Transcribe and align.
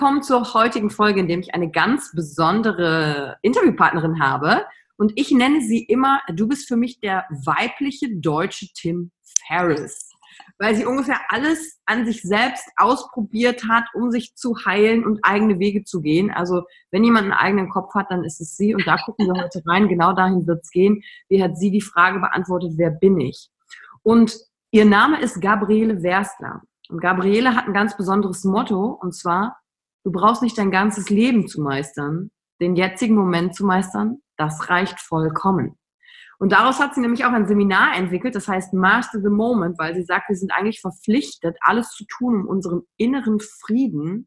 Willkommen 0.00 0.22
zur 0.22 0.54
heutigen 0.54 0.88
Folge, 0.88 1.20
in 1.20 1.28
der 1.28 1.40
ich 1.40 1.54
eine 1.54 1.70
ganz 1.70 2.12
besondere 2.14 3.36
Interviewpartnerin 3.42 4.18
habe. 4.18 4.64
Und 4.96 5.12
ich 5.16 5.30
nenne 5.30 5.60
sie 5.60 5.84
immer, 5.84 6.22
du 6.32 6.48
bist 6.48 6.68
für 6.68 6.76
mich 6.76 7.00
der 7.00 7.26
weibliche 7.44 8.08
deutsche 8.16 8.68
Tim 8.72 9.10
Ferriss. 9.46 10.08
Weil 10.58 10.74
sie 10.74 10.86
ungefähr 10.86 11.20
alles 11.28 11.82
an 11.84 12.06
sich 12.06 12.22
selbst 12.22 12.66
ausprobiert 12.78 13.68
hat, 13.68 13.84
um 13.92 14.10
sich 14.10 14.34
zu 14.36 14.54
heilen 14.64 15.04
und 15.04 15.20
eigene 15.22 15.58
Wege 15.58 15.84
zu 15.84 16.00
gehen. 16.00 16.30
Also 16.30 16.62
wenn 16.90 17.04
jemand 17.04 17.24
einen 17.24 17.34
eigenen 17.34 17.68
Kopf 17.68 17.92
hat, 17.94 18.06
dann 18.10 18.24
ist 18.24 18.40
es 18.40 18.56
sie. 18.56 18.74
Und 18.74 18.86
da 18.86 18.96
gucken 18.96 19.26
wir 19.26 19.38
heute 19.38 19.60
rein. 19.66 19.88
Genau 19.88 20.14
dahin 20.14 20.46
wird 20.46 20.62
es 20.62 20.70
gehen. 20.70 21.02
Wie 21.28 21.42
hat 21.42 21.58
sie 21.58 21.70
die 21.70 21.82
Frage 21.82 22.20
beantwortet, 22.20 22.72
wer 22.76 22.90
bin 22.90 23.20
ich? 23.20 23.50
Und 24.02 24.34
ihr 24.70 24.86
Name 24.86 25.20
ist 25.20 25.42
Gabriele 25.42 26.02
Werstler. 26.02 26.62
Und 26.88 27.02
Gabriele 27.02 27.54
hat 27.54 27.66
ein 27.66 27.74
ganz 27.74 27.98
besonderes 27.98 28.44
Motto, 28.44 28.98
und 29.00 29.14
zwar, 29.14 29.59
du 30.04 30.12
brauchst 30.12 30.42
nicht 30.42 30.58
dein 30.58 30.70
ganzes 30.70 31.10
Leben 31.10 31.48
zu 31.48 31.60
meistern, 31.60 32.30
den 32.60 32.76
jetzigen 32.76 33.14
Moment 33.14 33.54
zu 33.54 33.64
meistern, 33.64 34.18
das 34.36 34.68
reicht 34.68 35.00
vollkommen. 35.00 35.76
Und 36.38 36.52
daraus 36.52 36.80
hat 36.80 36.94
sie 36.94 37.02
nämlich 37.02 37.26
auch 37.26 37.32
ein 37.32 37.46
Seminar 37.46 37.96
entwickelt, 37.96 38.34
das 38.34 38.48
heißt 38.48 38.72
Master 38.72 39.20
the 39.20 39.28
Moment, 39.28 39.78
weil 39.78 39.94
sie 39.94 40.04
sagt, 40.04 40.30
wir 40.30 40.36
sind 40.36 40.52
eigentlich 40.52 40.80
verpflichtet, 40.80 41.56
alles 41.60 41.90
zu 41.90 42.04
tun, 42.06 42.42
um 42.42 42.48
unseren 42.48 42.82
inneren 42.96 43.40
Frieden 43.40 44.26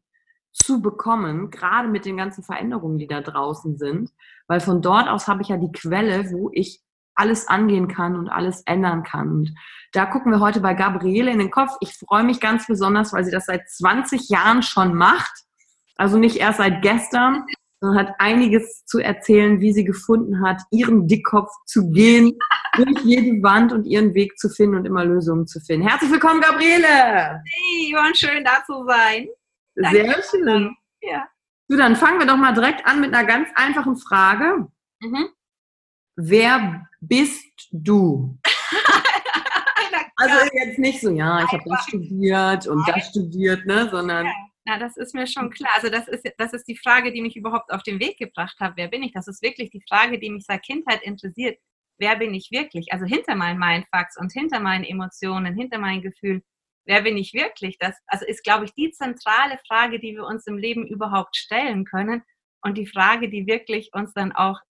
zu 0.52 0.80
bekommen, 0.80 1.50
gerade 1.50 1.88
mit 1.88 2.04
den 2.04 2.16
ganzen 2.16 2.44
Veränderungen, 2.44 2.98
die 2.98 3.08
da 3.08 3.20
draußen 3.20 3.76
sind, 3.76 4.10
weil 4.46 4.60
von 4.60 4.80
dort 4.80 5.08
aus 5.08 5.26
habe 5.26 5.42
ich 5.42 5.48
ja 5.48 5.56
die 5.56 5.72
Quelle, 5.72 6.30
wo 6.30 6.50
ich 6.52 6.80
alles 7.16 7.48
angehen 7.48 7.88
kann 7.88 8.16
und 8.16 8.28
alles 8.28 8.62
ändern 8.66 9.02
kann. 9.02 9.30
Und 9.30 9.54
da 9.92 10.06
gucken 10.06 10.32
wir 10.32 10.40
heute 10.40 10.60
bei 10.60 10.74
Gabriele 10.74 11.30
in 11.30 11.38
den 11.38 11.50
Kopf. 11.50 11.72
Ich 11.80 11.94
freue 11.94 12.24
mich 12.24 12.40
ganz 12.40 12.66
besonders, 12.66 13.12
weil 13.12 13.24
sie 13.24 13.30
das 13.30 13.46
seit 13.46 13.68
20 13.68 14.28
Jahren 14.28 14.62
schon 14.62 14.94
macht. 14.94 15.32
Also 15.96 16.18
nicht 16.18 16.36
erst 16.36 16.58
seit 16.58 16.82
gestern, 16.82 17.44
sondern 17.80 18.06
hat 18.06 18.14
einiges 18.18 18.84
zu 18.86 18.98
erzählen, 18.98 19.60
wie 19.60 19.72
sie 19.72 19.84
gefunden 19.84 20.44
hat, 20.44 20.60
ihren 20.70 21.06
Dickkopf 21.06 21.50
zu 21.66 21.90
gehen, 21.90 22.36
durch 22.76 22.98
jede 23.04 23.42
Wand 23.42 23.72
und 23.72 23.84
ihren 23.84 24.14
Weg 24.14 24.38
zu 24.38 24.48
finden 24.48 24.76
und 24.76 24.86
immer 24.86 25.04
Lösungen 25.04 25.46
zu 25.46 25.60
finden. 25.60 25.86
Herzlich 25.86 26.10
willkommen, 26.10 26.40
Gabriele! 26.40 27.42
Hey, 27.44 27.92
Johann, 27.92 28.14
schön 28.14 28.42
da 28.44 28.64
zu 28.66 28.84
sein. 28.86 29.28
Danke. 29.76 29.96
Sehr 29.98 30.22
schön. 30.22 30.76
Ja. 31.02 31.28
So, 31.68 31.76
dann 31.76 31.96
fangen 31.96 32.18
wir 32.18 32.26
doch 32.26 32.36
mal 32.36 32.52
direkt 32.52 32.84
an 32.86 33.00
mit 33.00 33.14
einer 33.14 33.26
ganz 33.26 33.48
einfachen 33.54 33.96
Frage. 33.96 34.66
Mhm. 35.00 35.28
Wer 36.16 36.86
bist 37.00 37.68
du? 37.70 38.38
also 40.16 40.34
jetzt 40.52 40.78
nicht 40.78 41.00
so, 41.00 41.10
ja, 41.10 41.44
ich 41.44 41.52
habe 41.52 41.62
das 41.66 41.84
studiert 41.84 42.66
und 42.66 42.86
das 42.88 43.08
studiert, 43.08 43.64
ne, 43.66 43.88
sondern. 43.90 44.26
Ja. 44.26 44.32
Na, 44.66 44.78
das 44.78 44.96
ist 44.96 45.14
mir 45.14 45.26
schon 45.26 45.50
klar. 45.50 45.72
Also 45.74 45.90
das 45.90 46.08
ist, 46.08 46.24
das 46.38 46.52
ist 46.54 46.66
die 46.66 46.76
Frage, 46.76 47.12
die 47.12 47.20
mich 47.20 47.36
überhaupt 47.36 47.70
auf 47.70 47.82
den 47.82 48.00
Weg 48.00 48.18
gebracht 48.18 48.56
hat. 48.60 48.74
Wer 48.76 48.88
bin 48.88 49.02
ich? 49.02 49.12
Das 49.12 49.28
ist 49.28 49.42
wirklich 49.42 49.70
die 49.70 49.82
Frage, 49.86 50.18
die 50.18 50.30
mich 50.30 50.44
seit 50.46 50.62
Kindheit 50.62 51.02
interessiert. 51.02 51.58
Wer 51.98 52.16
bin 52.16 52.32
ich 52.34 52.50
wirklich? 52.50 52.92
Also 52.92 53.04
hinter 53.04 53.34
meinen 53.34 53.58
Mindfucks 53.58 54.16
und 54.18 54.32
hinter 54.32 54.60
meinen 54.60 54.84
Emotionen, 54.84 55.54
hinter 55.54 55.78
meinen 55.78 56.02
Gefühlen. 56.02 56.42
Wer 56.86 57.02
bin 57.02 57.16
ich 57.16 57.34
wirklich? 57.34 57.78
Das 57.78 57.96
also 58.06 58.24
ist, 58.26 58.42
glaube 58.42 58.64
ich, 58.64 58.74
die 58.74 58.90
zentrale 58.90 59.58
Frage, 59.68 60.00
die 60.00 60.14
wir 60.14 60.24
uns 60.24 60.46
im 60.46 60.58
Leben 60.58 60.86
überhaupt 60.86 61.36
stellen 61.36 61.84
können 61.84 62.22
und 62.62 62.76
die 62.76 62.86
Frage, 62.86 63.28
die 63.28 63.46
wirklich 63.46 63.90
uns 63.92 64.12
dann 64.14 64.32
auch 64.32 64.60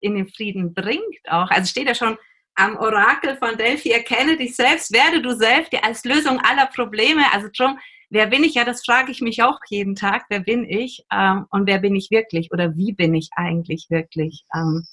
in 0.00 0.14
den 0.14 0.28
Frieden 0.28 0.74
bringt 0.74 1.28
auch. 1.28 1.50
Also 1.50 1.68
steht 1.68 1.86
ja 1.86 1.94
schon 1.94 2.18
am 2.54 2.76
Orakel 2.76 3.36
von 3.36 3.56
Delphi, 3.56 3.90
erkenne 3.90 4.36
dich 4.36 4.56
selbst, 4.56 4.92
werde 4.92 5.22
du 5.22 5.34
selbst 5.34 5.72
die 5.72 5.82
als 5.82 6.04
Lösung 6.04 6.40
aller 6.40 6.66
Probleme. 6.66 7.22
Also 7.32 7.48
drum, 7.56 7.78
wer 8.12 8.26
bin 8.26 8.44
ich? 8.44 8.54
Ja, 8.54 8.64
das 8.64 8.84
frage 8.84 9.10
ich 9.10 9.20
mich 9.20 9.42
auch 9.42 9.58
jeden 9.68 9.96
Tag. 9.96 10.26
Wer 10.28 10.40
bin 10.40 10.64
ich? 10.68 11.04
Ähm, 11.10 11.46
und 11.50 11.66
wer 11.66 11.78
bin 11.78 11.96
ich 11.96 12.10
wirklich? 12.10 12.52
Oder 12.52 12.76
wie 12.76 12.92
bin 12.92 13.14
ich 13.14 13.30
eigentlich 13.34 13.86
wirklich? 13.88 14.44
Ähm, 14.54 14.86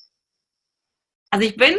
also 1.31 1.45
ich 1.45 1.57
bin 1.57 1.75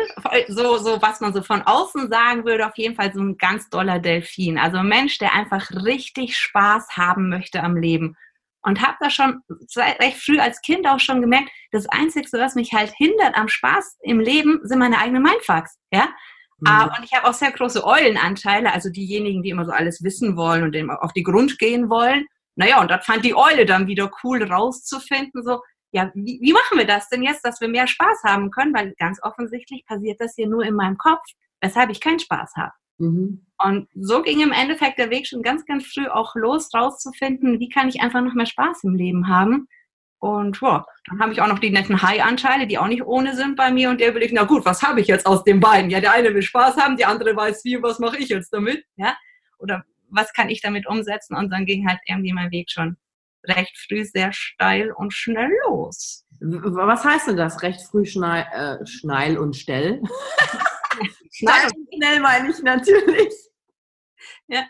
so, 0.48 0.76
so, 0.78 1.02
was 1.02 1.20
man 1.20 1.32
so 1.32 1.42
von 1.42 1.62
außen 1.62 2.08
sagen 2.08 2.44
würde, 2.44 2.66
auf 2.66 2.76
jeden 2.76 2.94
Fall 2.94 3.12
so 3.12 3.20
ein 3.20 3.37
ganz 3.37 3.69
doller 3.69 3.98
Delfin. 3.98 4.58
Also 4.58 4.78
ein 4.78 4.88
Mensch, 4.88 5.19
der 5.19 5.34
einfach 5.34 5.70
richtig 5.72 6.37
Spaß 6.37 6.96
haben 6.96 7.28
möchte 7.28 7.62
am 7.62 7.76
Leben 7.76 8.16
und 8.62 8.87
habe 8.87 8.96
da 9.00 9.10
schon 9.10 9.42
recht 9.76 10.19
früh 10.19 10.38
als 10.38 10.60
Kind 10.60 10.87
auch 10.87 11.00
schon 11.00 11.20
gemerkt, 11.20 11.50
das 11.72 11.87
Einzige, 11.88 12.28
was 12.32 12.54
mich 12.54 12.72
halt 12.72 12.92
hindert 12.96 13.37
am 13.37 13.48
Spaß 13.48 13.98
im 14.02 14.20
Leben, 14.20 14.60
sind 14.62 14.78
meine 14.78 14.98
eigenen 14.98 15.22
Mindfucks. 15.22 15.78
Ja? 15.90 16.10
Mhm. 16.60 16.68
Uh, 16.68 16.84
und 16.96 17.04
ich 17.04 17.12
habe 17.12 17.28
auch 17.28 17.34
sehr 17.34 17.52
große 17.52 17.84
Eulenanteile, 17.84 18.72
also 18.72 18.90
diejenigen, 18.90 19.42
die 19.42 19.50
immer 19.50 19.64
so 19.64 19.72
alles 19.72 20.02
wissen 20.02 20.36
wollen 20.36 20.62
und 20.62 20.72
dem 20.72 20.90
auf 20.90 21.12
die 21.12 21.22
Grund 21.22 21.58
gehen 21.58 21.88
wollen. 21.88 22.26
Naja, 22.56 22.80
und 22.80 22.90
das 22.90 23.04
fand 23.04 23.24
die 23.24 23.34
Eule 23.34 23.64
dann 23.64 23.86
wieder 23.86 24.10
cool 24.22 24.42
rauszufinden, 24.42 25.42
so, 25.42 25.60
ja, 25.92 26.10
wie, 26.14 26.38
wie 26.40 26.52
machen 26.52 26.78
wir 26.78 26.86
das 26.86 27.08
denn 27.08 27.22
jetzt, 27.22 27.44
dass 27.44 27.60
wir 27.60 27.68
mehr 27.68 27.86
Spaß 27.86 28.22
haben 28.24 28.50
können? 28.50 28.74
Weil 28.74 28.94
ganz 28.98 29.20
offensichtlich 29.22 29.84
passiert 29.86 30.20
das 30.20 30.34
hier 30.34 30.46
nur 30.46 30.64
in 30.64 30.74
meinem 30.74 30.98
Kopf, 30.98 31.22
weshalb 31.60 31.90
ich 31.90 32.00
keinen 32.00 32.20
Spaß 32.20 32.52
habe. 32.56 32.72
Mhm. 32.98 33.46
Und 33.58 33.88
so 33.94 34.22
ging 34.22 34.40
im 34.40 34.52
Endeffekt 34.52 34.98
der 34.98 35.10
Weg 35.10 35.26
schon 35.26 35.42
ganz, 35.42 35.64
ganz 35.64 35.86
früh 35.86 36.06
auch 36.06 36.34
los, 36.34 36.72
rauszufinden, 36.72 37.58
wie 37.58 37.68
kann 37.68 37.88
ich 37.88 38.00
einfach 38.00 38.22
noch 38.22 38.34
mehr 38.34 38.46
Spaß 38.46 38.84
im 38.84 38.94
Leben 38.94 39.28
haben. 39.28 39.66
Und 40.20 40.61
ja, 40.61 40.84
dann 41.06 41.19
habe 41.19 41.32
ich 41.32 41.40
auch 41.40 41.46
noch 41.46 41.58
die 41.58 41.70
netten 41.70 42.02
High-Anteile, 42.02 42.67
die 42.67 42.78
auch 42.78 42.87
nicht 42.87 43.02
ohne 43.02 43.34
sind 43.34 43.56
bei 43.56 43.72
mir. 43.72 43.88
Und 43.88 44.00
der 44.00 44.14
will 44.14 44.22
ich, 44.22 44.32
na 44.32 44.44
gut, 44.44 44.67
was 44.67 44.82
habe 44.82 45.00
ich 45.00 45.06
jetzt 45.06 45.26
aus 45.26 45.44
den 45.44 45.61
beiden? 45.61 45.90
Ja, 45.90 46.00
der 46.00 46.12
eine 46.12 46.34
will 46.34 46.43
Spaß 46.43 46.76
haben, 46.76 46.96
die 46.96 47.06
andere 47.06 47.34
weiß 47.34 47.64
wie, 47.64 47.82
was 47.82 47.99
mache 47.99 48.19
ich 48.19 48.28
jetzt 48.28 48.52
damit? 48.52 48.84
Ja, 48.96 49.17
oder 49.58 49.82
was 50.11 50.32
kann 50.34 50.50
ich 50.50 50.61
damit 50.61 50.87
umsetzen? 50.87 51.34
Und 51.34 51.50
dann 51.50 51.64
ging 51.64 51.88
halt 51.88 52.00
irgendwie 52.05 52.34
mein 52.34 52.50
Weg 52.50 52.70
schon 52.70 52.99
recht 53.44 53.75
früh 53.88 54.05
sehr 54.05 54.32
steil 54.34 54.93
und 54.93 55.14
schnell 55.14 55.50
los. 55.67 56.26
Was 56.40 57.05
heißt 57.05 57.28
denn 57.28 57.37
das? 57.38 57.62
Recht 57.62 57.81
früh 57.81 58.05
schnell, 58.05 58.46
äh, 58.52 58.87
schnell 58.87 59.38
und 59.38 59.56
stell? 59.56 60.02
schnell 61.32 61.70
und 61.75 61.88
schnell 61.94 62.20
meine 62.20 62.50
ich 62.50 62.62
natürlich. 62.62 63.34
Ja. 64.49 64.66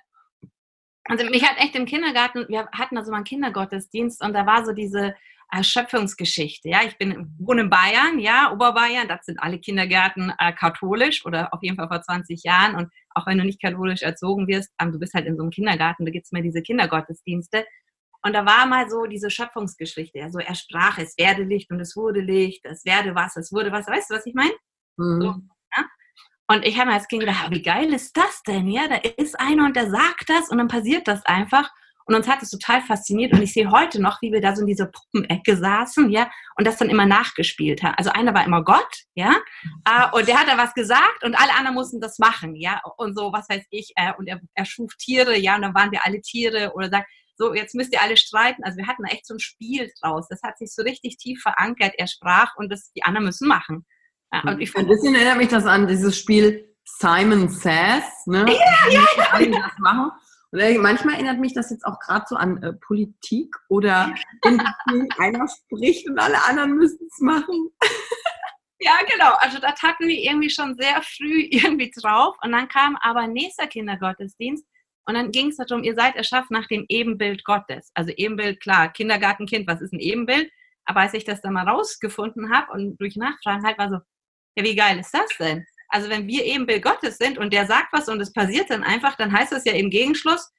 Also 1.05 1.25
mich 1.25 1.45
hat 1.45 1.59
echt 1.59 1.75
im 1.75 1.87
Kindergarten, 1.87 2.47
wir 2.49 2.69
hatten 2.71 2.97
also 2.97 3.11
mal 3.11 3.17
einen 3.17 3.25
Kindergottesdienst 3.25 4.23
und 4.23 4.33
da 4.33 4.47
war 4.47 4.65
so 4.65 4.73
diese 4.73 5.17
Erschöpfungsgeschichte. 5.51 6.69
Ja, 6.69 6.81
ich 6.87 6.97
bin 6.99 7.35
wohne 7.39 7.63
in 7.63 7.71
Bayern, 7.71 8.19
ja, 8.19 8.53
Oberbayern, 8.53 9.09
das 9.09 9.27
sind 9.27 9.39
alle 9.39 9.59
Kindergärten 9.59 10.33
äh, 10.39 10.53
katholisch 10.53 11.25
oder 11.25 11.53
auf 11.53 11.63
jeden 11.63 11.77
Fall 11.77 11.89
vor 11.89 12.03
20 12.03 12.43
Jahren. 12.45 12.75
Und 12.77 12.93
auch 13.15 13.27
wenn 13.27 13.39
du 13.39 13.45
nicht 13.45 13.61
katholisch 13.61 14.03
erzogen 14.03 14.47
wirst, 14.47 14.71
ähm, 14.81 14.93
du 14.93 14.99
bist 14.99 15.15
halt 15.15 15.27
in 15.27 15.37
so 15.37 15.43
einem 15.43 15.51
Kindergarten, 15.51 16.05
da 16.05 16.11
gibt 16.11 16.27
es 16.27 16.33
mir 16.33 16.43
diese 16.43 16.63
Kindergottesdienste. 16.63 17.65
Und 18.23 18.35
da 18.35 18.45
war 18.45 18.67
mal 18.67 18.89
so 18.91 19.07
diese 19.07 19.31
Schöpfungsgeschichte. 19.31 20.19
Ja, 20.19 20.31
so 20.31 20.39
er 20.39 20.55
sprach, 20.55 20.99
es 20.99 21.17
werde 21.19 21.43
Licht 21.43 21.71
und 21.71 21.81
es 21.81 21.97
wurde 21.97 22.21
Licht, 22.21 22.65
es 22.65 22.85
werde 22.85 23.15
was, 23.15 23.37
es 23.37 23.51
wurde 23.53 23.73
was. 23.73 23.87
Weißt 23.87 24.11
du, 24.11 24.15
was 24.15 24.27
ich 24.27 24.35
meine? 24.35 24.53
Mhm. 24.97 25.21
So, 25.21 25.27
ja? 25.77 25.85
Und 26.49 26.67
ich 26.67 26.79
habe 26.79 26.89
mir 26.91 26.97
als 26.97 27.09
Kind 27.09 27.21
gedacht, 27.21 27.51
wie 27.51 27.63
geil 27.63 27.93
ist 27.95 28.17
das 28.17 28.43
denn? 28.43 28.69
Ja, 28.69 28.89
da 28.89 28.97
ist 28.97 29.39
einer 29.39 29.65
und 29.65 29.77
der 29.77 29.91
sagt 29.91 30.29
das 30.29 30.51
und 30.51 30.59
dann 30.59 30.69
passiert 30.69 31.09
das 31.09 31.25
einfach. 31.25 31.71
Und 32.11 32.17
uns 32.17 32.27
hat 32.27 32.43
es 32.43 32.51
total 32.51 32.83
fasziniert. 32.83 33.33
Und 33.33 33.41
ich 33.41 33.53
sehe 33.53 33.71
heute 33.71 34.03
noch, 34.03 34.21
wie 34.21 34.33
wir 34.33 34.41
da 34.41 34.57
so 34.57 34.63
in 34.63 34.67
dieser 34.67 34.87
Puppenecke 34.87 35.57
saßen, 35.57 36.11
ja, 36.11 36.29
und 36.57 36.67
das 36.67 36.77
dann 36.77 36.91
immer 36.91 37.07
nachgespielt 37.07 37.85
haben. 37.85 37.95
Also 37.97 38.11
einer 38.11 38.35
war 38.35 38.45
immer 38.45 38.65
Gott, 38.65 39.05
ja, 39.15 39.37
äh, 39.85 40.11
und 40.11 40.27
der 40.27 40.41
hat 40.41 40.49
da 40.49 40.59
was 40.59 40.75
gesagt 40.75 41.23
und 41.23 41.41
alle 41.41 41.55
anderen 41.55 41.77
mussten 41.77 42.01
das 42.01 42.19
machen, 42.19 42.57
ja, 42.57 42.83
und 42.97 43.17
so, 43.17 43.33
was 43.33 43.49
weiß 43.49 43.63
ich, 43.71 43.93
äh, 43.95 44.13
und 44.19 44.27
er, 44.27 44.41
er 44.55 44.65
schuf 44.65 44.97
Tiere, 44.97 45.39
ja, 45.39 45.55
und 45.55 45.63
dann 45.63 45.73
waren 45.73 45.93
wir 45.93 46.05
alle 46.05 46.21
Tiere 46.21 46.73
oder 46.75 46.91
sagt, 46.91 47.09
so, 47.37 47.55
jetzt 47.55 47.77
müsst 47.77 47.93
ihr 47.93 48.03
alle 48.03 48.17
streiten. 48.17 48.65
Also 48.65 48.79
wir 48.79 48.89
hatten 48.89 49.05
echt 49.05 49.25
so 49.25 49.35
ein 49.35 49.39
Spiel 49.39 49.89
draus. 50.03 50.27
Das 50.29 50.43
hat 50.43 50.59
sich 50.59 50.75
so 50.75 50.83
richtig 50.83 51.17
tief 51.17 51.41
verankert. 51.41 51.95
Er 51.97 52.09
sprach 52.09 52.57
und 52.57 52.73
das, 52.73 52.91
die 52.93 53.05
anderen 53.05 53.27
müssen 53.27 53.47
machen. 53.47 53.87
Ja, 54.33 54.43
und 54.43 54.61
ich 54.61 54.77
ein 54.77 54.89
bisschen 54.89 55.15
erinnert 55.15 55.37
mich 55.37 55.49
das 55.49 55.65
an 55.65 55.87
dieses 55.87 56.19
Spiel 56.19 56.75
Simon 56.85 57.49
Says, 57.49 58.27
ne? 58.27 58.45
Ja, 58.47 58.91
ja, 58.91 59.41
ja. 59.41 59.61
Das 59.61 59.79
machen. 59.79 60.11
Und 60.53 60.79
manchmal 60.79 61.15
erinnert 61.15 61.39
mich 61.39 61.55
das 61.55 61.71
jetzt 61.71 61.85
auch 61.85 62.01
gerade 62.01 62.25
so 62.29 62.37
an 62.37 62.63
äh, 62.63 62.73
Politik 62.73 63.55
oder 63.69 64.15
wenn 64.43 64.61
einer 65.19 65.47
spricht 65.49 66.09
und 66.09 66.19
alle 66.19 66.43
anderen 66.45 66.75
müssen 66.77 67.07
es 67.07 67.21
machen. 67.21 67.71
Ja, 68.83 68.93
genau. 69.07 69.35
Also 69.41 69.59
das 69.59 69.83
hatten 69.83 70.09
wir 70.09 70.19
irgendwie 70.19 70.49
schon 70.49 70.75
sehr 70.75 71.03
früh 71.03 71.43
irgendwie 71.51 71.91
drauf. 71.91 72.37
Und 72.43 72.53
dann 72.53 72.69
kam 72.69 72.97
aber 72.97 73.27
nächster 73.27 73.67
Kindergottesdienst. 73.67 74.65
Und 75.07 75.15
dann 75.15 75.33
ging 75.33 75.49
es 75.49 75.57
darum, 75.57 75.83
ihr 75.83 75.95
seid 75.95 76.17
erschaffen 76.17 76.57
nach 76.57 76.67
dem 76.69 76.85
Ebenbild 76.89 77.45
Gottes. 77.45 77.91
Also 77.95 78.11
Ebenbild, 78.17 78.61
klar, 78.61 78.93
Kindergartenkind, 78.93 79.67
was 79.67 79.81
ist 79.81 79.93
ein 79.93 80.01
Ebenbild? 80.01 80.51
Aber 80.85 81.01
als 81.01 81.15
ich 81.15 81.25
das 81.25 81.41
dann 81.41 81.55
mal 81.55 81.69
rausgefunden 81.69 82.55
habe 82.55 82.73
und 82.73 82.97
durch 83.01 83.17
Nachfragen 83.17 83.65
halt 83.65 83.79
war 83.79 83.91
so, 83.91 83.99
ja, 84.57 84.65
wie 84.65 84.77
geil 84.77 84.99
ist 84.99 85.13
das 85.13 85.29
denn? 85.39 85.67
Also 85.91 86.09
wenn 86.09 86.27
wir 86.27 86.45
Ebenbild 86.45 86.83
Gottes 86.83 87.19
sind 87.19 87.37
und 87.39 87.53
der 87.53 87.67
sagt 87.67 87.93
was 87.93 88.09
und 88.09 88.21
es 88.21 88.33
passiert 88.33 88.71
dann 88.71 88.85
einfach, 88.85 89.17
dann 89.17 89.33
heißt 89.33 89.53
das 89.53 89.65
ja 89.65 89.73
im 89.73 89.91
Gegenschluss, 89.91 90.51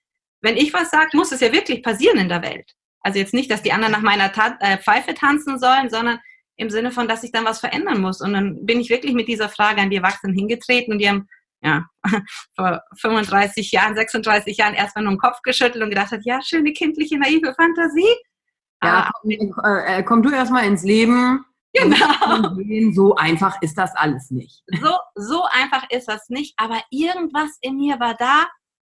wenn 0.41 0.57
ich 0.57 0.73
was 0.73 0.91
sage, 0.91 1.09
muss 1.13 1.31
es 1.31 1.39
ja 1.39 1.51
wirklich 1.53 1.83
passieren 1.83 2.17
in 2.17 2.29
der 2.29 2.41
Welt. 2.41 2.73
Also 3.01 3.19
jetzt 3.19 3.33
nicht, 3.33 3.49
dass 3.49 3.63
die 3.63 3.71
anderen 3.71 3.93
nach 3.93 4.01
meiner 4.01 4.31
Ta 4.31 4.57
äh, 4.59 4.77
Pfeife 4.77 5.13
tanzen 5.13 5.57
sollen, 5.59 5.89
sondern 5.89 6.19
im 6.57 6.69
Sinne 6.69 6.91
von, 6.91 7.07
dass 7.07 7.23
ich 7.23 7.31
dann 7.31 7.45
was 7.45 7.59
verändern 7.59 8.01
muss. 8.01 8.21
Und 8.21 8.33
dann 8.33 8.65
bin 8.65 8.79
ich 8.79 8.89
wirklich 8.89 9.13
mit 9.13 9.27
dieser 9.27 9.49
Frage 9.49 9.81
an 9.81 9.89
die 9.89 9.97
Erwachsenen 9.97 10.35
hingetreten 10.35 10.93
und 10.93 10.99
die 10.99 11.09
haben 11.09 11.27
ja, 11.63 11.85
vor 12.55 12.81
35 12.99 13.71
Jahren, 13.71 13.95
36 13.95 14.57
Jahren 14.57 14.73
erstmal 14.73 15.03
nur 15.03 15.13
den 15.13 15.19
Kopf 15.19 15.41
geschüttelt 15.43 15.83
und 15.83 15.89
gedacht 15.89 16.11
hat, 16.11 16.21
ja, 16.23 16.41
schöne 16.41 16.73
kindliche, 16.73 17.17
naive 17.17 17.53
Fantasie. 17.55 18.15
Ja, 18.83 19.09
ah, 19.09 19.11
komm, 19.21 19.31
äh, 19.63 20.03
komm 20.03 20.23
du 20.23 20.31
erstmal 20.31 20.65
ins 20.65 20.83
Leben. 20.83 21.45
Genau. 21.73 22.91
So 22.93 23.15
einfach 23.15 23.61
ist 23.61 23.77
das 23.77 23.95
alles 23.95 24.29
nicht. 24.29 24.63
So, 24.81 24.97
so 25.15 25.43
einfach 25.51 25.89
ist 25.89 26.07
das 26.07 26.29
nicht, 26.29 26.53
aber 26.57 26.81
irgendwas 26.89 27.57
in 27.61 27.77
mir 27.77 27.99
war 27.99 28.15
da, 28.15 28.45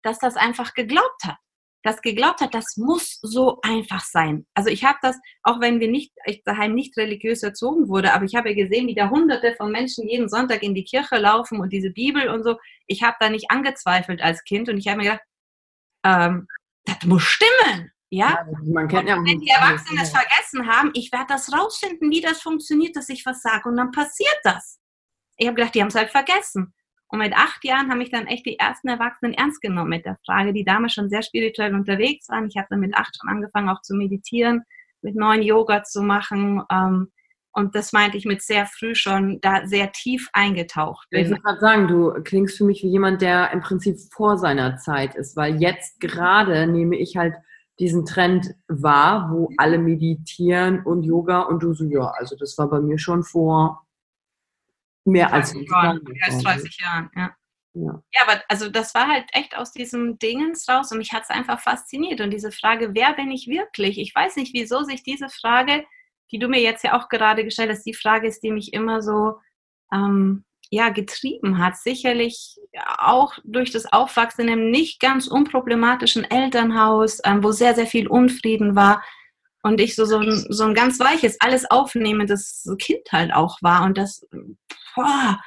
dass 0.03 0.19
das 0.19 0.37
einfach 0.37 0.75
geglaubt 0.75 1.25
hat 1.25 1.39
das 1.83 2.03
geglaubt 2.03 2.41
hat, 2.41 2.55
das 2.55 2.77
muss 2.77 3.19
so 3.23 3.61
einfach 3.63 4.05
sein. 4.05 4.47
Also 4.55 4.71
ich 4.71 4.85
habe 4.85 4.99
das, 5.03 5.17
auch 5.43 5.61
wenn 5.61 5.81
wir 5.81 5.89
nicht, 5.89 6.13
ich 6.27 6.43
daheim 6.45 6.75
nicht 6.75 6.97
religiös 6.97 7.43
erzogen 7.43 7.89
wurde, 7.89 8.13
aber 8.13 8.25
ich 8.25 8.35
habe 8.35 8.55
gesehen, 8.55 8.89
wie 8.89 8.95
da 8.95 9.11
hunderte 9.11 9.55
von 9.55 9.71
Menschen 9.71 10.09
jeden 10.09 10.29
Sonntag 10.29 10.63
in 10.63 10.75
die 10.75 10.85
Kirche 10.85 11.17
laufen 11.17 11.61
und 11.61 11.73
diese 11.73 11.91
Bibel 11.91 12.29
und 12.29 12.43
so. 12.43 12.59
Ich 12.87 13.03
habe 13.03 13.17
da 13.21 13.31
nicht 13.31 13.51
angezweifelt 13.51 14.21
als 14.21 14.43
Kind 14.45 14.69
und 14.69 14.79
ich 14.79 14.89
habe 14.89 14.99
mir 14.99 15.05
gedacht, 15.05 15.23
ähm, 16.05 16.49
das 16.85 17.05
muss 17.05 17.23
stimmen. 17.23 17.93
Ja, 18.11 18.31
ja 18.31 18.47
man 18.65 18.89
kennt 18.89 19.09
ja 19.09 19.17
wenn 19.17 19.41
die 19.41 19.51
Erwachsenen 19.51 20.03
es 20.03 20.11
vergessen 20.11 20.67
haben, 20.67 20.91
ich 20.95 21.13
werde 21.13 21.27
das 21.29 21.53
rausfinden, 21.53 22.11
wie 22.11 22.21
das 22.21 22.41
funktioniert, 22.41 22.97
dass 22.97 23.09
ich 23.09 23.25
was 23.27 23.43
sage 23.43 23.69
und 23.69 23.77
dann 23.77 23.91
passiert 23.91 24.39
das. 24.45 24.81
Ich 25.37 25.47
habe 25.47 25.57
gedacht, 25.57 25.75
die 25.75 25.81
haben 25.81 25.89
es 25.89 25.95
halt 25.95 26.11
vergessen. 26.11 26.75
Und 27.11 27.21
mit 27.21 27.35
acht 27.35 27.65
Jahren 27.65 27.91
haben 27.91 27.99
mich 27.99 28.11
dann 28.11 28.27
echt 28.27 28.45
die 28.45 28.59
ersten 28.59 28.89
Erwachsenen 28.89 29.33
ernst 29.33 29.63
genommen 29.63 29.91
mit 29.91 30.05
der 30.05 30.19
Frage, 30.27 30.53
die 30.53 30.65
damals 30.65 30.93
schon 30.93 31.09
sehr 31.09 31.23
spirituell 31.23 31.75
unterwegs 31.75 32.29
waren. 32.29 32.49
Ich 32.49 32.57
habe 32.57 32.67
dann 32.71 32.81
mit 32.81 32.95
acht 32.95 33.17
schon 33.19 33.31
angefangen, 33.31 33.71
auch 33.71 33.81
zu 33.81 33.95
meditieren, 33.95 34.63
mit 35.01 35.17
neuen 35.17 35.43
Yoga 35.43 35.85
zu 35.85 36.03
machen. 36.03 36.63
Ähm, 36.71 37.11
und 37.53 37.75
das 37.75 37.93
meinte 37.93 38.19
ich 38.19 38.27
mit 38.27 38.43
sehr 38.43 38.67
früh 38.67 38.95
schon, 38.95 39.41
da 39.41 39.67
sehr 39.67 39.91
tief 39.93 40.29
eingetaucht 40.35 41.09
bin. 41.11 41.23
Ich 41.23 41.31
würde 41.31 41.41
gerade 41.41 41.61
sagen, 41.61 41.89
du 41.89 42.13
klingst 42.23 42.59
für 42.59 42.65
mich 42.65 42.83
wie 42.83 42.91
jemand, 42.91 43.23
der 43.23 43.53
im 43.53 43.61
Prinzip 43.61 43.97
vor 44.13 44.37
seiner 44.37 44.77
Zeit 44.77 45.15
ist, 45.15 45.35
weil 45.35 45.61
jetzt 45.61 45.99
gerade 46.01 46.67
nehme 46.67 46.97
ich 46.97 47.17
halt 47.17 47.35
diesen 47.79 48.05
Trend 48.05 48.55
wahr, 48.67 49.31
wo 49.33 49.51
alle 49.57 49.79
meditieren 49.79 50.83
und 50.85 51.05
Yoga 51.05 51.43
und 51.43 51.63
du 51.63 51.75
so, 51.75 51.85
ja, 51.85 52.11
also 52.11 52.37
das 52.37 52.59
war 52.59 52.69
bei 52.69 52.81
mir 52.81 52.99
schon 52.99 53.23
vor 53.25 53.85
Mehr 55.05 55.33
als, 55.33 55.55
Jahren, 55.55 56.03
mehr 56.05 56.25
als 56.27 56.43
30 56.43 56.79
Jahren, 56.81 57.11
ja. 57.17 57.31
ja. 57.75 58.03
Ja, 58.13 58.21
aber 58.27 58.43
also 58.49 58.69
das 58.69 58.95
war 58.95 59.09
halt 59.09 59.25
echt 59.33 59.57
aus 59.57 59.73
diesem 59.73 60.19
Dingens 60.19 60.69
raus 60.69 60.93
und 60.93 60.99
mich 60.99 61.13
hat 61.13 61.23
es 61.23 61.31
einfach 61.31 61.61
fasziniert. 61.61 62.21
Und 62.21 62.31
diese 62.31 62.53
Frage, 62.53 62.95
wer 62.95 63.15
bin 63.15 63.31
ich 63.31 63.47
wirklich? 63.47 63.99
Ich 63.99 64.15
weiß 64.15 64.37
nicht, 64.37 64.53
wieso 64.53 64.83
sich 64.83 65.03
diese 65.03 65.31
Frage, 65.31 65.85
die 66.31 66.39
du 66.39 66.49
mir 66.49 66.61
jetzt 66.61 66.85
ja 66.85 66.99
auch 66.99 67.09
gerade 67.09 67.43
gestellt 67.43 67.71
hast, 67.71 67.87
die 67.87 67.95
Frage 67.95 68.29
ist, 68.29 68.43
die 68.43 68.53
mich 68.53 68.75
immer 68.75 69.01
so 69.01 69.39
ähm, 69.95 70.45
ja, 70.71 70.91
getrieben 70.91 71.59
hat. 71.59 71.77
Sicherlich 71.77 72.57
auch 72.99 73.33
durch 73.45 73.71
das 73.71 73.93
Aufwachsen 73.93 74.43
in 74.43 74.51
einem 74.51 74.71
nicht 74.71 75.01
ganz 75.01 75.27
unproblematischen 75.27 76.25
Elternhaus, 76.25 77.21
ähm, 77.25 77.43
wo 77.43 77.53
sehr, 77.53 77.75
sehr 77.75 77.87
viel 77.87 78.07
Unfrieden 78.07 78.77
war 78.77 79.03
und 79.63 79.81
ich 79.81 79.95
so, 79.95 80.05
so, 80.05 80.19
ein, 80.19 80.47
so 80.49 80.65
ein 80.65 80.75
ganz 80.75 81.01
weiches, 81.01 81.37
alles 81.41 81.71
aufnehmendes 81.71 82.69
Kind 82.79 83.11
halt 83.13 83.33
auch 83.33 83.59
war 83.61 83.85
und 83.85 83.99
das, 83.99 84.27
boah, 84.95 85.41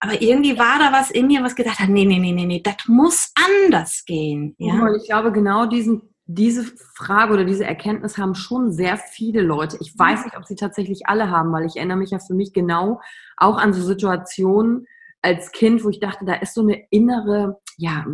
aber 0.00 0.20
irgendwie 0.20 0.58
war 0.58 0.78
da 0.78 0.92
was 0.92 1.10
in 1.10 1.26
mir, 1.26 1.42
was 1.42 1.56
gedacht 1.56 1.78
hat, 1.78 1.88
nee, 1.88 2.04
nee, 2.04 2.18
nee, 2.18 2.32
nee, 2.32 2.46
nee, 2.46 2.60
das 2.60 2.76
muss 2.86 3.32
anders 3.34 4.04
gehen. 4.04 4.54
Ja? 4.58 4.94
Ich 4.94 5.06
glaube, 5.06 5.32
genau 5.32 5.66
diesen, 5.66 6.14
diese 6.26 6.64
Frage 6.94 7.32
oder 7.32 7.44
diese 7.44 7.64
Erkenntnis 7.64 8.18
haben 8.18 8.34
schon 8.34 8.72
sehr 8.72 8.96
viele 8.96 9.42
Leute. 9.42 9.78
Ich 9.80 9.96
weiß 9.96 10.24
nicht, 10.24 10.36
ob 10.36 10.44
sie 10.44 10.56
tatsächlich 10.56 11.06
alle 11.06 11.30
haben, 11.30 11.52
weil 11.52 11.66
ich 11.66 11.76
erinnere 11.76 11.98
mich 11.98 12.10
ja 12.10 12.18
für 12.18 12.34
mich 12.34 12.52
genau 12.52 13.00
auch 13.36 13.56
an 13.58 13.72
so 13.72 13.80
Situationen 13.80 14.86
als 15.22 15.52
Kind, 15.52 15.84
wo 15.84 15.88
ich 15.88 16.00
dachte, 16.00 16.24
da 16.24 16.34
ist 16.34 16.54
so 16.54 16.62
eine 16.62 16.84
innere, 16.90 17.60
ja, 17.76 18.04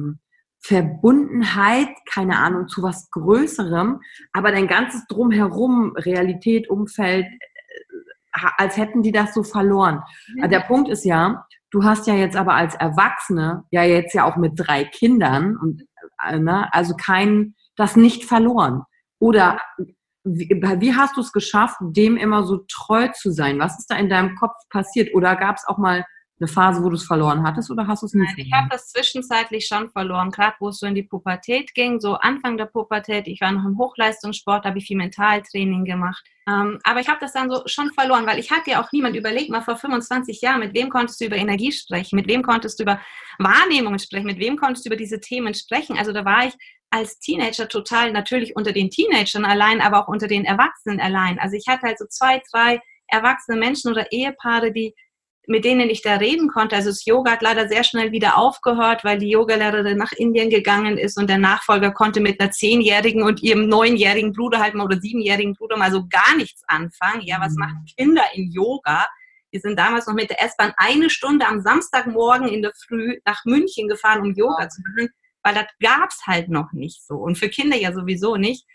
Verbundenheit, 0.61 1.89
keine 2.09 2.39
Ahnung, 2.39 2.69
zu 2.69 2.83
was 2.83 3.11
Größerem, 3.11 4.01
aber 4.33 4.53
dein 4.53 4.69
ganzes 4.69 5.07
Drumherum, 5.09 5.95
Realität, 5.97 6.71
Umfeld, 6.71 7.27
äh, 7.27 8.49
als 8.59 8.77
hätten 8.77 9.03
die 9.03 9.11
das 9.11 9.35
so 9.35 9.43
verloren. 9.43 10.03
Mhm. 10.35 10.51
Der 10.51 10.61
Punkt 10.61 10.89
ist 10.89 11.05
ja, 11.05 11.47
du 11.71 11.83
hast 11.83 12.07
ja 12.07 12.15
jetzt 12.15 12.37
aber 12.37 12.55
als 12.55 12.75
Erwachsene, 12.77 13.65
ja 13.71 13.83
jetzt 13.83 14.15
ja 14.15 14.25
auch 14.25 14.37
mit 14.37 14.53
drei 14.55 14.85
Kindern, 14.85 15.57
und, 15.57 15.83
äh, 16.25 16.39
ne, 16.39 16.73
also 16.73 16.95
kein, 16.95 17.55
das 17.77 17.97
nicht 17.97 18.25
verloren. 18.25 18.83
Oder 19.19 19.61
wie, 20.25 20.49
wie 20.49 20.95
hast 20.95 21.17
du 21.17 21.21
es 21.21 21.33
geschafft, 21.33 21.77
dem 21.81 22.17
immer 22.17 22.45
so 22.45 22.65
treu 22.69 23.09
zu 23.09 23.33
sein? 23.33 23.59
Was 23.59 23.79
ist 23.79 23.87
da 23.91 23.97
in 23.97 24.09
deinem 24.09 24.37
Kopf 24.37 24.55
passiert? 24.71 25.15
Oder 25.15 25.37
gab 25.37 25.57
es 25.57 25.67
auch 25.67 25.79
mal 25.79 26.05
eine 26.43 26.49
Phase, 26.49 26.83
wo 26.83 26.89
du 26.89 26.97
es 26.97 27.05
verloren 27.05 27.45
hattest 27.45 27.71
oder 27.71 27.87
hast 27.87 28.03
du 28.03 28.07
es 28.07 28.15
nicht? 28.15 28.37
Nein, 28.37 28.47
ich 28.47 28.53
habe 28.53 28.69
das 28.69 28.89
zwischenzeitlich 28.89 29.67
schon 29.67 29.91
verloren, 29.91 30.31
gerade 30.31 30.57
wo 30.59 30.69
es 30.69 30.79
so 30.79 30.87
in 30.87 30.95
die 30.95 31.05
Pubertät 31.05 31.73
ging, 31.75 32.01
so 32.01 32.15
Anfang 32.15 32.57
der 32.57 32.67
Pubertät. 32.67 33.29
Ich 33.29 33.41
war 33.41 33.53
noch 33.53 33.65
im 33.65 33.79
Hochleistungssport, 33.79 34.65
habe 34.65 34.79
ich 34.79 34.87
viel 34.87 34.97
Mentaltraining 34.97 35.85
gemacht. 35.85 36.25
Ähm, 36.49 36.81
aber 36.83 37.01
ich 37.01 37.09
habe 37.09 37.21
das 37.21 37.33
dann 37.33 37.51
so 37.51 37.63
schon 37.67 37.93
verloren, 37.93 38.27
weil 38.27 38.41
ich 38.41 38.51
hatte 38.51 38.73
ja 38.73 38.83
auch 38.83 38.91
niemand 38.93 39.15
überlegt, 39.15 39.51
mal 39.51 39.63
vor 39.63 39.77
25 39.77 40.41
Jahren, 40.41 40.61
mit 40.61 40.75
wem 40.75 40.89
konntest 40.89 41.21
du 41.21 41.27
über 41.27 41.37
Energie 41.37 41.71
sprechen, 41.71 42.17
mit 42.17 42.27
wem 42.27 42.43
konntest 42.43 42.79
du 42.79 42.83
über 42.83 43.01
Wahrnehmungen 43.39 44.01
sprechen, 44.01 44.27
mit 44.27 44.39
wem 44.39 44.57
konntest 44.57 44.85
du 44.85 44.89
über 44.89 44.97
diese 44.97 45.21
Themen 45.21 45.55
sprechen. 45.55 45.97
Also 45.97 46.13
da 46.13 46.25
war 46.25 46.47
ich 46.47 46.55
als 46.93 47.19
Teenager 47.19 47.69
total 47.69 48.13
natürlich 48.13 48.55
unter 48.55 48.73
den 48.73 48.91
Teenagern 48.91 49.45
allein, 49.45 49.81
aber 49.81 50.03
auch 50.03 50.09
unter 50.09 50.29
den 50.29 50.45
Erwachsenen 50.45 51.01
allein. 51.01 51.39
Also 51.39 51.57
ich 51.57 51.67
hatte 51.67 51.87
halt 51.87 51.99
so 51.99 52.07
zwei, 52.07 52.43
drei 52.53 52.81
erwachsene 53.07 53.59
Menschen 53.59 53.91
oder 53.91 54.13
Ehepaare, 54.13 54.73
die 54.73 54.95
mit 55.49 55.65
denen 55.65 55.91
ich 55.91 56.03
da 56.03 56.17
reden 56.17 56.49
konnte. 56.49 56.77
Also 56.77 56.91
das 56.91 57.05
Yoga 57.05 57.33
hat 57.33 57.43
leider 57.43 57.67
sehr 57.69 57.83
schnell 57.83 58.13
wieder 58.13 58.39
aufgehört, 58.39 59.05
weil 59.05 59.19
die 59.19 59.31
Yogalehrerin 59.31 59.99
nach 59.99 60.13
Indien 60.13 60.51
gegangen 60.51 60.99
ist 60.99 61.19
und 61.19 61.29
der 61.29 61.39
Nachfolger 61.39 61.91
konnte 61.91 62.21
mit 62.21 62.41
einer 62.41 62.53
zehnjährigen 62.53 63.23
und 63.23 63.43
ihrem 63.43 63.69
neunjährigen 63.69 64.33
Bruder 64.33 64.61
halt 64.61 64.75
mal 64.75 64.85
oder 64.85 65.01
siebenjährigen 65.01 65.55
Bruder 65.55 65.77
mal 65.77 65.91
so 65.91 66.07
gar 66.09 66.37
nichts 66.37 66.63
anfangen. 66.69 67.23
Ja, 67.23 67.41
was 67.41 67.55
machen 67.55 67.85
Kinder 67.97 68.23
in 68.35 68.53
Yoga? 68.53 69.05
Wir 69.51 69.61
sind 69.61 69.79
damals 69.79 70.07
noch 70.07 70.15
mit 70.15 70.31
der 70.31 70.43
S-Bahn 70.43 70.73
eine 70.77 71.11
Stunde 71.11 71.47
am 71.47 71.61
Samstagmorgen 71.61 72.49
in 72.49 72.63
der 72.63 72.73
Früh 72.87 73.19
nach 73.25 73.45
München 73.45 73.89
gefahren, 73.89 74.21
um 74.21 74.35
Yoga 74.35 74.69
zu 74.69 74.81
machen, 74.83 75.11
weil 75.43 75.55
das 75.55 75.67
gab's 75.81 76.27
halt 76.27 76.49
noch 76.49 76.73
nicht 76.73 77.05
so 77.07 77.17
und 77.17 77.37
für 77.37 77.49
Kinder 77.49 77.77
ja 77.77 77.93
sowieso 77.93 78.37
nicht. 78.37 78.67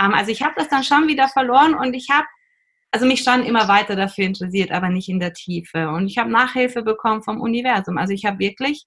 Ähm, 0.00 0.14
also 0.14 0.30
ich 0.30 0.42
habe 0.42 0.54
das 0.56 0.68
dann 0.68 0.84
schon 0.84 1.08
wieder 1.08 1.28
verloren 1.28 1.74
und 1.74 1.94
ich 1.94 2.08
habe 2.10 2.26
also 2.92 3.04
mich 3.04 3.22
schon 3.22 3.44
immer 3.44 3.68
weiter 3.68 3.94
dafür 3.94 4.24
interessiert, 4.24 4.70
aber 4.70 4.88
nicht 4.88 5.08
in 5.08 5.20
der 5.20 5.34
Tiefe. 5.34 5.88
Und 5.90 6.06
ich 6.06 6.16
habe 6.16 6.30
Nachhilfe 6.30 6.82
bekommen 6.82 7.22
vom 7.22 7.40
Universum. 7.40 7.98
Also 7.98 8.14
ich 8.14 8.24
habe 8.24 8.38
wirklich 8.38 8.86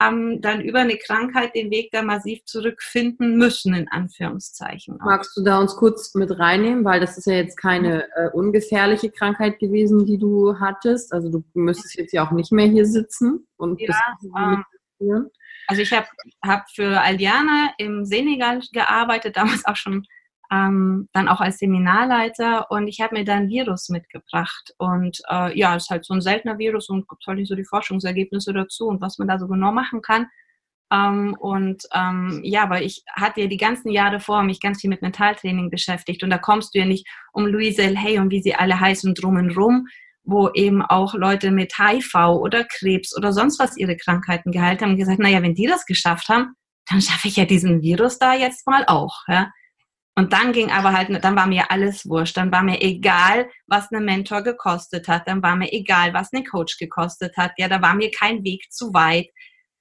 ähm, 0.00 0.40
dann 0.40 0.60
über 0.60 0.80
eine 0.80 0.96
Krankheit 0.96 1.54
den 1.54 1.70
Weg 1.70 1.90
da 1.90 2.02
massiv 2.02 2.44
zurückfinden 2.44 3.36
müssen, 3.36 3.74
in 3.74 3.88
Anführungszeichen. 3.88 4.98
Magst 5.04 5.36
du 5.36 5.42
da 5.42 5.58
uns 5.58 5.74
kurz 5.74 6.14
mit 6.14 6.38
reinnehmen, 6.38 6.84
weil 6.84 7.00
das 7.00 7.18
ist 7.18 7.26
ja 7.26 7.34
jetzt 7.34 7.56
keine 7.56 8.04
äh, 8.14 8.30
ungefährliche 8.32 9.10
Krankheit 9.10 9.58
gewesen, 9.58 10.06
die 10.06 10.18
du 10.18 10.60
hattest. 10.60 11.12
Also 11.12 11.28
du 11.28 11.42
müsstest 11.54 11.96
jetzt 11.96 12.12
ja 12.12 12.26
auch 12.26 12.32
nicht 12.32 12.52
mehr 12.52 12.66
hier 12.66 12.86
sitzen 12.86 13.46
und 13.56 13.80
ja, 13.80 13.96
ähm, 15.00 15.30
Also 15.68 15.82
ich 15.82 15.92
habe 15.92 16.08
hab 16.44 16.68
für 16.70 17.00
Aldiana 17.00 17.72
im 17.78 18.04
Senegal 18.04 18.60
gearbeitet, 18.72 19.36
damals 19.36 19.64
auch 19.66 19.76
schon 19.76 20.04
ähm, 20.50 21.08
dann 21.12 21.28
auch 21.28 21.42
als 21.42 21.58
Seminarleiter 21.58 22.70
und 22.70 22.88
ich 22.88 23.02
habe 23.02 23.16
mir 23.16 23.24
dann 23.24 23.50
Virus 23.50 23.90
mitgebracht 23.90 24.72
und 24.78 25.20
äh, 25.30 25.56
ja, 25.58 25.76
es 25.76 25.84
ist 25.84 25.90
halt 25.90 26.06
so 26.06 26.14
ein 26.14 26.22
seltener 26.22 26.58
Virus 26.58 26.88
und 26.88 27.06
gibt 27.06 27.26
halt 27.26 27.38
nicht 27.38 27.48
so 27.48 27.54
die 27.54 27.66
Forschungsergebnisse 27.66 28.54
dazu 28.54 28.86
und 28.86 29.02
was 29.02 29.18
man 29.18 29.28
da 29.28 29.38
so 29.38 29.46
genau 29.46 29.72
machen 29.72 30.00
kann. 30.00 30.26
Ähm, 30.90 31.36
und 31.38 31.82
ähm, 31.92 32.40
ja, 32.44 32.70
weil 32.70 32.82
ich 32.82 33.04
hatte 33.12 33.42
ja 33.42 33.46
die 33.46 33.58
ganzen 33.58 33.90
Jahre 33.90 34.20
vor 34.20 34.42
mich 34.42 34.58
ganz 34.58 34.80
viel 34.80 34.88
mit 34.88 35.02
Mentaltraining 35.02 35.68
beschäftigt 35.68 36.22
und 36.22 36.30
da 36.30 36.38
kommst 36.38 36.74
du 36.74 36.78
ja 36.78 36.86
nicht 36.86 37.06
um 37.34 37.46
Louise 37.46 37.82
L. 37.82 37.98
Hay 37.98 38.18
und 38.18 38.30
wie 38.30 38.40
sie 38.40 38.54
alle 38.54 38.80
heißen 38.80 39.14
drum 39.14 39.36
und 39.36 39.54
rum, 39.54 39.86
wo 40.28 40.50
eben 40.52 40.82
auch 40.82 41.14
Leute 41.14 41.50
mit 41.50 41.72
HIV 41.78 42.14
oder 42.14 42.64
Krebs 42.64 43.16
oder 43.16 43.32
sonst 43.32 43.58
was 43.58 43.78
ihre 43.78 43.96
Krankheiten 43.96 44.52
geheilt 44.52 44.82
haben 44.82 44.96
gesagt, 44.96 45.20
naja, 45.20 45.42
wenn 45.42 45.54
die 45.54 45.66
das 45.66 45.86
geschafft 45.86 46.28
haben, 46.28 46.54
dann 46.86 47.00
schaffe 47.00 47.28
ich 47.28 47.36
ja 47.36 47.46
diesen 47.46 47.80
Virus 47.80 48.18
da 48.18 48.34
jetzt 48.34 48.66
mal 48.66 48.84
auch. 48.86 49.22
Ja? 49.26 49.50
Und 50.16 50.34
dann 50.34 50.52
ging 50.52 50.70
aber 50.70 50.92
halt, 50.92 51.08
dann 51.24 51.36
war 51.36 51.46
mir 51.46 51.70
alles 51.70 52.06
wurscht. 52.06 52.36
Dann 52.36 52.52
war 52.52 52.62
mir 52.62 52.82
egal, 52.82 53.48
was 53.66 53.90
ein 53.90 54.04
Mentor 54.04 54.42
gekostet 54.42 55.08
hat. 55.08 55.26
Dann 55.26 55.42
war 55.42 55.56
mir 55.56 55.72
egal, 55.72 56.12
was 56.12 56.32
ein 56.32 56.44
Coach 56.44 56.76
gekostet 56.76 57.36
hat. 57.38 57.52
Ja, 57.56 57.68
da 57.68 57.80
war 57.80 57.94
mir 57.94 58.10
kein 58.10 58.44
Weg 58.44 58.70
zu 58.70 58.92
weit, 58.92 59.28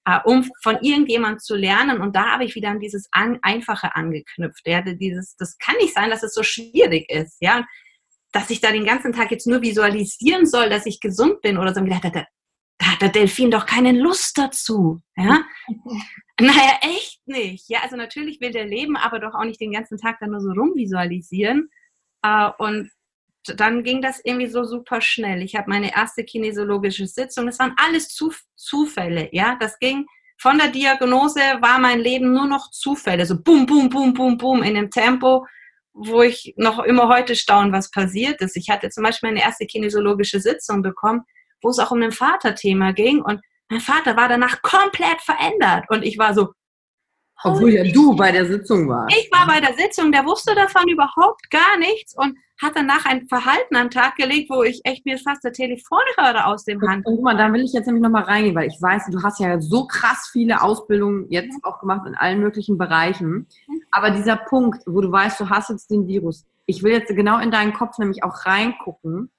äh, 0.06 0.20
um 0.24 0.50
von 0.62 0.77
irgendjemand 0.82 1.42
zu 1.42 1.56
lernen. 1.56 2.00
Und 2.00 2.16
da 2.16 2.32
habe 2.32 2.46
ich 2.46 2.56
wieder 2.56 2.70
an 2.70 2.80
dieses 2.80 3.10
Einfache 3.12 3.96
angeknüpft. 3.96 4.66
Ja, 4.66 4.82
dieses, 4.82 5.36
das 5.36 5.58
kann 5.58 5.75
nicht 5.82 5.94
sein, 5.94 6.10
dass 6.10 6.24
es 6.24 6.34
so 6.34 6.44
schwierig 6.44 7.10
ist. 7.10 7.38
Ja, 7.42 7.66
dass 8.31 8.50
ich 8.50 8.62
da 8.62 8.72
den 8.72 8.86
ganzen 8.86 9.13
Tag 9.13 9.31
jetzt 9.31 9.48
nur 9.48 9.62
visualisieren 9.62 10.46
soll, 10.46 10.69
dass 10.69 10.86
ich 10.86 11.00
gesund 11.00 11.41
bin 11.41 11.57
oder 11.57 11.74
so. 11.74 11.79
Und 11.79 11.88
gedacht, 11.88 12.03
da, 12.05 12.25
da 12.77 12.86
hat 12.86 13.01
der 13.01 13.10
Delfin 13.10 13.51
doch 13.51 13.65
keine 13.65 13.91
Lust 13.91 14.38
dazu. 14.38 15.01
Ja? 15.15 15.43
Naja, 16.39 16.77
echt 16.81 17.19
nicht. 17.25 17.67
Ja, 17.67 17.79
also 17.81 17.96
natürlich 17.96 18.39
will 18.39 18.51
der 18.51 18.67
leben, 18.67 18.96
aber 18.96 19.17
doch 19.17 19.34
auch 19.34 19.43
nicht 19.43 19.60
den 19.60 19.72
ganzen 19.72 19.98
Tag 19.98 20.17
dann 20.19 20.29
nur 20.29 20.39
so 20.39 20.51
rumvisualisieren. 20.51 21.72
Äh, 22.22 22.51
und 22.60 22.91
dann 23.55 23.84
ging 23.84 24.03
das 24.03 24.22
irgendwie 24.24 24.46
so 24.46 24.63
super 24.63 25.01
schnell. 25.01 25.41
Ich 25.41 25.55
habe 25.55 25.67
meine 25.67 25.96
erste 25.96 26.24
kinesiologische 26.24 27.07
Sitzung. 27.07 27.48
Das 27.48 27.57
waren 27.57 27.74
alles 27.77 28.15
Zufälle. 28.55 29.29
Ja, 29.31 29.57
das 29.60 29.79
ging 29.79 30.05
von 30.39 30.57
der 30.57 30.69
Diagnose 30.69 31.39
war 31.62 31.79
mein 31.79 32.00
Leben 32.00 32.31
nur 32.31 32.46
noch 32.46 32.69
Zufälle. 32.72 33.25
So 33.25 33.41
boom, 33.41 33.65
boom, 33.65 33.89
boom, 33.89 34.13
boom, 34.13 34.38
boom 34.38 34.63
in 34.63 34.75
dem 34.75 34.91
Tempo, 34.91 35.46
wo 35.98 36.22
ich 36.22 36.54
noch 36.58 36.80
immer 36.80 37.10
heute 37.10 37.36
staune, 37.36 37.72
was 37.72 37.92
passiert 37.92 38.42
ist. 38.42 38.56
Ich 38.56 38.70
hatte 38.70 38.89
zum 38.89 39.04
Beispiel 39.04 39.30
meine 39.30 39.42
erste 39.42 39.66
kinesiologische 39.66 40.39
Sitzung 40.39 40.82
bekommen, 40.82 41.22
wo 41.62 41.70
es 41.70 41.80
auch 41.80 41.92
um 41.92 42.01
ein 42.01 42.12
Vaterthema 42.12 42.92
ging 42.92 43.22
und 43.22 43.42
mein 43.70 43.82
Vater 43.82 44.16
war 44.16 44.30
danach 44.30 44.62
komplett 44.62 45.22
verändert 45.22 45.86
und 45.89 46.04
ich 46.04 46.18
war 46.18 46.34
so. 46.34 46.54
Obwohl 47.44 47.72
ja 47.72 47.84
du 47.84 48.15
bei 48.15 48.32
der 48.32 48.46
Sitzung 48.46 48.89
warst. 48.89 49.15
Ich 49.15 49.29
war 49.32 49.46
bei 49.46 49.60
der 49.60 49.75
Sitzung, 49.75 50.12
der 50.12 50.25
wusste 50.25 50.56
davon 50.56 50.88
überhaupt 50.88 51.50
gar 51.51 51.77
nichts 51.77 52.15
und 52.17 52.38
hat 52.62 52.72
danach 52.75 53.06
ein 53.06 53.27
Verhalten 53.27 53.75
an 53.75 53.86
den 53.86 53.91
Tag 53.91 54.15
gelegt, 54.15 54.50
wo 54.50 54.63
ich 54.63 54.82
echt 54.84 55.06
mir 55.06 55.20
fast 55.20 55.44
der 55.44 55.53
Telefonhörer 55.53 56.48
aus 56.48 56.63
dem 56.63 56.82
Hand. 56.82 57.06
Guck 57.06 57.22
mal, 57.22 57.38
da 57.38 57.53
will 57.53 57.62
ich 57.62 57.74
jetzt 57.74 57.86
nämlich 57.86 58.01
nochmal 58.01 58.24
reingehen, 58.24 58.56
weil 58.56 58.67
ich 58.67 58.82
weiß, 58.82 59.03
du 59.12 59.22
hast 59.22 59.39
ja 59.39 59.62
so 59.62 59.86
krass 59.86 60.29
viele 60.32 60.62
Ausbildungen 60.62 61.27
jetzt 61.29 61.63
auch 61.63 61.79
gemacht 61.79 62.08
in 62.08 62.15
allen 62.15 62.39
möglichen 62.39 62.79
Bereichen. 62.79 63.48
Aber 63.91 64.10
dieser 64.10 64.38
Punkt, 64.38 64.82
wo 64.88 65.01
du 65.01 65.12
weißt, 65.12 65.39
du 65.39 65.50
hast 65.50 65.70
jetzt 65.70 65.91
den 65.91 66.08
Virus, 66.08 66.46
ich 66.65 66.82
will 66.82 66.94
jetzt 66.94 67.15
genau 67.15 67.38
in 67.39 67.51
deinen 67.51 67.74
Kopf 67.74 68.00
nämlich 68.00 68.24
auch 68.24 68.46
reingucken 68.46 69.29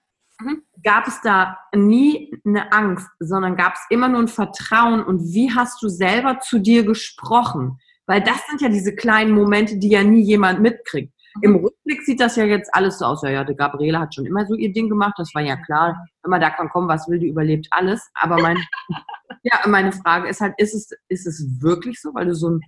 Mhm. 0.40 0.62
Gab 0.85 1.09
es 1.09 1.21
da 1.21 1.59
nie 1.75 2.33
eine 2.45 2.73
Angst, 2.73 3.09
sondern 3.19 3.57
gab 3.57 3.75
es 3.75 3.81
immer 3.90 4.09
nur 4.09 4.21
ein 4.21 4.28
Vertrauen 4.28 5.02
und 5.02 5.33
wie 5.33 5.52
hast 5.52 5.83
du 5.83 5.88
selber 5.88 6.40
zu 6.40 6.59
dir 6.59 6.85
gesprochen? 6.85 7.81
Weil 8.09 8.23
das 8.23 8.45
sind 8.49 8.62
ja 8.62 8.71
diese 8.71 8.95
kleinen 8.95 9.33
Momente, 9.33 9.77
die 9.77 9.91
ja 9.91 10.03
nie 10.03 10.23
jemand 10.23 10.61
mitkriegt. 10.61 11.12
Mhm. 11.37 11.43
Im 11.43 11.57
Rückblick 11.57 12.03
sieht 12.03 12.21
das 12.21 12.37
ja 12.37 12.45
jetzt 12.45 12.75
alles 12.75 12.99
so 12.99 13.05
aus. 13.05 13.23
Ja, 13.23 13.29
ja, 13.29 13.45
die 13.45 13.55
Gabriele 13.55 14.00
hat 14.00 14.15
schon 14.15 14.25
immer 14.25 14.47
so 14.47 14.55
ihr 14.55 14.73
Ding 14.73 14.88
gemacht. 14.88 15.12
Das 15.19 15.35
war 15.35 15.43
ja 15.43 15.57
klar. 15.57 15.95
Wenn 16.23 16.31
man 16.31 16.41
da 16.41 16.49
kann 16.49 16.71
kommen, 16.71 16.88
was 16.88 17.07
will, 17.07 17.19
die 17.19 17.29
überlebt 17.29 17.69
alles. 17.71 18.11
Aber 18.15 18.41
mein, 18.41 18.57
ja, 19.43 19.61
meine 19.67 19.93
Frage 19.93 20.29
ist 20.29 20.41
halt, 20.41 20.55
ist 20.57 20.75
es, 20.75 20.91
ist 21.09 21.27
es 21.27 21.61
wirklich 21.61 22.00
so? 22.00 22.15
Weil 22.15 22.25
du 22.25 22.35
so 22.35 22.49
ein, 22.49 22.61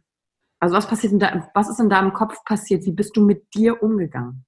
also 0.61 0.77
was 0.77 0.87
passiert 0.87 1.15
in 1.15 1.19
da, 1.19 1.51
was 1.55 1.71
ist 1.71 1.81
in 1.81 1.89
deinem 1.89 2.13
Kopf 2.13 2.45
passiert? 2.45 2.85
Wie 2.85 2.93
bist 2.93 3.17
du 3.17 3.25
mit 3.25 3.55
dir 3.55 3.83
umgegangen? 3.83 4.45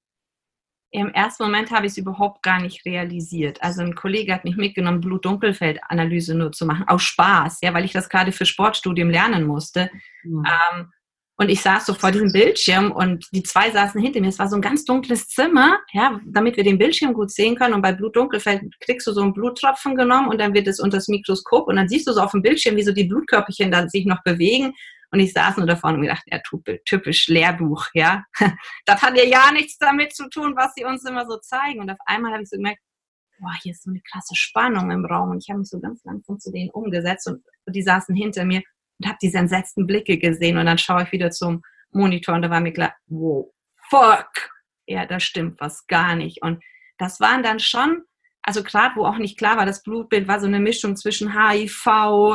Im 0.95 1.09
ersten 1.09 1.43
Moment 1.43 1.71
habe 1.71 1.87
ich 1.87 1.93
es 1.93 1.99
überhaupt 1.99 2.43
gar 2.43 2.61
nicht 2.61 2.85
realisiert. 2.85 3.63
Also 3.63 3.81
ein 3.81 3.95
Kollege 3.95 4.35
hat 4.35 4.45
mich 4.45 4.57
mitgenommen, 4.57 5.01
Blut-Dunkelfeld-Analyse 5.01 6.35
nur 6.35 6.53
zu 6.53 6.67
machen, 6.67 6.87
aus 6.87 7.03
Spaß, 7.03 7.61
ja, 7.63 7.73
weil 7.73 7.87
ich 7.87 7.93
das 7.93 8.11
gerade 8.11 8.31
für 8.31 8.45
Sportstudium 8.45 9.09
lernen 9.09 9.47
musste. 9.47 9.91
Mhm. 10.23 10.45
Ähm, 10.47 10.93
und 11.37 11.49
ich 11.49 11.63
saß 11.63 11.87
so 11.87 11.95
vor 11.95 12.11
diesem 12.11 12.31
Bildschirm 12.31 12.93
und 12.93 13.27
die 13.33 13.43
zwei 13.43 13.71
saßen 13.71 14.01
hinter 14.03 14.21
mir. 14.21 14.29
Es 14.29 14.39
war 14.39 14.49
so 14.49 14.57
ein 14.57 14.63
ganz 14.63 14.85
dunkles 14.85 15.29
Zimmer, 15.29 15.79
ja, 15.93 16.21
damit 16.27 16.59
wir 16.59 16.65
den 16.65 16.77
Bildschirm 16.77 17.15
gut 17.15 17.31
sehen 17.31 17.57
können. 17.57 17.73
Und 17.73 17.83
bei 17.83 17.93
Blutdunkelfeld 17.93 18.63
kriegst 18.81 19.07
du 19.07 19.13
so 19.13 19.23
einen 19.23 19.33
Bluttropfen 19.33 19.97
genommen 19.97 20.29
und 20.29 20.39
dann 20.39 20.53
wird 20.53 20.69
es 20.69 20.79
unter 20.79 20.99
das 20.99 21.09
Mikroskop 21.09 21.69
und 21.69 21.77
dann 21.77 21.89
siehst 21.89 22.07
du 22.07 22.13
so 22.13 22.21
auf 22.21 22.33
dem 22.33 22.43
Bildschirm, 22.43 22.77
wie 22.77 22.85
so 22.85 22.93
die 22.93 23.05
Blutkörperchen 23.05 23.71
dann 23.71 23.89
sich 23.89 24.05
noch 24.05 24.23
bewegen. 24.23 24.75
Und 25.12 25.21
ich 25.21 25.35
saß 25.35 25.59
nur 25.59 25.66
davor 25.66 25.90
und 25.90 26.02
gedacht, 26.02 26.23
ja, 26.26 26.40
typisch 26.87 27.28
Lehrbuch, 27.28 27.87
ja. 27.92 28.25
Das 28.87 29.02
hat 29.02 29.16
ja 29.16 29.25
ja 29.25 29.52
nichts 29.52 29.76
damit 29.76 30.14
zu 30.14 30.28
tun, 30.31 30.54
was 30.57 30.73
sie 30.75 30.85
uns 30.85 31.04
immer 31.04 31.26
so 31.26 31.38
zeigen. 31.38 31.81
Und 31.81 31.90
auf 31.90 31.99
einmal 32.07 32.33
habe 32.33 32.42
ich 32.42 32.49
so 32.49 32.57
gemerkt, 32.57 32.81
boah, 33.38 33.52
hier 33.61 33.73
ist 33.73 33.85
so 33.85 33.90
eine 33.90 34.00
krasse 34.11 34.35
Spannung 34.35 34.90
im 34.90 35.04
Raum. 35.04 35.31
Und 35.31 35.45
ich 35.45 35.50
habe 35.50 35.61
mich 35.61 35.69
so 35.69 35.81
ganz 35.81 36.02
langsam 36.04 36.38
zu 36.38 36.50
denen 36.50 36.71
umgesetzt 36.71 37.28
und 37.28 37.45
die 37.66 37.83
saßen 37.83 38.14
hinter 38.14 38.45
mir 38.47 38.62
und 38.99 39.07
habe 39.07 39.19
diese 39.21 39.38
entsetzten 39.38 39.87
Blicke 39.87 40.16
gesehen. 40.19 40.57
Und 40.57 40.66
dann 40.66 40.78
schaue 40.78 41.02
ich 41.02 41.12
wieder 41.12 41.31
zum 41.31 41.62
Monitor 41.90 42.35
und 42.35 42.42
da 42.42 42.50
war 42.50 42.61
mir 42.61 42.73
klar, 42.73 42.95
wow, 43.07 43.52
fuck, 43.90 44.31
ja, 44.87 45.04
da 45.04 45.21
stimmt 45.21 45.61
was 45.61 45.87
gar 45.87 46.16
nicht. 46.16 46.42
Und 46.42 46.62
das 46.97 47.21
waren 47.21 47.42
dann 47.42 47.61
schon 47.61 48.02
also 48.43 48.63
gerade 48.63 48.97
wo 48.97 49.07
auch 49.07 49.19
nicht 49.19 49.39
klar 49.39 49.57
war, 49.57 49.67
das 49.67 49.83
Blutbild 49.83 50.27
war 50.27 50.41
so 50.41 50.47
eine 50.47 50.59
Mischung 50.59 50.97
zwischen 50.97 51.39
HIV, 51.39 51.87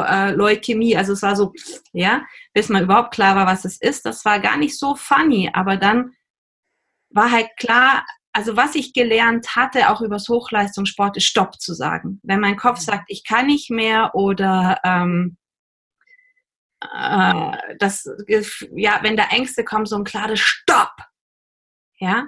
äh, 0.08 0.32
Leukämie, 0.32 0.96
also 0.96 1.14
es 1.14 1.22
war 1.22 1.36
so, 1.36 1.54
ja, 1.92 2.26
bis 2.54 2.70
man 2.70 2.84
überhaupt 2.84 3.14
klar 3.14 3.36
war, 3.36 3.46
was 3.46 3.66
es 3.66 3.80
ist. 3.82 4.06
Das 4.06 4.24
war 4.24 4.40
gar 4.40 4.58
nicht 4.58 4.78
so 4.78 4.96
funny, 4.96 5.50
aber 5.54 5.76
dann 5.78 6.14
war 7.10 7.32
halt 7.32 7.50
klar, 7.58 8.06
also 8.32 8.56
was 8.56 8.76
ich 8.76 8.94
gelernt 8.94 9.56
hatte, 9.56 9.90
auch 9.90 10.02
übers 10.02 10.30
Hochleistungssport, 10.30 11.18
ist 11.18 11.26
Stopp 11.26 11.60
zu 11.60 11.74
sagen. 11.74 12.20
Wenn 12.24 12.40
mein 12.40 12.56
Kopf 12.56 12.80
sagt, 12.80 13.06
ich 13.08 13.24
kann 13.26 13.48
nicht 13.48 13.70
mehr 13.70 14.12
oder 14.14 14.80
ähm, 14.84 15.38
äh, 16.82 17.76
das, 17.80 18.08
ja, 18.76 19.00
wenn 19.02 19.18
da 19.18 19.26
Ängste 19.32 19.64
kommen, 19.64 19.86
so 19.86 19.98
ein 19.98 20.04
klares 20.04 20.40
Stopp. 20.40 20.94
Ja, 22.00 22.28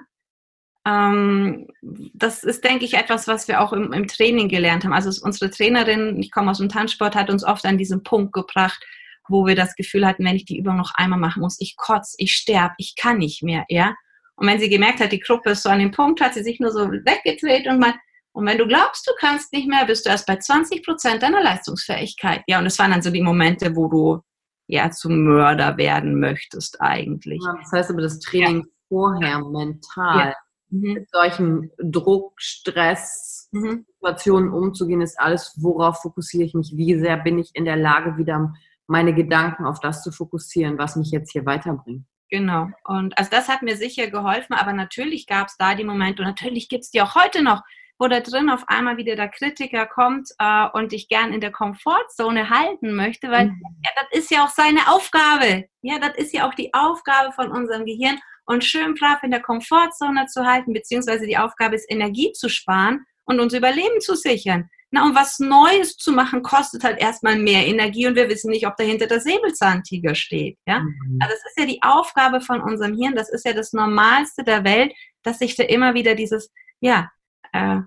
das 0.84 2.42
ist, 2.42 2.64
denke 2.64 2.84
ich, 2.84 2.94
etwas, 2.94 3.28
was 3.28 3.48
wir 3.48 3.60
auch 3.60 3.72
im, 3.72 3.92
im 3.92 4.06
Training 4.06 4.48
gelernt 4.48 4.84
haben. 4.84 4.94
Also 4.94 5.10
unsere 5.24 5.50
Trainerin, 5.50 6.18
ich 6.20 6.30
komme 6.30 6.50
aus 6.50 6.58
dem 6.58 6.70
Tanzsport, 6.70 7.14
hat 7.14 7.30
uns 7.30 7.44
oft 7.44 7.66
an 7.66 7.76
diesen 7.78 8.02
Punkt 8.02 8.32
gebracht, 8.32 8.82
wo 9.28 9.46
wir 9.46 9.54
das 9.54 9.76
Gefühl 9.76 10.06
hatten, 10.06 10.24
wenn 10.24 10.36
ich 10.36 10.46
die 10.46 10.58
Übung 10.58 10.76
noch 10.76 10.92
einmal 10.94 11.18
machen 11.18 11.42
muss, 11.42 11.60
ich 11.60 11.76
kotze, 11.76 12.16
ich 12.18 12.32
sterbe, 12.32 12.74
ich 12.78 12.96
kann 12.96 13.18
nicht 13.18 13.42
mehr, 13.42 13.64
ja. 13.68 13.94
Und 14.36 14.46
wenn 14.46 14.58
sie 14.58 14.70
gemerkt 14.70 15.00
hat, 15.00 15.12
die 15.12 15.20
Gruppe 15.20 15.50
ist 15.50 15.62
so 15.62 15.68
an 15.68 15.80
dem 15.80 15.90
Punkt, 15.90 16.20
hat 16.20 16.34
sie 16.34 16.42
sich 16.42 16.60
nur 16.60 16.72
so 16.72 16.90
weggedreht 16.90 17.66
und 17.66 17.78
meint, 17.78 17.96
und 18.32 18.46
wenn 18.46 18.58
du 18.58 18.66
glaubst, 18.66 19.06
du 19.06 19.12
kannst 19.18 19.52
nicht 19.52 19.68
mehr, 19.68 19.84
bist 19.84 20.06
du 20.06 20.10
erst 20.10 20.26
bei 20.26 20.36
20 20.36 20.84
Prozent 20.84 21.22
deiner 21.22 21.42
Leistungsfähigkeit. 21.42 22.42
Ja, 22.46 22.58
und 22.58 22.64
das 22.64 22.78
waren 22.78 22.92
dann 22.92 23.02
so 23.02 23.10
die 23.10 23.22
Momente, 23.22 23.74
wo 23.74 23.88
du 23.88 24.20
ja 24.68 24.90
zum 24.90 25.24
Mörder 25.24 25.76
werden 25.76 26.18
möchtest 26.20 26.80
eigentlich. 26.80 27.40
Ja, 27.44 27.56
das 27.60 27.72
heißt 27.72 27.90
aber 27.90 28.02
das 28.02 28.20
Training 28.20 28.58
ja. 28.58 28.64
vorher 28.88 29.40
mental 29.40 30.28
ja. 30.28 30.34
Mhm. 30.70 30.94
mit 30.94 31.10
solchen 31.10 31.70
Druck, 31.78 32.40
Stress, 32.40 33.48
mhm. 33.52 33.86
Situationen 33.94 34.50
umzugehen, 34.52 35.00
ist 35.00 35.20
alles, 35.20 35.54
worauf 35.60 36.02
fokussiere 36.02 36.44
ich 36.44 36.54
mich, 36.54 36.72
wie 36.76 36.98
sehr 36.98 37.16
bin 37.16 37.38
ich 37.38 37.50
in 37.54 37.64
der 37.64 37.76
Lage, 37.76 38.16
wieder 38.16 38.52
meine 38.86 39.14
Gedanken 39.14 39.66
auf 39.66 39.80
das 39.80 40.02
zu 40.02 40.10
fokussieren, 40.10 40.78
was 40.78 40.96
mich 40.96 41.10
jetzt 41.10 41.32
hier 41.32 41.46
weiterbringt. 41.46 42.04
Genau. 42.30 42.68
Und 42.84 43.16
also 43.18 43.30
das 43.30 43.48
hat 43.48 43.62
mir 43.62 43.76
sicher 43.76 44.08
geholfen, 44.08 44.54
aber 44.54 44.72
natürlich 44.72 45.26
gab 45.26 45.48
es 45.48 45.56
da 45.56 45.74
die 45.74 45.84
Momente 45.84 46.22
und 46.22 46.28
natürlich 46.28 46.68
gibt 46.68 46.84
es 46.84 46.90
die 46.90 47.02
auch 47.02 47.14
heute 47.14 47.42
noch, 47.42 47.62
wo 47.98 48.08
da 48.08 48.20
drin 48.20 48.48
auf 48.50 48.64
einmal 48.66 48.96
wieder 48.96 49.14
der 49.14 49.28
Kritiker 49.28 49.86
kommt 49.86 50.30
äh, 50.38 50.66
und 50.72 50.92
dich 50.92 51.08
gern 51.08 51.32
in 51.32 51.40
der 51.40 51.52
Komfortzone 51.52 52.48
halten 52.48 52.94
möchte, 52.94 53.30
weil 53.30 53.48
mhm. 53.48 53.62
ja, 53.84 53.90
das 53.94 54.18
ist 54.18 54.30
ja 54.30 54.44
auch 54.44 54.48
seine 54.48 54.90
Aufgabe. 54.90 55.66
Ja, 55.82 55.98
das 55.98 56.16
ist 56.16 56.32
ja 56.32 56.48
auch 56.48 56.54
die 56.54 56.72
Aufgabe 56.72 57.32
von 57.32 57.50
unserem 57.50 57.84
Gehirn 57.84 58.18
und 58.50 58.64
schön 58.64 58.94
brav 58.94 59.22
in 59.22 59.30
der 59.30 59.40
Komfortzone 59.40 60.26
zu 60.26 60.44
halten, 60.44 60.72
beziehungsweise 60.72 61.24
die 61.24 61.38
Aufgabe 61.38 61.76
ist, 61.76 61.88
Energie 61.88 62.32
zu 62.32 62.48
sparen 62.48 63.06
und 63.24 63.38
unser 63.38 63.58
Überleben 63.58 64.00
zu 64.00 64.16
sichern. 64.16 64.68
Na, 64.90 65.04
und 65.04 65.14
was 65.14 65.38
Neues 65.38 65.96
zu 65.96 66.10
machen, 66.10 66.42
kostet 66.42 66.82
halt 66.82 67.00
erstmal 67.00 67.38
mehr 67.38 67.64
Energie 67.64 68.08
und 68.08 68.16
wir 68.16 68.28
wissen 68.28 68.50
nicht, 68.50 68.66
ob 68.66 68.76
dahinter 68.76 69.06
der 69.06 69.20
Säbelzahntiger 69.20 70.16
steht. 70.16 70.58
Ja? 70.66 70.80
Mhm. 70.80 71.18
Also 71.20 71.32
das 71.32 71.44
ist 71.46 71.58
ja 71.60 71.64
die 71.64 71.80
Aufgabe 71.82 72.40
von 72.40 72.60
unserem 72.60 72.96
Hirn, 72.96 73.14
das 73.14 73.30
ist 73.30 73.44
ja 73.44 73.52
das 73.52 73.72
Normalste 73.72 74.42
der 74.42 74.64
Welt, 74.64 74.92
dass 75.22 75.38
sich 75.38 75.54
da 75.54 75.62
immer 75.62 75.94
wieder 75.94 76.16
dieses, 76.16 76.50
ja, 76.80 77.08
äh, 77.52 77.78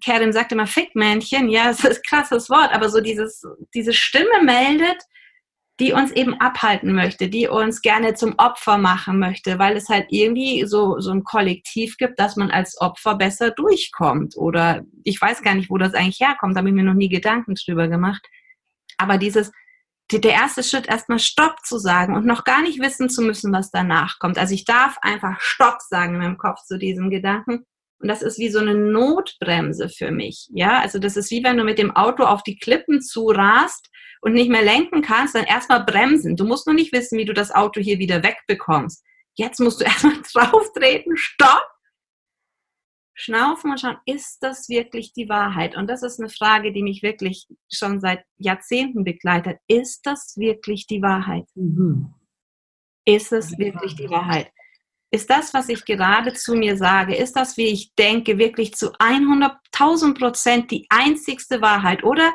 Kerim 0.00 0.30
sagt 0.30 0.52
immer 0.52 0.68
Fickmännchen, 0.68 1.48
ja, 1.48 1.64
das 1.68 1.80
ist 1.80 1.96
ein 1.96 2.02
krasses 2.08 2.48
Wort, 2.50 2.72
aber 2.72 2.88
so 2.88 3.00
dieses, 3.00 3.42
diese 3.74 3.92
Stimme 3.92 4.42
meldet, 4.44 5.02
die 5.80 5.92
uns 5.92 6.12
eben 6.12 6.40
abhalten 6.40 6.92
möchte, 6.94 7.28
die 7.28 7.48
uns 7.48 7.82
gerne 7.82 8.14
zum 8.14 8.34
Opfer 8.38 8.78
machen 8.78 9.18
möchte, 9.18 9.58
weil 9.58 9.76
es 9.76 9.88
halt 9.88 10.06
irgendwie 10.10 10.64
so, 10.66 11.00
so 11.00 11.10
ein 11.10 11.24
Kollektiv 11.24 11.96
gibt, 11.96 12.20
dass 12.20 12.36
man 12.36 12.50
als 12.50 12.80
Opfer 12.80 13.16
besser 13.16 13.50
durchkommt. 13.50 14.36
Oder 14.36 14.82
ich 15.02 15.20
weiß 15.20 15.42
gar 15.42 15.54
nicht, 15.54 15.70
wo 15.70 15.78
das 15.78 15.94
eigentlich 15.94 16.20
herkommt, 16.20 16.54
da 16.54 16.58
habe 16.58 16.68
ich 16.68 16.74
mir 16.74 16.84
noch 16.84 16.94
nie 16.94 17.08
Gedanken 17.08 17.54
drüber 17.54 17.88
gemacht. 17.88 18.24
Aber 18.98 19.18
dieses, 19.18 19.50
der 20.12 20.32
erste 20.32 20.62
Schritt, 20.62 20.86
erstmal 20.86 21.18
Stopp 21.18 21.56
zu 21.64 21.78
sagen 21.78 22.14
und 22.14 22.24
noch 22.24 22.44
gar 22.44 22.62
nicht 22.62 22.80
wissen 22.80 23.08
zu 23.08 23.22
müssen, 23.22 23.52
was 23.52 23.72
danach 23.72 24.20
kommt. 24.20 24.38
Also 24.38 24.54
ich 24.54 24.64
darf 24.64 24.96
einfach 25.02 25.40
Stopp 25.40 25.80
sagen 25.80 26.14
in 26.14 26.20
meinem 26.20 26.38
Kopf 26.38 26.62
zu 26.64 26.78
diesem 26.78 27.10
Gedanken. 27.10 27.64
Und 27.98 28.08
das 28.08 28.22
ist 28.22 28.38
wie 28.38 28.50
so 28.50 28.60
eine 28.60 28.74
Notbremse 28.74 29.88
für 29.88 30.12
mich. 30.12 30.48
Ja, 30.52 30.80
also 30.80 30.98
das 30.98 31.16
ist 31.16 31.30
wie 31.30 31.42
wenn 31.42 31.56
du 31.56 31.64
mit 31.64 31.78
dem 31.78 31.96
Auto 31.96 32.24
auf 32.24 32.42
die 32.42 32.58
Klippen 32.58 33.00
zurast 33.00 33.88
und 34.24 34.32
nicht 34.32 34.50
mehr 34.50 34.62
lenken 34.62 35.02
kannst, 35.02 35.34
dann 35.34 35.44
erstmal 35.44 35.84
bremsen. 35.84 36.34
Du 36.34 36.46
musst 36.46 36.66
noch 36.66 36.72
nicht 36.72 36.94
wissen, 36.94 37.18
wie 37.18 37.26
du 37.26 37.34
das 37.34 37.50
Auto 37.50 37.78
hier 37.78 37.98
wieder 37.98 38.22
wegbekommst. 38.22 39.04
Jetzt 39.34 39.60
musst 39.60 39.80
du 39.80 39.84
erstmal 39.84 40.22
drauf 40.32 40.72
treten, 40.72 41.14
stopp, 41.18 41.66
schnaufen 43.12 43.70
und 43.70 43.80
schauen, 43.80 43.98
ist 44.06 44.38
das 44.40 44.70
wirklich 44.70 45.12
die 45.12 45.28
Wahrheit? 45.28 45.76
Und 45.76 45.88
das 45.88 46.02
ist 46.02 46.18
eine 46.18 46.30
Frage, 46.30 46.72
die 46.72 46.82
mich 46.82 47.02
wirklich 47.02 47.46
schon 47.70 48.00
seit 48.00 48.24
Jahrzehnten 48.38 49.04
begleitet. 49.04 49.58
Ist 49.68 50.06
das 50.06 50.38
wirklich 50.38 50.86
die 50.86 51.02
Wahrheit? 51.02 51.44
Mhm. 51.54 52.14
Ist 53.04 53.30
es 53.30 53.58
wirklich 53.58 53.94
die 53.94 54.08
Wahrheit? 54.08 54.50
Ist 55.10 55.28
das, 55.28 55.52
was 55.52 55.68
ich 55.68 55.84
gerade 55.84 56.32
zu 56.32 56.54
mir 56.54 56.78
sage, 56.78 57.14
ist 57.14 57.34
das, 57.34 57.58
wie 57.58 57.66
ich 57.66 57.94
denke, 57.94 58.38
wirklich 58.38 58.74
zu 58.74 58.92
100.000 58.94 60.18
Prozent 60.18 60.70
die 60.70 60.86
einzigste 60.88 61.60
Wahrheit? 61.60 62.02
Oder 62.02 62.32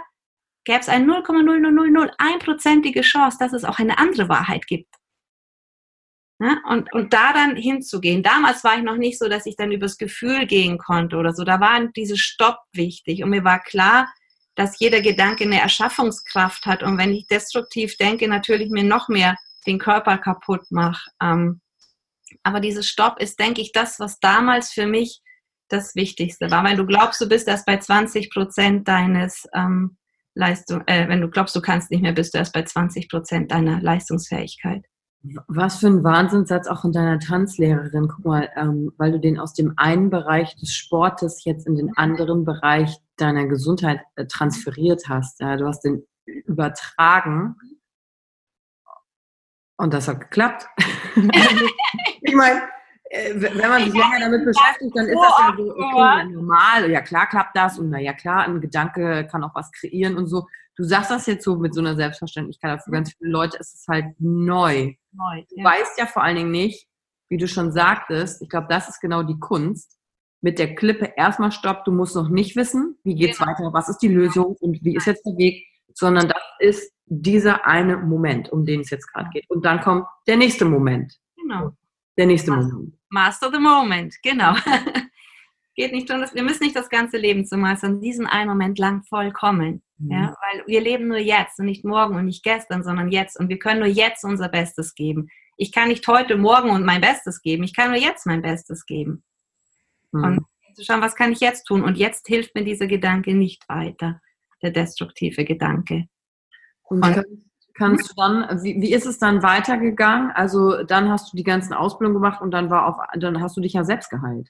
gäbe 0.70 0.82
es 0.82 0.90
eine 0.90 1.12
0,0001-prozentige 1.12 3.02
Chance, 3.02 3.38
dass 3.40 3.54
es 3.54 3.64
auch 3.64 3.80
eine 3.80 3.98
andere 3.98 4.30
Wahrheit 4.30 4.68
gibt. 4.68 4.94
Ja, 6.40 6.58
und, 6.70 6.94
und 6.94 7.12
da 7.12 7.34
dann 7.34 7.56
hinzugehen. 7.56 8.22
Damals 8.22 8.64
war 8.64 8.78
ich 8.78 8.84
noch 8.84 8.96
nicht 8.96 9.18
so, 9.18 9.28
dass 9.28 9.48
ich 9.48 9.56
dann 9.56 9.72
übers 9.72 9.98
Gefühl 9.98 10.46
gehen 10.46 10.78
konnte 10.78 11.18
oder 11.18 11.34
so. 11.34 11.44
Da 11.44 11.60
war 11.60 11.88
diese 11.96 12.18
Stopp 12.18 12.60
wichtig. 12.72 13.24
Und 13.24 13.32
mir 13.32 13.44
war 13.44 13.60
klar, 13.60 14.14
dass 14.54 14.80
jeder 14.80 15.02
Gedanke 15.02 15.44
eine 15.44 15.60
Erschaffungskraft 15.60 16.68
hat. 16.68 16.84
Und 16.84 17.00
wenn 17.00 17.14
ich 17.14 17.26
destruktiv 17.26 17.98
denke, 17.98 18.28
natürlich 18.28 18.70
mir 18.70 18.84
noch 18.84 19.10
mehr 19.10 19.38
den 19.66 19.80
Körper 19.80 20.20
kaputt 20.20 20.70
mache. 20.70 21.10
Ähm, 21.20 21.62
aber 22.44 22.60
dieses 22.60 22.88
Stopp 22.88 23.20
ist, 23.20 23.40
denke 23.40 23.62
ich, 23.62 23.72
das, 23.72 24.00
was 24.00 24.20
damals 24.20 24.72
für 24.72 24.86
mich 24.86 25.22
das 25.68 25.96
Wichtigste 25.96 26.52
war. 26.52 26.64
Weil 26.64 26.78
du 26.78 26.86
glaubst, 26.86 27.20
du 27.22 27.28
bist 27.28 27.48
erst 27.48 27.66
bei 27.66 27.78
20 27.78 28.30
Prozent 28.30 28.88
deines 28.88 29.48
ähm, 29.56 29.98
Leistung, 30.40 30.82
äh, 30.88 31.08
wenn 31.08 31.22
du 31.22 31.30
glaubst, 31.30 31.56
du 31.56 31.62
kannst 31.62 31.92
nicht 31.92 32.02
mehr, 32.02 32.14
bist 32.14 32.34
du 32.34 32.38
erst 32.38 32.54
bei 32.54 32.64
20 32.64 33.10
Prozent 33.10 33.52
deiner 33.52 33.82
Leistungsfähigkeit. 33.82 34.86
Was 35.48 35.80
für 35.80 35.88
ein 35.88 36.04
Wahnsinnssatz 36.04 36.68
auch 36.68 36.82
von 36.82 36.94
deiner 36.94 37.20
Tanzlehrerin. 37.20 38.08
Guck 38.08 38.26
mal, 38.26 38.50
ähm, 38.56 38.94
weil 38.98 39.12
du 39.12 39.20
den 39.20 39.38
aus 39.38 39.54
dem 39.54 39.74
einen 39.76 40.10
Bereich 40.10 40.56
des 40.56 40.72
Sportes 40.74 41.44
jetzt 41.44 41.68
in 41.68 41.76
den 41.76 41.96
anderen 41.98 42.46
Bereich 42.46 42.98
deiner 43.18 43.46
Gesundheit 43.46 44.00
äh, 44.16 44.26
transferiert 44.28 45.10
hast. 45.10 45.42
Ja, 45.42 45.58
du 45.58 45.68
hast 45.68 45.82
den 45.82 46.08
übertragen. 46.26 47.58
Und 49.76 49.94
das 49.94 50.08
hat 50.08 50.22
geklappt. 50.22 50.68
ich 52.22 52.36
meine, 52.36 52.62
wenn 53.12 53.70
man 53.70 53.84
sich 53.84 53.94
länger 53.94 54.20
damit 54.20 54.46
beschäftigt, 54.46 54.96
dann 54.96 55.08
ist 55.08 55.16
das 55.16 55.34
ja 55.40 55.54
so, 55.58 55.72
okay, 55.72 56.26
normal, 56.26 56.92
ja 56.92 57.02
klar 57.02 57.28
klappt 57.28 57.56
das 57.56 57.80
und 57.80 57.90
naja 57.90 58.14
klar, 58.14 58.46
ein 58.46 58.62
Gedanke 58.62 59.28
kann 59.30 59.44
auch 59.44 59.56
was 59.56 59.72
kreieren 59.72 60.18
und 60.18 60.28
so. 60.28 60.48
Du 60.76 60.84
sagst 60.84 61.12
das 61.12 61.26
jetzt 61.26 61.44
so 61.44 61.58
mit 61.58 61.74
so 61.74 61.82
einer 61.82 61.96
Selbstverständlichkeit, 61.96 62.82
für 62.84 62.92
ganz 62.92 63.14
viele 63.18 63.32
Leute 63.32 63.58
ist 63.58 63.74
es 63.74 63.88
halt 63.88 64.16
neu. 64.20 64.94
neu 65.12 65.44
du 65.50 65.64
weißt 65.64 65.98
ja 65.98 66.06
vor 66.06 66.24
allen 66.24 66.38
Dingen 66.38 66.52
nicht, 66.52 66.88
wie 67.30 67.38
du 67.38 67.48
schon 67.48 67.72
sagtest, 67.72 68.42
ich 68.42 68.50
glaube, 68.50 68.68
das 68.70 68.90
ist 68.90 69.00
genau 69.00 69.24
die 69.24 69.40
Kunst, 69.40 69.98
mit 70.42 70.58
der 70.58 70.76
Klippe 70.76 71.12
erstmal 71.18 71.52
stopp, 71.52 71.84
du 71.86 71.92
musst 71.92 72.16
noch 72.16 72.30
nicht 72.30 72.56
wissen, 72.56 72.98
wie 73.04 73.16
geht's 73.16 73.40
genau. 73.40 73.52
weiter, 73.52 73.74
was 73.74 73.90
ist 73.90 74.00
die 74.00 74.08
Lösung 74.08 74.56
und 74.60 74.84
wie 74.84 74.96
ist 74.96 75.06
jetzt 75.06 75.26
der 75.26 75.38
Weg, 75.38 75.66
sondern 75.94 76.30
das 76.30 76.42
ist 76.60 76.94
dieser 77.06 77.66
eine 77.66 77.98
Moment, 77.98 78.50
um 78.50 78.66
den 78.66 78.82
es 78.82 78.90
jetzt 78.90 79.12
gerade 79.12 79.30
geht. 79.32 79.50
Und 79.50 79.66
dann 79.66 79.82
kommt 79.82 80.06
der 80.28 80.38
nächste 80.38 80.64
Moment. 80.64 81.14
Genau. 81.36 81.72
Der 82.18 82.28
nächste 82.28 82.52
Moment. 82.52 82.99
Master 83.10 83.52
the 83.52 83.60
Moment, 83.60 84.16
genau. 84.24 84.56
Geht 85.76 85.94
nicht 85.94 86.12
um 86.12 86.20
das, 86.20 86.36
wir 86.36 86.44
müssen 86.44 86.64
nicht 86.64 86.76
das 86.76 86.90
ganze 86.90 87.18
Leben 87.18 87.46
zu 87.46 87.56
meistern, 87.56 88.02
diesen 88.02 88.28
einen 88.28 88.50
Moment 88.50 88.78
lang 88.80 89.04
vollkommen. 89.04 89.82
Mhm. 89.98 90.12
Ja, 90.12 90.36
weil 90.42 90.68
wir 90.68 90.82
leben 90.82 91.08
nur 91.08 91.18
jetzt 91.18 91.60
und 91.60 91.66
nicht 91.66 91.86
morgen 91.86 92.16
und 92.16 92.26
nicht 92.26 92.44
gestern, 92.44 92.84
sondern 92.84 93.12
jetzt. 93.12 93.40
Und 93.40 93.50
wir 93.50 93.60
können 93.60 93.80
nur 93.80 93.88
jetzt 93.88 94.24
unser 94.24 94.50
Bestes 94.50 94.94
geben. 94.94 95.30
Ich 95.58 95.72
kann 95.72 95.88
nicht 95.88 96.08
heute, 96.08 96.38
morgen 96.38 96.70
und 96.70 96.86
mein 96.86 97.02
Bestes 97.02 97.42
geben. 97.42 97.64
Ich 97.64 97.76
kann 97.76 97.92
nur 97.92 98.00
jetzt 98.00 98.26
mein 98.26 98.42
Bestes 98.42 98.86
geben. 98.86 99.24
Mhm. 100.12 100.24
Und 100.24 100.46
zu 100.76 100.84
schauen, 100.84 101.02
was 101.02 101.16
kann 101.16 101.32
ich 101.32 101.40
jetzt 101.40 101.66
tun? 101.66 101.84
Und 101.84 101.98
jetzt 101.98 102.28
hilft 102.28 102.56
mir 102.56 102.64
dieser 102.64 102.88
Gedanke 102.88 103.34
nicht 103.34 103.68
weiter, 103.68 104.22
der 104.62 104.72
destruktive 104.72 105.46
Gedanke. 105.46 106.08
Und, 106.84 107.04
und 107.06 107.49
kannst 107.80 108.10
du 108.10 108.14
dann, 108.16 108.64
wie, 108.64 108.80
wie 108.82 108.94
ist 108.94 109.06
es 109.06 109.18
dann 109.18 109.42
weitergegangen? 109.42 110.32
Also 110.32 110.84
dann 110.84 111.10
hast 111.10 111.32
du 111.32 111.38
die 111.38 111.44
ganzen 111.44 111.74
Ausbildungen 111.74 112.22
gemacht 112.22 112.42
und 112.42 112.52
dann 112.52 112.70
war 112.70 112.86
auf, 112.86 112.98
dann 113.16 113.42
hast 113.42 113.58
du 113.58 113.62
dich 113.62 113.74
ja 113.74 113.84
selbst 113.84 114.10
geheilt. 114.10 114.50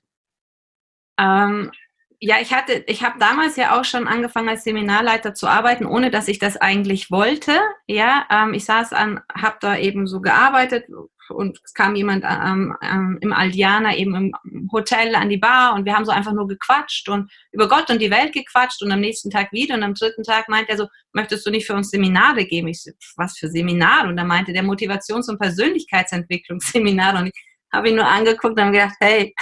Ähm, 1.17 1.71
ja, 2.19 2.35
ich 2.41 2.53
hatte, 2.53 2.83
ich 2.87 3.03
habe 3.03 3.17
damals 3.19 3.55
ja 3.55 3.79
auch 3.79 3.85
schon 3.85 4.07
angefangen 4.07 4.49
als 4.49 4.65
Seminarleiter 4.65 5.33
zu 5.33 5.47
arbeiten, 5.47 5.85
ohne 5.85 6.11
dass 6.11 6.27
ich 6.27 6.39
das 6.39 6.57
eigentlich 6.57 7.11
wollte. 7.11 7.53
Ja, 7.87 8.25
ähm, 8.29 8.53
ich 8.53 8.65
saß 8.65 8.91
an, 8.91 9.21
habe 9.33 9.57
da 9.61 9.77
eben 9.77 10.07
so 10.07 10.19
gearbeitet, 10.19 10.85
und 11.29 11.59
es 11.63 11.73
kam 11.73 11.95
jemand 11.95 12.23
ähm, 12.27 12.75
ähm, 12.81 13.17
im 13.21 13.33
Aldiana 13.33 13.95
eben 13.95 14.15
im 14.15 14.69
Hotel 14.71 15.15
an 15.15 15.29
die 15.29 15.37
Bar 15.37 15.75
und 15.75 15.85
wir 15.85 15.95
haben 15.95 16.05
so 16.05 16.11
einfach 16.11 16.33
nur 16.33 16.47
gequatscht 16.47 17.09
und 17.09 17.31
über 17.51 17.67
Gott 17.67 17.89
und 17.89 18.01
die 18.01 18.11
Welt 18.11 18.33
gequatscht 18.33 18.81
und 18.81 18.91
am 18.91 18.99
nächsten 18.99 19.29
Tag 19.29 19.51
wieder 19.51 19.75
und 19.75 19.83
am 19.83 19.93
dritten 19.93 20.23
Tag 20.23 20.49
meinte 20.49 20.71
er 20.71 20.77
so, 20.77 20.87
möchtest 21.13 21.45
du 21.45 21.51
nicht 21.51 21.65
für 21.65 21.75
uns 21.75 21.89
Seminare 21.89 22.45
geben? 22.45 22.67
Ich 22.67 22.83
so, 22.83 22.91
was 23.17 23.37
für 23.37 23.49
Seminare? 23.49 24.07
Und 24.07 24.17
er 24.17 24.25
meinte 24.25 24.53
der 24.53 24.63
Motivations- 24.63 25.29
und 25.29 25.39
Persönlichkeitsentwicklungsseminare 25.39 27.19
und 27.19 27.27
ich 27.27 27.33
habe 27.71 27.89
ihn 27.89 27.95
nur 27.95 28.07
angeguckt 28.07 28.53
und 28.53 28.61
habe 28.61 28.71
gedacht, 28.71 28.95
hey, 28.99 29.33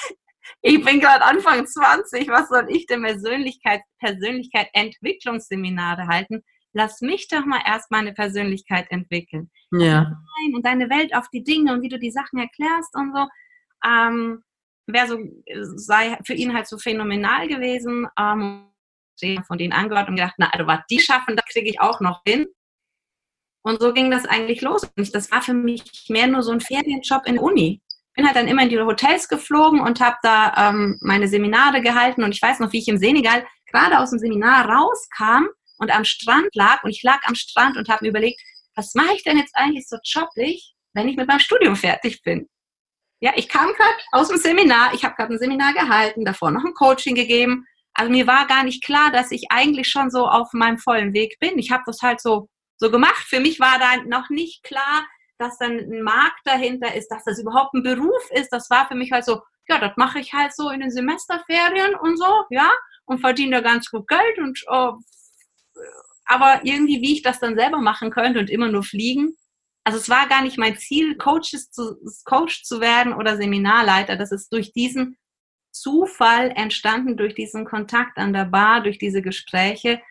ich 0.61 0.83
bin 0.83 0.99
gerade 0.99 1.23
Anfang 1.23 1.65
20, 1.65 2.27
was 2.29 2.49
soll 2.49 2.67
ich 2.69 2.85
denn 2.87 3.03
Persönlichkeit, 3.03 3.81
Persönlichkeit 3.99 4.69
Entwicklungsseminare 4.73 6.07
halten? 6.07 6.43
Lass 6.73 7.01
mich 7.01 7.27
doch 7.27 7.45
mal 7.45 7.61
erst 7.65 7.91
meine 7.91 8.13
Persönlichkeit 8.13 8.87
entwickeln. 8.89 9.49
Ja. 9.71 10.17
Und 10.53 10.65
deine 10.65 10.89
Welt 10.89 11.15
auf 11.15 11.29
die 11.29 11.43
Dinge 11.43 11.73
und 11.73 11.81
wie 11.81 11.89
du 11.89 11.99
die 11.99 12.11
Sachen 12.11 12.39
erklärst 12.39 12.95
und 12.95 13.15
so. 13.15 13.27
Ähm, 13.85 14.43
wäre 14.85 15.07
so, 15.07 15.17
sei 15.75 16.17
für 16.25 16.33
ihn 16.33 16.53
halt 16.53 16.67
so 16.67 16.77
phänomenal 16.77 17.47
gewesen. 17.47 18.07
Ähm, 18.19 18.67
von 19.47 19.57
denen 19.57 19.73
angehört 19.73 20.09
und 20.09 20.15
gedacht, 20.15 20.35
na, 20.37 20.49
also 20.51 20.67
was 20.67 20.81
die 20.89 20.99
schaffen, 20.99 21.35
das 21.35 21.45
kriege 21.45 21.69
ich 21.69 21.81
auch 21.81 22.01
noch 22.01 22.21
hin. 22.25 22.45
Und 23.63 23.81
so 23.81 23.93
ging 23.93 24.11
das 24.11 24.25
eigentlich 24.25 24.61
los. 24.61 24.83
Und 24.95 25.13
das 25.13 25.31
war 25.31 25.41
für 25.41 25.53
mich 25.53 26.05
mehr 26.09 26.27
nur 26.27 26.43
so 26.43 26.51
ein 26.51 26.61
Ferienjob 26.61 27.25
in 27.25 27.39
Uni. 27.39 27.81
Bin 28.15 28.25
halt 28.25 28.35
dann 28.35 28.47
immer 28.47 28.63
in 28.63 28.69
die 28.69 28.79
Hotels 28.79 29.27
geflogen 29.27 29.81
und 29.81 29.99
habe 29.99 30.17
da 30.23 30.69
ähm, 30.69 30.97
meine 31.01 31.27
Seminare 31.27 31.81
gehalten. 31.81 32.23
Und 32.23 32.33
ich 32.33 32.41
weiß 32.41 32.59
noch, 32.59 32.71
wie 32.71 32.79
ich 32.79 32.87
im 32.87 32.97
Senegal 32.97 33.45
gerade 33.65 33.99
aus 33.99 34.11
dem 34.11 34.19
Seminar 34.19 34.69
rauskam 34.69 35.47
und 35.77 35.91
am 35.91 36.05
Strand 36.05 36.55
lag. 36.55 36.83
Und 36.83 36.91
ich 36.91 37.03
lag 37.03 37.21
am 37.25 37.35
Strand 37.35 37.77
und 37.77 37.89
habe 37.89 38.05
mir 38.05 38.09
überlegt, 38.09 38.41
was 38.75 38.93
mache 38.93 39.15
ich 39.15 39.23
denn 39.23 39.37
jetzt 39.37 39.55
eigentlich 39.55 39.87
so 39.87 39.97
joblich, 40.03 40.73
wenn 40.93 41.07
ich 41.07 41.17
mit 41.17 41.27
meinem 41.27 41.39
Studium 41.39 41.75
fertig 41.75 42.21
bin? 42.21 42.47
Ja, 43.19 43.31
ich 43.35 43.49
kam 43.49 43.73
gerade 43.73 43.97
aus 44.11 44.27
dem 44.27 44.37
Seminar, 44.37 44.93
ich 44.93 45.03
habe 45.03 45.15
gerade 45.15 45.33
ein 45.33 45.39
Seminar 45.39 45.73
gehalten, 45.73 46.23
davor 46.23 46.51
noch 46.51 46.63
ein 46.63 46.75
Coaching 46.75 47.15
gegeben. 47.15 47.65
Also 47.95 48.11
mir 48.11 48.27
war 48.27 48.45
gar 48.45 48.63
nicht 48.63 48.83
klar, 48.83 49.11
dass 49.11 49.31
ich 49.31 49.47
eigentlich 49.49 49.89
schon 49.89 50.11
so 50.11 50.27
auf 50.27 50.53
meinem 50.53 50.77
vollen 50.77 51.13
Weg 51.13 51.39
bin. 51.39 51.57
Ich 51.57 51.71
habe 51.71 51.81
das 51.87 52.01
halt 52.03 52.21
so, 52.21 52.47
so 52.77 52.91
gemacht. 52.91 53.25
Für 53.27 53.39
mich 53.39 53.59
war 53.59 53.79
da 53.79 54.03
noch 54.05 54.29
nicht 54.29 54.63
klar, 54.63 55.07
dass 55.39 55.57
dann 55.57 55.79
ein 55.79 56.03
Markt 56.03 56.41
dahinter 56.45 56.93
ist, 56.93 57.09
dass 57.09 57.23
das 57.23 57.39
überhaupt 57.39 57.73
ein 57.73 57.81
Beruf 57.81 58.29
ist. 58.31 58.49
Das 58.49 58.69
war 58.69 58.87
für 58.87 58.95
mich 58.95 59.11
halt 59.11 59.25
so, 59.25 59.41
ja, 59.67 59.79
das 59.79 59.97
mache 59.97 60.19
ich 60.19 60.33
halt 60.33 60.55
so 60.55 60.69
in 60.69 60.81
den 60.81 60.91
Semesterferien 60.91 61.95
und 61.95 62.17
so, 62.17 62.43
ja, 62.51 62.69
und 63.05 63.19
verdiene 63.19 63.57
da 63.57 63.61
ganz 63.61 63.89
gut 63.89 64.07
Geld 64.07 64.37
und 64.37 64.63
oh, 64.69 64.93
aber 66.27 66.61
irgendwie, 66.63 67.01
wie 67.01 67.13
ich 67.13 67.21
das 67.21 67.39
dann 67.39 67.55
selber 67.55 67.79
machen 67.79 68.11
könnte 68.11 68.39
und 68.39 68.49
immer 68.49 68.67
nur 68.67 68.83
fliegen. 68.83 69.35
Also 69.83 69.97
es 69.97 70.09
war 70.09 70.27
gar 70.27 70.41
nicht 70.41 70.57
mein 70.57 70.77
Ziel, 70.77 71.15
Coaches 71.15 71.71
zu, 71.71 71.95
Coach 72.25 72.63
zu 72.63 72.81
werden 72.81 73.13
oder 73.13 73.37
Seminarleiter. 73.37 74.17
Das 74.17 74.33
ist 74.33 74.51
durch 74.51 74.73
diesen 74.73 75.17
Zufall 75.71 76.51
entstanden, 76.51 77.15
durch 77.15 77.33
diesen 77.33 77.63
Kontakt 77.63 78.17
an 78.17 78.33
der 78.33 78.45
Bar, 78.45 78.81
durch 78.81 78.97
diese 78.97 79.21
Gespräche. 79.21 80.01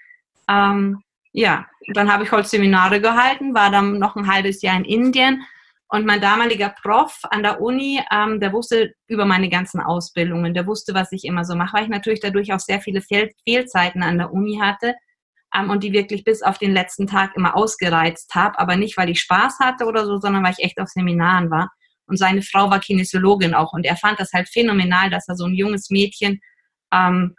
Ähm, 0.49 1.03
ja, 1.33 1.67
dann 1.93 2.11
habe 2.11 2.25
ich 2.25 2.33
heute 2.33 2.49
Seminare 2.49 3.03
gehalten, 3.03 3.55
war 3.55 3.71
dann 3.71 3.99
noch 3.99 4.17
ein 4.17 4.33
halbes 4.33 4.63
Jahr 4.63 4.77
in 4.79 4.85
Indien 4.85 5.45
und 5.89 6.07
mein 6.07 6.23
damaliger 6.23 6.75
Prof 6.83 7.21
an 7.25 7.43
der 7.43 7.61
Uni, 7.61 8.01
ähm, 8.11 8.41
der 8.41 8.55
wusste 8.55 8.95
über 9.07 9.27
meine 9.27 9.51
ganzen 9.51 9.81
Ausbildungen, 9.81 10.55
der 10.55 10.67
wusste, 10.67 10.95
was 10.95 11.13
ich 11.13 11.25
immer 11.25 11.45
so 11.45 11.55
mache, 11.55 11.75
weil 11.77 11.85
ich 11.85 11.91
natürlich 11.91 12.21
dadurch 12.21 12.53
auch 12.55 12.61
sehr 12.61 12.81
viele 12.81 13.03
Fehl 13.03 13.31
Fehlzeiten 13.45 14.03
an 14.03 14.17
der 14.17 14.33
Uni 14.33 14.59
hatte 14.61 14.95
ähm, 15.55 15.71
und 15.71 15.83
die 15.83 15.93
wirklich 15.93 16.25
bis 16.25 16.43
auf 16.43 16.59
den 16.59 16.73
letzten 16.73 17.07
Tag 17.07 17.37
immer 17.37 17.57
ausgereizt 17.57 18.35
habe, 18.35 18.59
aber 18.59 18.77
nicht, 18.77 18.97
weil 18.97 19.11
ich 19.11 19.21
Spaß 19.21 19.59
hatte 19.61 19.87
oder 19.87 20.05
so, 20.05 20.19
sondern 20.19 20.45
weil 20.45 20.55
ich 20.57 20.65
echt 20.65 20.79
auf 20.79 20.89
Seminaren 20.89 21.51
war. 21.51 21.71
Und 22.07 22.19
seine 22.19 22.43
Frau 22.43 22.71
war 22.71 22.81
Kinesiologin 22.81 23.55
auch 23.55 23.73
und 23.73 23.85
er 23.85 23.97
fand 23.97 24.21
das 24.21 24.33
halt 24.33 24.49
phänomenal, 24.49 25.11
dass 25.11 25.29
er 25.29 25.37
so 25.37 25.45
ein 25.45 25.55
junges 25.55 25.91
Mädchen 25.91 26.41
ähm, 26.93 27.35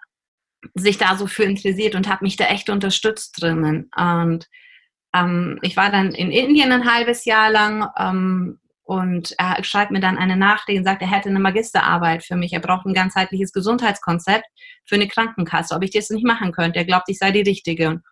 sich 0.75 0.97
da 0.97 1.15
so 1.15 1.27
für 1.27 1.43
interessiert 1.43 1.95
und 1.95 2.09
hat 2.09 2.21
mich 2.21 2.35
da 2.35 2.45
echt 2.45 2.69
unterstützt 2.69 3.41
drinnen. 3.41 3.89
Und 3.95 4.47
ähm, 5.13 5.59
ich 5.61 5.77
war 5.77 5.89
dann 5.89 6.11
in 6.11 6.31
Indien 6.31 6.71
ein 6.71 6.91
halbes 6.91 7.25
Jahr 7.25 7.49
lang 7.49 7.87
ähm, 7.97 8.59
und 8.87 9.35
er 9.37 9.61
schreibt 9.65 9.91
mir 9.91 9.99
dann 9.99 10.17
eine 10.17 10.37
Nachricht 10.37 10.79
und 10.79 10.85
sagt, 10.85 11.01
er 11.01 11.11
hätte 11.11 11.27
eine 11.27 11.41
Magisterarbeit 11.41 12.23
für 12.23 12.37
mich. 12.37 12.53
Er 12.53 12.61
braucht 12.61 12.85
ein 12.85 12.93
ganzheitliches 12.93 13.51
Gesundheitskonzept 13.51 14.45
für 14.85 14.95
eine 14.95 15.09
Krankenkasse, 15.09 15.75
ob 15.75 15.83
ich 15.83 15.91
das 15.91 16.09
nicht 16.09 16.25
machen 16.25 16.53
könnte. 16.53 16.79
Er 16.79 16.85
glaubt, 16.85 17.09
ich 17.09 17.17
sei 17.17 17.31
die 17.31 17.41
Richtige. 17.41 17.89
Und 17.89 18.03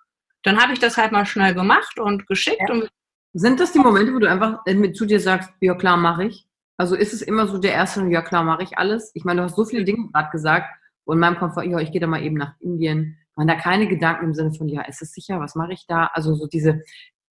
dann 0.43 0.61
habe 0.61 0.73
ich 0.73 0.79
das 0.79 0.97
halt 0.97 1.13
mal 1.13 1.25
schnell 1.25 1.53
gemacht 1.53 1.97
und 1.97 2.27
geschickt. 2.27 2.61
Ja. 2.67 2.73
Und 2.73 2.89
Sind 3.31 3.61
das 3.61 3.71
die 3.71 3.79
Momente, 3.79 4.13
wo 4.13 4.19
du 4.19 4.29
einfach 4.29 4.65
mit 4.65 4.97
zu 4.97 5.05
dir 5.05 5.21
sagst, 5.21 5.49
ja 5.61 5.75
klar, 5.75 5.95
mache 5.95 6.25
ich? 6.25 6.45
Also 6.75 6.95
ist 6.95 7.13
es 7.13 7.21
immer 7.21 7.47
so 7.47 7.57
der 7.57 7.71
erste, 7.71 8.05
ja 8.07 8.21
klar, 8.21 8.43
mache 8.43 8.63
ich 8.63 8.77
alles? 8.77 9.11
Ich 9.13 9.23
meine, 9.23 9.39
du 9.39 9.45
hast 9.45 9.55
so 9.55 9.63
viele 9.63 9.85
Dinge 9.85 10.09
gerade 10.11 10.29
gesagt 10.29 10.67
und 11.05 11.15
in 11.15 11.19
meinem 11.21 11.37
Komfort, 11.37 11.63
ja, 11.63 11.79
ich 11.79 11.93
gehe 11.93 12.01
da 12.01 12.07
mal 12.07 12.21
eben 12.21 12.35
nach 12.35 12.53
Indien. 12.59 13.17
Man 13.37 13.47
da 13.47 13.55
keine 13.55 13.87
Gedanken 13.87 14.25
im 14.25 14.33
Sinne 14.33 14.51
von, 14.53 14.67
ja, 14.67 14.81
ist 14.81 15.01
es 15.01 15.13
sicher, 15.13 15.39
was 15.39 15.55
mache 15.55 15.71
ich 15.71 15.85
da? 15.87 16.09
Also 16.13 16.35
so 16.35 16.47
diese 16.47 16.81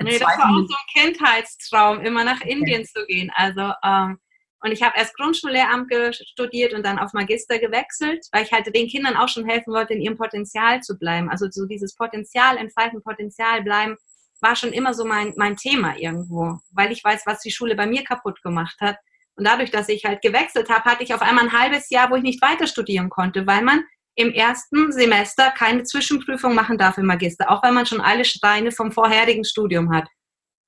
Nee, 0.02 0.18
das 0.18 0.38
war 0.38 0.50
auch 0.50 0.66
so 0.66 0.74
ein 0.74 1.02
Kindheitstraum, 1.02 2.00
immer 2.00 2.24
nach 2.24 2.40
Indien 2.42 2.82
okay. 2.82 2.90
zu 2.92 3.06
gehen. 3.06 3.30
Also, 3.34 3.72
ähm, 3.84 4.18
und 4.60 4.72
ich 4.72 4.82
habe 4.82 4.96
erst 4.96 5.14
Grundschullehramt 5.16 5.92
studiert 6.14 6.72
und 6.72 6.84
dann 6.84 6.98
auf 6.98 7.12
Magister 7.12 7.58
gewechselt, 7.58 8.26
weil 8.32 8.44
ich 8.44 8.52
halt 8.52 8.74
den 8.74 8.88
Kindern 8.88 9.14
auch 9.16 9.28
schon 9.28 9.46
helfen 9.46 9.74
wollte, 9.74 9.92
in 9.92 10.00
ihrem 10.00 10.16
Potenzial 10.16 10.80
zu 10.80 10.98
bleiben. 10.98 11.28
Also 11.28 11.46
so 11.50 11.66
dieses 11.66 11.94
Potenzial, 11.94 12.56
entfalten, 12.56 13.02
Potenzial 13.02 13.62
bleiben, 13.62 13.96
war 14.40 14.56
schon 14.56 14.72
immer 14.72 14.94
so 14.94 15.04
mein, 15.04 15.34
mein 15.36 15.56
Thema 15.56 15.96
irgendwo, 15.98 16.58
weil 16.70 16.92
ich 16.92 17.04
weiß, 17.04 17.24
was 17.26 17.40
die 17.40 17.50
Schule 17.50 17.76
bei 17.76 17.86
mir 17.86 18.04
kaputt 18.04 18.42
gemacht 18.42 18.76
hat. 18.80 18.96
Und 19.36 19.46
dadurch, 19.46 19.70
dass 19.70 19.88
ich 19.88 20.04
halt 20.04 20.22
gewechselt 20.22 20.70
habe, 20.70 20.84
hatte 20.84 21.04
ich 21.04 21.12
auf 21.12 21.22
einmal 21.22 21.44
ein 21.44 21.52
halbes 21.52 21.90
Jahr, 21.90 22.10
wo 22.10 22.16
ich 22.16 22.22
nicht 22.22 22.40
weiter 22.40 22.66
studieren 22.66 23.10
konnte, 23.10 23.46
weil 23.46 23.62
man 23.62 23.84
im 24.16 24.32
ersten 24.32 24.92
Semester 24.92 25.50
keine 25.50 25.82
Zwischenprüfung 25.84 26.54
machen 26.54 26.78
darf 26.78 26.98
im 26.98 27.06
Magister, 27.06 27.50
auch 27.50 27.62
wenn 27.62 27.74
man 27.74 27.86
schon 27.86 28.00
alle 28.00 28.24
Steine 28.24 28.70
vom 28.70 28.92
vorherigen 28.92 29.44
Studium 29.44 29.92
hat. 29.92 30.06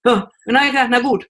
Und 0.05 0.29
dann 0.45 0.57
habe 0.57 0.67
ich 0.67 0.73
gedacht, 0.73 0.89
na 0.91 1.01
gut, 1.01 1.27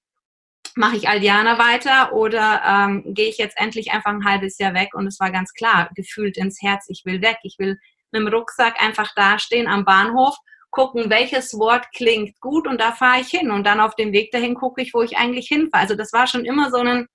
mache 0.77 0.97
ich 0.97 1.09
Aldiana 1.09 1.59
weiter 1.59 2.13
oder 2.13 2.63
ähm, 2.67 3.03
gehe 3.15 3.29
ich 3.29 3.39
jetzt 3.39 3.59
endlich 3.59 3.93
einfach 3.93 4.11
ein 4.11 4.25
halbes 4.25 4.59
Jahr 4.59 4.75
weg? 4.75 4.91
Und 4.95 5.07
es 5.07 5.19
war 5.19 5.31
ganz 5.31 5.53
klar, 5.53 5.91
gefühlt 5.95 6.37
ins 6.37 6.61
Herz, 6.63 6.87
ich 6.89 7.03
will 7.05 7.23
weg. 7.23 7.39
Ich 7.43 7.57
will 7.59 7.79
mit 8.13 8.21
dem 8.21 8.29
Rucksack 8.29 8.83
einfach 8.83 9.13
dastehen 9.15 9.67
am 9.67 9.85
Bahnhof, 9.85 10.37
gucken, 10.71 11.09
welches 11.09 11.55
Wort 11.55 11.87
klingt 11.95 12.39
gut 12.41 12.67
und 12.67 12.81
da 12.81 12.93
fahre 12.93 13.21
ich 13.21 13.29
hin. 13.29 13.51
Und 13.51 13.65
dann 13.65 13.81
auf 13.81 13.95
dem 13.95 14.13
Weg 14.13 14.31
dahin 14.31 14.55
gucke 14.55 14.83
ich, 14.83 14.93
wo 14.93 15.03
ich 15.03 15.17
eigentlich 15.17 15.49
hinfahre. 15.49 15.83
Also 15.83 15.95
das 15.95 16.13
war 16.13 16.27
schon 16.27 16.45
immer 16.45 16.71
so 16.71 16.79
ein 16.79 17.07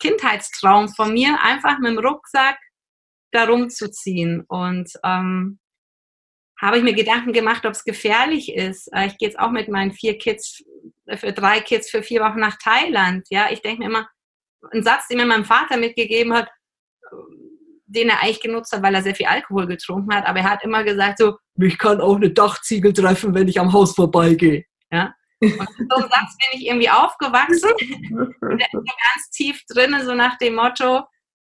Kindheitstraum 0.00 0.88
von 0.88 1.12
mir, 1.12 1.38
einfach 1.42 1.78
mit 1.78 1.92
dem 1.92 1.98
Rucksack 1.98 2.58
da 3.36 3.44
rumzuziehen. 3.44 4.42
Und 4.48 4.90
ähm, 5.04 5.58
habe 6.60 6.78
ich 6.78 6.82
mir 6.82 6.94
Gedanken 6.94 7.32
gemacht, 7.32 7.66
ob 7.66 7.72
es 7.72 7.84
gefährlich 7.84 8.54
ist. 8.54 8.88
Äh, 8.92 9.06
ich 9.06 9.18
gehe 9.18 9.28
jetzt 9.28 9.38
auch 9.38 9.50
mit 9.50 9.68
meinen 9.68 9.92
vier 9.92 10.18
Kids, 10.18 10.62
äh, 11.06 11.16
für 11.16 11.32
drei 11.32 11.60
Kids 11.60 11.90
für 11.90 12.02
vier 12.02 12.22
Wochen 12.22 12.40
nach 12.40 12.56
Thailand. 12.62 13.26
Ja, 13.30 13.48
ich 13.50 13.62
denke 13.62 13.80
mir 13.80 13.90
immer, 13.90 14.08
ein 14.72 14.82
Satz, 14.82 15.08
den 15.08 15.18
mir 15.18 15.26
mein 15.26 15.44
Vater 15.44 15.76
mitgegeben 15.76 16.32
hat, 16.32 16.48
den 17.86 18.08
er 18.08 18.22
eigentlich 18.22 18.40
genutzt 18.40 18.72
hat, 18.72 18.82
weil 18.82 18.94
er 18.94 19.02
sehr 19.02 19.14
viel 19.14 19.26
Alkohol 19.26 19.66
getrunken 19.66 20.14
hat, 20.14 20.26
aber 20.26 20.40
er 20.40 20.50
hat 20.50 20.64
immer 20.64 20.82
gesagt 20.82 21.18
so, 21.18 21.36
mich 21.54 21.78
kann 21.78 22.00
auch 22.00 22.16
eine 22.16 22.30
Dachziegel 22.30 22.92
treffen, 22.92 23.34
wenn 23.34 23.48
ich 23.48 23.60
am 23.60 23.72
Haus 23.72 23.94
vorbeigehe. 23.94 24.64
Ja? 24.90 25.14
Und 25.40 25.52
so 25.52 25.96
einem 25.96 26.08
Satz 26.08 26.36
bin 26.38 26.60
ich 26.60 26.66
irgendwie 26.66 26.90
aufgewachsen. 26.90 27.70
Ganz 28.40 29.30
tief 29.30 29.62
drin, 29.68 29.94
so 30.04 30.14
nach 30.14 30.36
dem 30.38 30.56
Motto, 30.56 31.04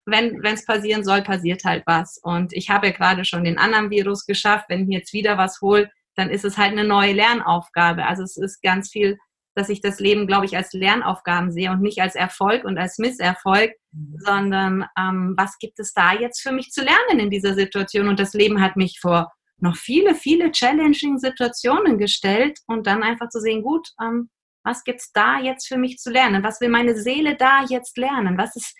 wenn 0.07 0.43
es 0.45 0.65
passieren 0.65 1.05
soll, 1.05 1.23
passiert 1.23 1.65
halt 1.65 1.85
was. 1.87 2.19
Und 2.23 2.53
ich 2.53 2.71
habe 2.71 2.89
ja 2.89 2.93
gerade 2.93 3.25
schon 3.25 3.45
den 3.45 3.59
anderen 3.59 3.91
Virus 3.91 4.27
geschafft. 4.27 4.67
Wenn 4.69 4.89
ich 4.89 4.99
jetzt 4.99 5.13
wieder 5.13 5.39
was 5.39 5.61
hole, 5.61 5.91
dann 6.17 6.31
ist 6.31 6.45
es 6.45 6.59
halt 6.59 6.73
eine 6.73 6.85
neue 6.85 7.13
Lernaufgabe. 7.13 8.07
Also 8.07 8.23
es 8.23 8.37
ist 8.37 8.63
ganz 8.63 8.91
viel, 8.91 9.19
dass 9.55 9.69
ich 9.69 9.81
das 9.81 10.01
Leben, 10.01 10.27
glaube 10.27 10.47
ich, 10.47 10.57
als 10.57 10.73
Lernaufgaben 10.73 11.53
sehe 11.53 11.71
und 11.71 11.83
nicht 11.83 12.01
als 12.01 12.15
Erfolg 12.15 12.65
und 12.65 12.79
als 12.79 12.99
Misserfolg, 12.99 13.73
mhm. 13.93 14.17
sondern 14.19 14.87
ähm, 14.99 15.35
was 15.37 15.59
gibt 15.59 15.79
es 15.79 15.93
da 15.93 16.13
jetzt 16.15 16.41
für 16.41 16.53
mich 16.53 16.71
zu 16.71 16.83
lernen 16.83 17.21
in 17.21 17.31
dieser 17.31 17.55
Situation? 17.55 18.09
Und 18.09 18.19
das 18.19 18.33
Leben 18.33 18.61
hat 18.61 18.77
mich 18.77 18.99
vor 19.01 19.31
noch 19.59 19.77
viele, 19.77 20.15
viele 20.15 20.51
challenging 20.51 21.19
Situationen 21.19 21.99
gestellt 21.99 22.59
und 22.67 22.87
dann 22.87 23.03
einfach 23.03 23.29
zu 23.29 23.41
sehen, 23.41 23.63
gut, 23.63 23.89
ähm, 24.03 24.29
was 24.65 24.85
gibt's 24.85 25.13
da 25.13 25.41
jetzt 25.41 25.67
für 25.67 25.77
mich 25.77 25.99
zu 25.99 26.11
lernen? 26.11 26.43
Was 26.43 26.61
will 26.61 26.69
meine 26.69 26.97
Seele 26.97 27.37
da 27.37 27.65
jetzt 27.69 27.97
lernen? 27.99 28.39
Was 28.39 28.57
ist 28.57 28.75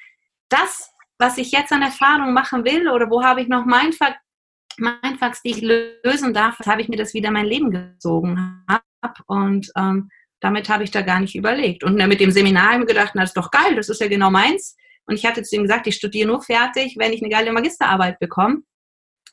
das, 0.49 0.92
was 1.23 1.39
ich 1.39 1.53
jetzt 1.53 1.73
an 1.73 1.83
Erfahrung 1.83 2.33
machen 2.33 2.65
will 2.65 2.89
oder 2.89 3.09
wo 3.09 3.23
habe 3.23 3.41
ich 3.41 3.49
noch 3.49 3.65
mein 3.65 3.93
Mindfucks, 4.79 5.43
die 5.43 5.51
ich 5.51 5.63
lösen 5.63 6.35
darf, 6.35 6.59
habe 6.67 6.83
ich 6.83 6.89
mir 6.89 6.97
das 6.97 7.15
wieder 7.15 7.31
mein 7.31 7.47
Leben 7.47 7.71
gezogen 7.71 8.65
habe 8.69 9.15
und 9.27 9.71
ähm, 9.77 10.11
damit 10.41 10.69
habe 10.69 10.83
ich 10.83 10.91
da 10.91 11.03
gar 11.03 11.21
nicht 11.21 11.37
überlegt. 11.37 11.85
Und 11.85 11.95
mit 11.95 12.19
dem 12.19 12.33
Seminar 12.33 12.65
habe 12.65 12.75
ich 12.75 12.81
mir 12.81 12.87
gedacht, 12.87 13.13
na, 13.15 13.21
das 13.21 13.31
ist 13.31 13.37
doch 13.37 13.53
geil, 13.53 13.77
das 13.77 13.89
ist 13.89 14.01
ja 14.01 14.09
genau 14.09 14.31
meins. 14.31 14.77
Und 15.07 15.15
ich 15.15 15.25
hatte 15.25 15.43
zu 15.45 15.55
ihm 15.55 15.63
gesagt, 15.63 15.87
ich 15.87 15.95
studiere 15.95 16.27
nur 16.27 16.43
fertig, 16.43 16.97
wenn 16.99 17.13
ich 17.13 17.23
eine 17.23 17.31
geile 17.31 17.53
Magisterarbeit 17.53 18.19
bekomme. 18.19 18.63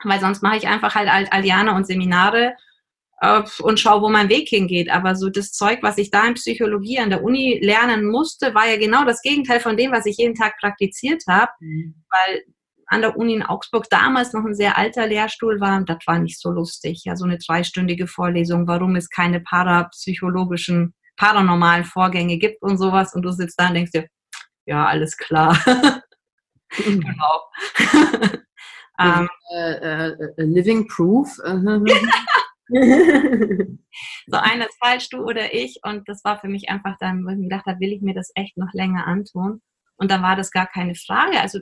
Weil 0.03 0.19
sonst 0.19 0.43
mache 0.43 0.57
ich 0.57 0.67
einfach 0.67 0.93
halt 0.93 1.09
Aldiana 1.31 1.75
und 1.75 1.87
Seminare 1.87 2.53
und 3.21 3.79
schaue, 3.79 4.01
wo 4.01 4.09
mein 4.09 4.29
Weg 4.29 4.47
hingeht. 4.47 4.89
Aber 4.89 5.15
so 5.15 5.29
das 5.29 5.51
Zeug, 5.51 5.79
was 5.81 5.97
ich 5.97 6.09
da 6.09 6.25
in 6.25 6.35
Psychologie 6.35 6.99
an 6.99 7.09
der 7.09 7.23
Uni 7.23 7.59
lernen 7.61 8.05
musste, 8.05 8.53
war 8.55 8.67
ja 8.67 8.77
genau 8.77 9.03
das 9.03 9.21
Gegenteil 9.21 9.59
von 9.59 9.75
dem, 9.75 9.91
was 9.91 10.05
ich 10.05 10.17
jeden 10.17 10.35
Tag 10.35 10.57
praktiziert 10.59 11.23
habe. 11.27 11.51
Mhm. 11.59 11.95
Weil 12.09 12.43
an 12.87 13.01
der 13.01 13.17
Uni 13.17 13.33
in 13.33 13.43
Augsburg 13.43 13.89
damals 13.89 14.33
noch 14.33 14.45
ein 14.45 14.55
sehr 14.55 14.77
alter 14.77 15.05
Lehrstuhl 15.05 15.59
war, 15.59 15.81
das 15.83 15.97
war 16.07 16.19
nicht 16.19 16.39
so 16.39 16.49
lustig. 16.49 17.03
Ja, 17.05 17.15
so 17.15 17.25
eine 17.25 17.37
dreistündige 17.37 18.07
Vorlesung, 18.07 18.67
warum 18.67 18.95
es 18.95 19.09
keine 19.09 19.41
parapsychologischen, 19.41 20.93
paranormalen 21.17 21.83
Vorgänge 21.83 22.37
gibt 22.37 22.61
und 22.61 22.77
sowas. 22.77 23.13
Und 23.13 23.23
du 23.23 23.31
sitzt 23.31 23.59
da 23.59 23.67
und 23.67 23.73
denkst 23.73 23.91
dir, 23.91 24.07
ja, 24.65 24.85
alles 24.85 25.17
klar. 25.17 25.57
Mhm. 26.85 27.01
genau. 27.01 27.41
um, 28.97 29.29
uh, 29.51 30.11
uh, 30.11 30.31
living 30.37 30.87
Proof. 30.87 31.37
so 34.27 34.37
einer 34.37 34.67
ist 34.67 34.77
falsch, 34.79 35.09
du 35.09 35.23
oder 35.23 35.53
ich. 35.53 35.79
Und 35.83 36.07
das 36.07 36.23
war 36.23 36.39
für 36.39 36.47
mich 36.47 36.69
einfach 36.69 36.95
dann, 36.99 37.25
wo 37.25 37.29
ich 37.29 37.37
mir 37.37 37.49
gedacht 37.49 37.65
habe, 37.65 37.79
will 37.79 37.93
ich 37.93 38.01
mir 38.01 38.13
das 38.13 38.31
echt 38.35 38.57
noch 38.57 38.73
länger 38.73 39.07
antun? 39.07 39.61
Und 39.97 40.11
dann 40.11 40.23
war 40.23 40.35
das 40.35 40.51
gar 40.51 40.67
keine 40.67 40.95
Frage. 40.95 41.39
Also 41.41 41.59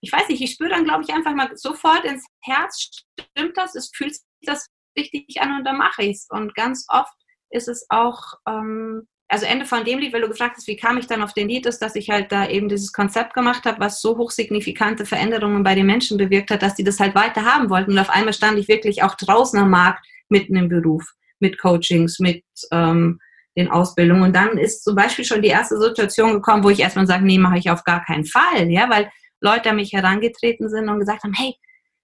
ich 0.00 0.12
weiß 0.12 0.28
nicht, 0.28 0.42
ich 0.42 0.52
spüre 0.52 0.70
dann, 0.70 0.84
glaube 0.84 1.04
ich, 1.06 1.14
einfach 1.14 1.34
mal 1.34 1.50
sofort 1.56 2.04
ins 2.04 2.24
Herz, 2.40 3.04
stimmt 3.20 3.56
das, 3.56 3.74
es 3.74 3.90
fühlt 3.94 4.14
sich 4.14 4.24
das 4.42 4.68
richtig 4.96 5.40
an 5.40 5.58
und 5.58 5.64
dann 5.64 5.78
mache 5.78 6.02
ich 6.02 6.16
es. 6.16 6.26
Und 6.30 6.54
ganz 6.54 6.86
oft 6.88 7.14
ist 7.50 7.68
es 7.68 7.86
auch, 7.88 8.34
ähm, 8.48 9.06
also 9.28 9.46
Ende 9.46 9.66
von 9.66 9.84
dem 9.84 9.98
Lied, 9.98 10.12
weil 10.12 10.20
du 10.20 10.28
gefragt 10.28 10.56
hast, 10.56 10.68
wie 10.68 10.76
kam 10.76 10.98
ich 10.98 11.06
dann 11.06 11.22
auf 11.22 11.32
den 11.32 11.48
Lied, 11.48 11.66
ist, 11.66 11.80
dass 11.80 11.96
ich 11.96 12.10
halt 12.10 12.30
da 12.30 12.48
eben 12.48 12.68
dieses 12.68 12.92
Konzept 12.92 13.34
gemacht 13.34 13.64
habe, 13.64 13.80
was 13.80 14.00
so 14.00 14.16
hochsignifikante 14.16 15.04
Veränderungen 15.04 15.64
bei 15.64 15.74
den 15.74 15.86
Menschen 15.86 16.16
bewirkt 16.16 16.50
hat, 16.50 16.62
dass 16.62 16.76
die 16.76 16.84
das 16.84 17.00
halt 17.00 17.14
weiter 17.14 17.44
haben 17.44 17.68
wollten. 17.68 17.92
Und 17.92 17.98
auf 17.98 18.10
einmal 18.10 18.34
stand 18.34 18.58
ich 18.58 18.68
wirklich 18.68 19.02
auch 19.02 19.16
draußen 19.16 19.58
am 19.58 19.70
Markt 19.70 20.06
mitten 20.28 20.56
im 20.56 20.68
Beruf, 20.68 21.04
mit 21.40 21.58
Coachings, 21.58 22.18
mit 22.18 22.44
ähm, 22.72 23.18
den 23.56 23.70
Ausbildungen. 23.70 24.22
Und 24.22 24.36
dann 24.36 24.58
ist 24.58 24.84
zum 24.84 24.94
Beispiel 24.94 25.24
schon 25.24 25.42
die 25.42 25.48
erste 25.48 25.78
Situation 25.78 26.34
gekommen, 26.34 26.64
wo 26.64 26.70
ich 26.70 26.80
erstmal 26.80 27.06
sage, 27.06 27.24
nee, 27.24 27.38
mache 27.38 27.58
ich 27.58 27.70
auf 27.70 27.84
gar 27.84 28.04
keinen 28.04 28.24
Fall, 28.24 28.70
ja, 28.70 28.88
weil 28.90 29.10
Leute 29.40 29.70
an 29.70 29.76
mich 29.76 29.92
herangetreten 29.92 30.68
sind 30.68 30.88
und 30.88 30.98
gesagt 30.98 31.24
haben, 31.24 31.34
hey, 31.34 31.54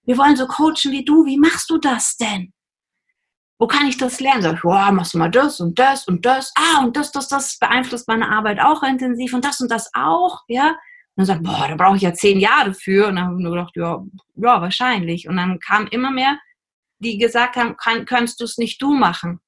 wir 0.04 0.18
wollen 0.18 0.36
so 0.36 0.46
coachen 0.46 0.90
wie 0.90 1.04
du, 1.04 1.24
wie 1.24 1.38
machst 1.38 1.70
du 1.70 1.78
das 1.78 2.16
denn? 2.16 2.52
wo 3.62 3.68
kann 3.68 3.86
ich 3.86 3.96
das 3.96 4.18
lernen? 4.18 4.42
Sag 4.42 4.54
ich, 4.54 4.64
wow, 4.64 4.90
machst 4.90 5.14
du 5.14 5.18
mal 5.18 5.30
das 5.30 5.60
und 5.60 5.78
das 5.78 6.08
und 6.08 6.26
das. 6.26 6.52
Ah, 6.56 6.82
und 6.82 6.96
das, 6.96 7.12
das, 7.12 7.28
das 7.28 7.60
beeinflusst 7.60 8.08
meine 8.08 8.28
Arbeit 8.28 8.58
auch 8.60 8.82
intensiv 8.82 9.32
und 9.34 9.44
das 9.44 9.60
und 9.60 9.70
das 9.70 9.88
auch, 9.94 10.40
ja. 10.48 10.70
Und 10.70 10.76
dann 11.14 11.26
sagt, 11.26 11.44
boah, 11.44 11.68
da 11.68 11.76
brauche 11.76 11.94
ich 11.94 12.02
ja 12.02 12.12
zehn 12.12 12.40
Jahre 12.40 12.74
für. 12.74 13.06
Und 13.06 13.14
dann 13.14 13.26
habe 13.26 13.36
ich 13.36 13.42
nur 13.44 13.52
gedacht, 13.52 13.76
ja, 13.76 14.02
ja, 14.34 14.60
wahrscheinlich. 14.60 15.28
Und 15.28 15.36
dann 15.36 15.60
kam 15.60 15.86
immer 15.86 16.10
mehr, 16.10 16.40
die 17.02 17.18
gesagt 17.18 17.56
haben, 17.56 17.76
kann, 17.76 18.04
kannst 18.06 18.40
du 18.40 18.44
es 18.44 18.58
nicht 18.58 18.80
du 18.80 18.94
machen? 18.94 19.40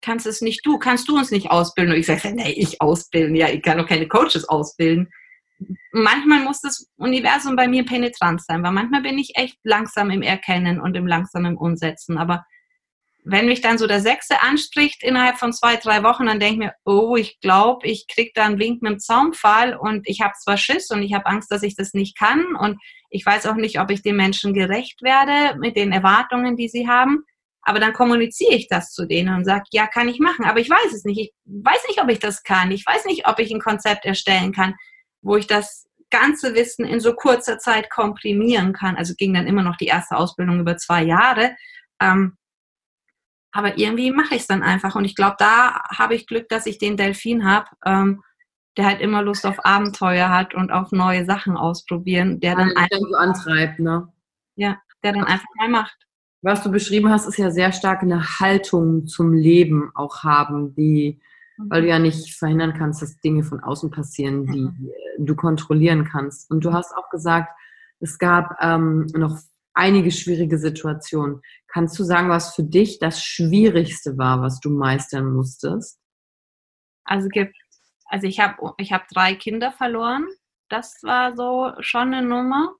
Kannst 0.00 0.26
es 0.26 0.40
nicht 0.40 0.64
du? 0.64 0.78
Kannst 0.78 1.08
du 1.08 1.16
uns 1.16 1.30
nicht 1.30 1.50
ausbilden? 1.50 1.94
Und 1.94 2.00
ich 2.00 2.06
sage, 2.06 2.32
nee, 2.34 2.52
ich 2.52 2.80
ausbilden. 2.80 3.34
Ja, 3.34 3.48
ich 3.48 3.62
kann 3.62 3.78
doch 3.78 3.88
keine 3.88 4.06
Coaches 4.06 4.48
ausbilden. 4.48 5.10
Manchmal 5.92 6.42
muss 6.44 6.60
das 6.60 6.90
Universum 6.96 7.56
bei 7.56 7.68
mir 7.68 7.84
penetrant 7.84 8.42
sein, 8.44 8.62
weil 8.62 8.72
manchmal 8.72 9.02
bin 9.02 9.18
ich 9.18 9.32
echt 9.36 9.56
langsam 9.62 10.10
im 10.10 10.22
Erkennen 10.22 10.80
und 10.80 10.94
im 10.96 11.06
langsamen 11.06 11.56
Umsetzen. 11.56 12.18
Aber 12.18 12.44
wenn 13.26 13.46
mich 13.46 13.62
dann 13.62 13.78
so 13.78 13.86
der 13.86 14.00
Sechste 14.00 14.42
anspricht 14.42 15.02
innerhalb 15.02 15.38
von 15.38 15.52
zwei, 15.52 15.76
drei 15.76 16.02
Wochen, 16.02 16.26
dann 16.26 16.38
denke 16.38 16.54
ich 16.54 16.58
mir, 16.58 16.74
oh, 16.84 17.16
ich 17.16 17.40
glaube, 17.40 17.86
ich 17.86 18.06
kriege 18.06 18.32
da 18.34 18.44
einen 18.44 18.58
Wink 18.58 18.82
mit 18.82 18.92
dem 18.92 18.98
Zaunpfahl 18.98 19.74
und 19.74 20.06
ich 20.06 20.20
habe 20.20 20.34
zwar 20.38 20.58
Schiss 20.58 20.90
und 20.90 21.02
ich 21.02 21.14
habe 21.14 21.26
Angst, 21.26 21.50
dass 21.50 21.62
ich 21.62 21.74
das 21.74 21.94
nicht 21.94 22.18
kann 22.18 22.54
und 22.54 22.78
ich 23.08 23.24
weiß 23.24 23.46
auch 23.46 23.54
nicht, 23.54 23.80
ob 23.80 23.90
ich 23.90 24.02
den 24.02 24.16
Menschen 24.16 24.52
gerecht 24.52 25.00
werde 25.02 25.58
mit 25.58 25.74
den 25.74 25.92
Erwartungen, 25.92 26.56
die 26.56 26.68
sie 26.68 26.86
haben. 26.86 27.24
Aber 27.62 27.80
dann 27.80 27.94
kommuniziere 27.94 28.54
ich 28.54 28.68
das 28.68 28.92
zu 28.92 29.06
denen 29.06 29.34
und 29.34 29.44
sage, 29.46 29.64
ja, 29.72 29.86
kann 29.86 30.08
ich 30.08 30.18
machen, 30.18 30.44
aber 30.44 30.60
ich 30.60 30.68
weiß 30.68 30.92
es 30.92 31.04
nicht. 31.04 31.18
Ich 31.18 31.32
weiß 31.46 31.88
nicht, 31.88 32.02
ob 32.02 32.10
ich 32.10 32.18
das 32.18 32.42
kann. 32.42 32.70
Ich 32.72 32.84
weiß 32.84 33.06
nicht, 33.06 33.26
ob 33.26 33.38
ich 33.38 33.50
ein 33.50 33.60
Konzept 33.60 34.04
erstellen 34.04 34.52
kann, 34.52 34.74
wo 35.22 35.36
ich 35.36 35.46
das 35.46 35.86
ganze 36.10 36.54
Wissen 36.54 36.84
in 36.84 37.00
so 37.00 37.14
kurzer 37.14 37.58
Zeit 37.58 37.88
komprimieren 37.88 38.74
kann. 38.74 38.96
Also 38.96 39.14
ging 39.16 39.32
dann 39.32 39.46
immer 39.46 39.62
noch 39.62 39.76
die 39.76 39.86
erste 39.86 40.16
Ausbildung 40.16 40.60
über 40.60 40.76
zwei 40.76 41.02
Jahre. 41.02 41.56
Ähm, 42.00 42.36
aber 43.54 43.78
irgendwie 43.78 44.10
mache 44.10 44.34
ich 44.34 44.42
es 44.42 44.46
dann 44.48 44.64
einfach. 44.64 44.96
Und 44.96 45.04
ich 45.04 45.14
glaube, 45.14 45.36
da 45.38 45.80
habe 45.96 46.16
ich 46.16 46.26
Glück, 46.26 46.48
dass 46.48 46.66
ich 46.66 46.78
den 46.78 46.96
Delfin 46.96 47.48
habe, 47.48 47.70
ähm, 47.86 48.22
der 48.76 48.86
halt 48.86 49.00
immer 49.00 49.22
Lust 49.22 49.46
auf 49.46 49.64
Abenteuer 49.64 50.28
hat 50.28 50.54
und 50.54 50.72
auf 50.72 50.90
neue 50.90 51.24
Sachen 51.24 51.56
ausprobieren, 51.56 52.40
der 52.40 52.56
dann 52.56 52.76
einfach 52.76 52.98
so 52.98 53.14
antreibt, 53.14 53.78
ne? 53.78 54.08
Ja, 54.56 54.78
der 55.04 55.12
dann 55.12 55.24
einfach 55.24 55.46
mal 55.56 55.68
macht. 55.68 55.96
Was 56.42 56.64
du 56.64 56.70
beschrieben 56.72 57.08
hast, 57.10 57.28
ist 57.28 57.38
ja 57.38 57.52
sehr 57.52 57.70
stark 57.70 58.02
eine 58.02 58.40
Haltung 58.40 59.06
zum 59.06 59.32
Leben 59.32 59.92
auch 59.94 60.24
haben, 60.24 60.74
die, 60.74 61.20
mhm. 61.56 61.70
weil 61.70 61.82
du 61.82 61.88
ja 61.88 62.00
nicht 62.00 62.34
verhindern 62.34 62.74
kannst, 62.76 63.02
dass 63.02 63.20
Dinge 63.20 63.44
von 63.44 63.60
außen 63.60 63.92
passieren, 63.92 64.46
die 64.46 64.62
mhm. 64.62 64.90
du 65.18 65.36
kontrollieren 65.36 66.04
kannst. 66.04 66.50
Und 66.50 66.64
du 66.64 66.72
hast 66.72 66.92
auch 66.96 67.08
gesagt, 67.08 67.50
es 68.00 68.18
gab 68.18 68.56
ähm, 68.60 69.06
noch 69.14 69.38
einige 69.74 70.10
schwierige 70.10 70.58
Situationen. 70.58 71.42
Kannst 71.68 71.98
du 71.98 72.04
sagen, 72.04 72.30
was 72.30 72.54
für 72.54 72.62
dich 72.62 72.98
das 72.98 73.22
Schwierigste 73.22 74.16
war, 74.16 74.40
was 74.40 74.60
du 74.60 74.70
meistern 74.70 75.32
musstest? 75.32 75.98
Also 77.04 77.28
also 78.06 78.26
ich 78.26 78.40
habe 78.40 78.74
ich 78.78 78.92
hab 78.92 79.08
drei 79.08 79.34
Kinder 79.34 79.72
verloren. 79.72 80.26
Das 80.68 81.02
war 81.02 81.36
so 81.36 81.72
schon 81.80 82.14
eine 82.14 82.26
Nummer. 82.26 82.74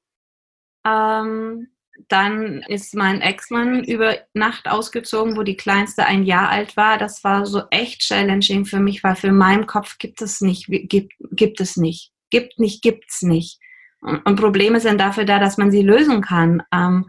Ähm, 0.86 1.68
dann 2.08 2.62
ist 2.68 2.94
mein 2.94 3.20
Ex-Mann 3.20 3.84
über 3.84 4.16
Nacht 4.32 4.68
ausgezogen, 4.68 5.36
wo 5.36 5.42
die 5.42 5.56
kleinste 5.56 6.06
ein 6.06 6.24
Jahr 6.24 6.48
alt 6.48 6.76
war. 6.76 6.98
Das 6.98 7.22
war 7.22 7.46
so 7.46 7.62
echt 7.70 8.00
challenging 8.00 8.64
für 8.64 8.80
mich, 8.80 9.04
weil 9.04 9.16
für 9.16 9.32
meinen 9.32 9.66
Kopf 9.66 9.98
gibt 9.98 10.20
es 10.20 10.40
nicht, 10.40 10.66
gibt, 10.68 11.12
gibt 11.30 11.60
es 11.60 11.76
nicht, 11.76 12.12
gibt 12.30 12.58
nicht, 12.58 12.82
gibt's 12.82 13.22
nicht. 13.22 13.60
Und 14.04 14.36
Probleme 14.36 14.80
sind 14.80 15.00
dafür 15.00 15.24
da, 15.24 15.38
dass 15.38 15.56
man 15.56 15.70
sie 15.70 15.82
lösen 15.82 16.20
kann. 16.20 16.62
Ähm, 16.72 17.06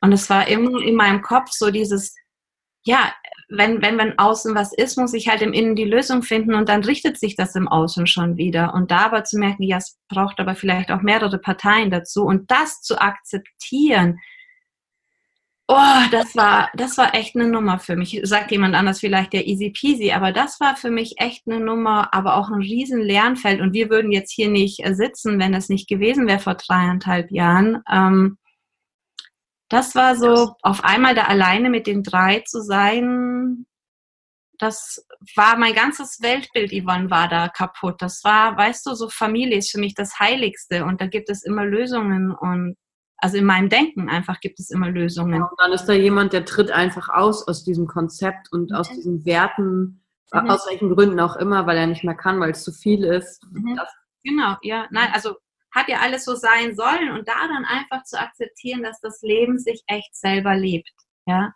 und 0.00 0.12
es 0.12 0.28
war 0.30 0.48
immer 0.48 0.80
in 0.82 0.96
meinem 0.96 1.22
Kopf 1.22 1.50
so 1.52 1.70
dieses, 1.70 2.14
ja, 2.82 3.12
wenn, 3.48 3.82
wenn, 3.82 3.98
wenn 3.98 4.18
außen 4.18 4.54
was 4.54 4.72
ist, 4.72 4.96
muss 4.96 5.12
ich 5.12 5.28
halt 5.28 5.42
im 5.42 5.52
Innen 5.52 5.76
die 5.76 5.84
Lösung 5.84 6.22
finden 6.22 6.54
und 6.54 6.68
dann 6.68 6.82
richtet 6.82 7.18
sich 7.18 7.36
das 7.36 7.54
im 7.54 7.68
Außen 7.68 8.06
schon 8.06 8.36
wieder. 8.36 8.74
Und 8.74 8.90
da 8.90 9.06
aber 9.06 9.24
zu 9.24 9.38
merken, 9.38 9.62
ja, 9.62 9.76
es 9.76 9.98
braucht 10.08 10.40
aber 10.40 10.54
vielleicht 10.54 10.90
auch 10.90 11.02
mehrere 11.02 11.38
Parteien 11.38 11.90
dazu 11.90 12.24
und 12.24 12.50
das 12.50 12.80
zu 12.80 13.00
akzeptieren, 13.00 14.18
Oh, 15.66 15.76
das 16.10 16.36
war, 16.36 16.70
das 16.74 16.98
war 16.98 17.14
echt 17.14 17.34
eine 17.36 17.48
Nummer 17.48 17.78
für 17.78 17.96
mich. 17.96 18.20
Sagt 18.24 18.50
jemand 18.50 18.74
anders 18.74 19.00
vielleicht 19.00 19.32
ja 19.32 19.40
easy 19.40 19.70
peasy, 19.70 20.12
aber 20.12 20.30
das 20.30 20.60
war 20.60 20.76
für 20.76 20.90
mich 20.90 21.14
echt 21.18 21.44
eine 21.46 21.58
Nummer, 21.58 22.12
aber 22.12 22.36
auch 22.36 22.50
ein 22.50 22.60
riesen 22.60 23.00
Lernfeld. 23.00 23.62
Und 23.62 23.72
wir 23.72 23.88
würden 23.88 24.12
jetzt 24.12 24.30
hier 24.30 24.50
nicht 24.50 24.84
äh, 24.84 24.94
sitzen, 24.94 25.38
wenn 25.38 25.52
das 25.52 25.70
nicht 25.70 25.88
gewesen 25.88 26.26
wäre 26.26 26.38
vor 26.38 26.56
dreieinhalb 26.56 27.30
Jahren. 27.30 27.82
Ähm, 27.90 28.36
das 29.70 29.94
war 29.94 30.16
so, 30.16 30.54
auf 30.62 30.84
einmal 30.84 31.14
da 31.14 31.24
alleine 31.24 31.70
mit 31.70 31.86
den 31.86 32.02
drei 32.02 32.40
zu 32.40 32.60
sein, 32.60 33.66
das 34.58 35.04
war 35.36 35.56
mein 35.56 35.74
ganzes 35.74 36.20
Weltbild, 36.20 36.72
Yvonne, 36.72 37.10
war 37.10 37.28
da 37.28 37.48
kaputt. 37.48 38.00
Das 38.02 38.22
war, 38.24 38.56
weißt 38.56 38.86
du, 38.86 38.94
so 38.94 39.08
Familie 39.08 39.58
ist 39.58 39.70
für 39.70 39.80
mich 39.80 39.94
das 39.94 40.18
Heiligste 40.20 40.84
und 40.84 41.00
da 41.00 41.06
gibt 41.06 41.30
es 41.30 41.42
immer 41.44 41.64
Lösungen 41.64 42.32
und 42.32 42.76
also 43.24 43.38
in 43.38 43.46
meinem 43.46 43.70
Denken 43.70 44.10
einfach 44.10 44.38
gibt 44.40 44.60
es 44.60 44.70
immer 44.70 44.90
Lösungen. 44.90 45.40
und 45.42 45.58
dann 45.58 45.72
ist 45.72 45.86
da 45.86 45.94
jemand, 45.94 46.34
der 46.34 46.44
tritt 46.44 46.70
einfach 46.70 47.08
aus 47.08 47.48
aus 47.48 47.64
diesem 47.64 47.86
Konzept 47.86 48.52
und 48.52 48.70
mhm. 48.70 48.76
aus 48.76 48.90
diesen 48.90 49.24
Werten, 49.24 50.04
mhm. 50.30 50.50
aus 50.50 50.66
welchen 50.68 50.94
Gründen 50.94 51.18
auch 51.18 51.36
immer, 51.36 51.66
weil 51.66 51.78
er 51.78 51.86
nicht 51.86 52.04
mehr 52.04 52.14
kann, 52.14 52.38
weil 52.38 52.50
es 52.50 52.62
zu 52.62 52.70
viel 52.70 53.02
ist. 53.02 53.42
Mhm. 53.50 53.80
genau, 54.22 54.56
ja. 54.60 54.88
Nein, 54.90 55.08
also 55.14 55.36
hat 55.70 55.88
ja 55.88 56.00
alles 56.00 56.26
so 56.26 56.34
sein 56.34 56.76
sollen 56.76 57.12
und 57.12 57.26
da 57.26 57.48
dann 57.48 57.64
einfach 57.64 58.04
zu 58.04 58.20
akzeptieren, 58.20 58.82
dass 58.82 59.00
das 59.00 59.22
Leben 59.22 59.58
sich 59.58 59.82
echt 59.86 60.14
selber 60.14 60.54
lebt. 60.54 60.92
Ja, 61.24 61.54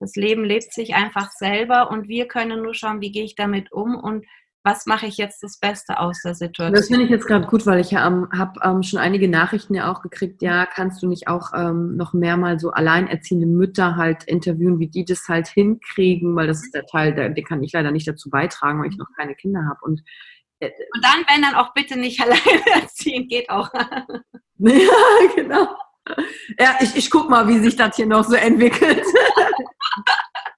das 0.00 0.14
Leben 0.14 0.44
lebt 0.44 0.74
sich 0.74 0.94
einfach 0.94 1.30
selber 1.30 1.90
und 1.90 2.06
wir 2.06 2.28
können 2.28 2.62
nur 2.62 2.74
schauen, 2.74 3.00
wie 3.00 3.12
gehe 3.12 3.24
ich 3.24 3.34
damit 3.34 3.72
um 3.72 3.96
und 3.96 4.26
was 4.64 4.86
mache 4.86 5.06
ich 5.06 5.16
jetzt 5.16 5.42
das 5.42 5.58
Beste 5.58 5.98
aus 5.98 6.20
der 6.22 6.34
Situation? 6.34 6.74
Das 6.74 6.88
finde 6.88 7.04
ich 7.04 7.10
jetzt 7.10 7.26
gerade 7.26 7.46
gut, 7.46 7.64
weil 7.64 7.80
ich 7.80 7.92
ähm, 7.92 8.28
habe 8.36 8.60
ähm, 8.62 8.82
schon 8.82 8.98
einige 8.98 9.28
Nachrichten 9.28 9.74
ja 9.74 9.90
auch 9.90 10.02
gekriegt, 10.02 10.42
ja, 10.42 10.66
kannst 10.66 11.02
du 11.02 11.06
nicht 11.06 11.28
auch 11.28 11.52
ähm, 11.54 11.96
noch 11.96 12.12
mehr 12.12 12.36
mal 12.36 12.58
so 12.58 12.70
alleinerziehende 12.70 13.46
Mütter 13.46 13.96
halt 13.96 14.24
interviewen, 14.24 14.78
wie 14.78 14.88
die 14.88 15.04
das 15.04 15.28
halt 15.28 15.48
hinkriegen, 15.48 16.34
weil 16.36 16.46
das 16.46 16.64
ist 16.64 16.74
der 16.74 16.86
Teil, 16.86 17.14
der, 17.14 17.30
den 17.30 17.44
kann 17.44 17.62
ich 17.62 17.72
leider 17.72 17.90
nicht 17.90 18.08
dazu 18.08 18.30
beitragen, 18.30 18.80
weil 18.80 18.90
ich 18.90 18.98
noch 18.98 19.08
keine 19.16 19.34
Kinder 19.34 19.60
habe. 19.68 19.78
Und, 19.82 20.02
äh, 20.60 20.70
und 20.94 21.04
dann, 21.04 21.24
wenn 21.28 21.42
dann 21.42 21.54
auch 21.54 21.72
bitte 21.72 21.98
nicht 21.98 22.20
alleinerziehen, 22.22 23.28
geht 23.28 23.48
auch. 23.50 23.72
ja, 24.58 25.34
genau. 25.34 25.68
Ja, 26.58 26.76
ich, 26.80 26.96
ich 26.96 27.10
guck 27.10 27.28
mal, 27.28 27.46
wie 27.48 27.58
sich 27.58 27.76
das 27.76 27.96
hier 27.96 28.06
noch 28.06 28.24
so 28.24 28.34
entwickelt. 28.34 29.02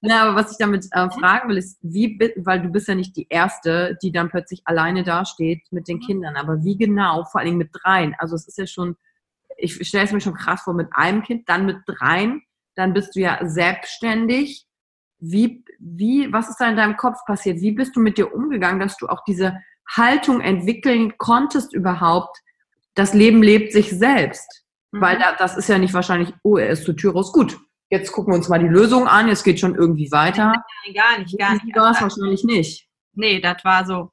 Ja, 0.03 0.23
aber 0.23 0.37
was 0.37 0.53
ich 0.53 0.59
damit 0.59 0.87
äh, 0.93 1.11
fragen 1.11 1.51
will, 1.51 1.59
ist, 1.59 1.79
wie, 1.83 2.19
weil 2.37 2.63
du 2.63 2.71
bist 2.71 2.89
ja 2.89 2.95
nicht 2.95 3.17
die 3.17 3.27
Erste, 3.29 3.99
die 4.03 4.13
dann 4.13 4.31
plötzlich 4.31 4.63
alleine 4.65 5.03
dasteht 5.03 5.63
mit 5.71 5.89
den. 5.89 6.01
Kindern, 6.01 6.37
aber 6.37 6.65
wie 6.65 6.79
genau, 6.79 7.25
vor 7.25 7.43
allem 7.43 7.59
mit 7.59 7.71
dreien, 7.73 8.15
also 8.19 8.35
es 8.35 8.49
ist 8.49 8.57
ja 8.57 8.67
schon, 8.67 8.97
ich 9.59 9.87
stelle 9.87 10.05
es 10.05 10.13
mir 10.13 10.21
schon 10.21 10.35
krass 10.35 10.63
vor, 10.63 10.73
mit 10.73 10.89
einem 10.93 11.23
Kind, 11.23 11.49
dann 11.49 11.67
mit 11.67 11.79
dreien, 11.85 12.43
dann 12.75 12.95
bist 12.95 13.15
du 13.15 13.21
ja 13.21 13.39
selbstständig. 13.43 14.67
Wie, 15.19 15.63
wie, 15.79 16.33
was 16.33 16.49
ist 16.49 16.59
da 16.59 16.71
in 16.71 16.77
deinem 16.77 16.97
Kopf 16.97 17.19
passiert? 17.27 17.61
Wie 17.61 17.73
bist 17.73 17.95
du 17.95 18.01
mit 18.01 18.17
dir 18.17 18.35
umgegangen, 18.35 18.81
dass 18.81 18.97
du 18.97 19.09
auch 19.09 19.23
diese 19.25 19.61
Haltung 19.87 20.41
entwickeln 20.41 21.19
konntest 21.19 21.75
überhaupt? 21.75 22.39
Das 22.95 23.13
Leben 23.13 23.43
lebt 23.43 23.73
sich 23.73 23.91
selbst. 23.91 24.65
Mhm. 24.93 25.01
Weil 25.03 25.19
da, 25.19 25.35
das 25.39 25.59
ist 25.59 25.69
ja 25.69 25.77
nicht 25.77 25.93
wahrscheinlich, 25.93 26.33
oh, 26.43 26.57
er 26.57 26.71
ist 26.71 26.85
zu 26.85 26.95
Tür 26.95 27.13
raus, 27.13 27.33
gut, 27.33 27.59
jetzt 27.91 28.13
gucken 28.13 28.33
wir 28.33 28.37
uns 28.37 28.49
mal 28.49 28.59
die 28.59 28.69
Lösung 28.69 29.07
an, 29.09 29.29
jetzt 29.29 29.43
geht 29.43 29.61
schon 29.61 29.75
irgendwie 29.75 30.11
weiter. 30.11 30.53
Nein, 30.85 30.95
gar 30.95 31.19
nicht, 31.19 31.37
gar 31.39 31.53
nicht. 31.55 31.77
War 31.77 31.91
es 31.91 32.01
wahrscheinlich 32.01 32.45
nicht. 32.45 32.89
Nee, 33.13 33.41
das 33.41 33.65
war 33.65 33.85
so, 33.85 34.13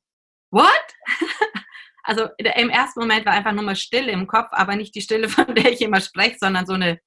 what? 0.51 0.95
also 2.03 2.27
im 2.37 2.69
ersten 2.69 2.99
Moment 2.99 3.25
war 3.25 3.33
einfach 3.33 3.51
nur 3.51 3.63
mal 3.63 3.75
Stille 3.75 4.11
im 4.11 4.27
Kopf, 4.27 4.49
aber 4.51 4.75
nicht 4.75 4.95
die 4.95 5.01
Stille, 5.01 5.29
von 5.29 5.53
der 5.53 5.71
ich 5.71 5.81
immer 5.81 6.01
spreche, 6.01 6.37
sondern 6.39 6.65
so 6.65 6.73
eine, 6.73 6.99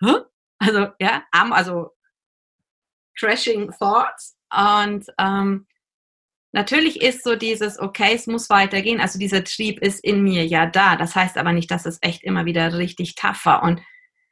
Hä? 0.00 0.14
also 0.58 0.88
ja, 1.00 1.24
also 1.32 1.90
crashing 3.18 3.72
thoughts. 3.78 4.36
Und 4.52 5.06
ähm, 5.18 5.66
natürlich 6.52 7.02
ist 7.02 7.24
so 7.24 7.34
dieses, 7.34 7.80
okay, 7.80 8.14
es 8.14 8.28
muss 8.28 8.50
weitergehen. 8.50 9.00
Also 9.00 9.18
dieser 9.18 9.42
Trieb 9.42 9.80
ist 9.80 10.04
in 10.04 10.22
mir 10.22 10.46
ja 10.46 10.66
da. 10.66 10.94
Das 10.94 11.16
heißt 11.16 11.36
aber 11.38 11.52
nicht, 11.52 11.72
dass 11.72 11.86
es 11.86 11.98
echt 12.02 12.22
immer 12.22 12.44
wieder 12.44 12.78
richtig 12.78 13.16
tough 13.16 13.44
war. 13.46 13.64
Und 13.64 13.82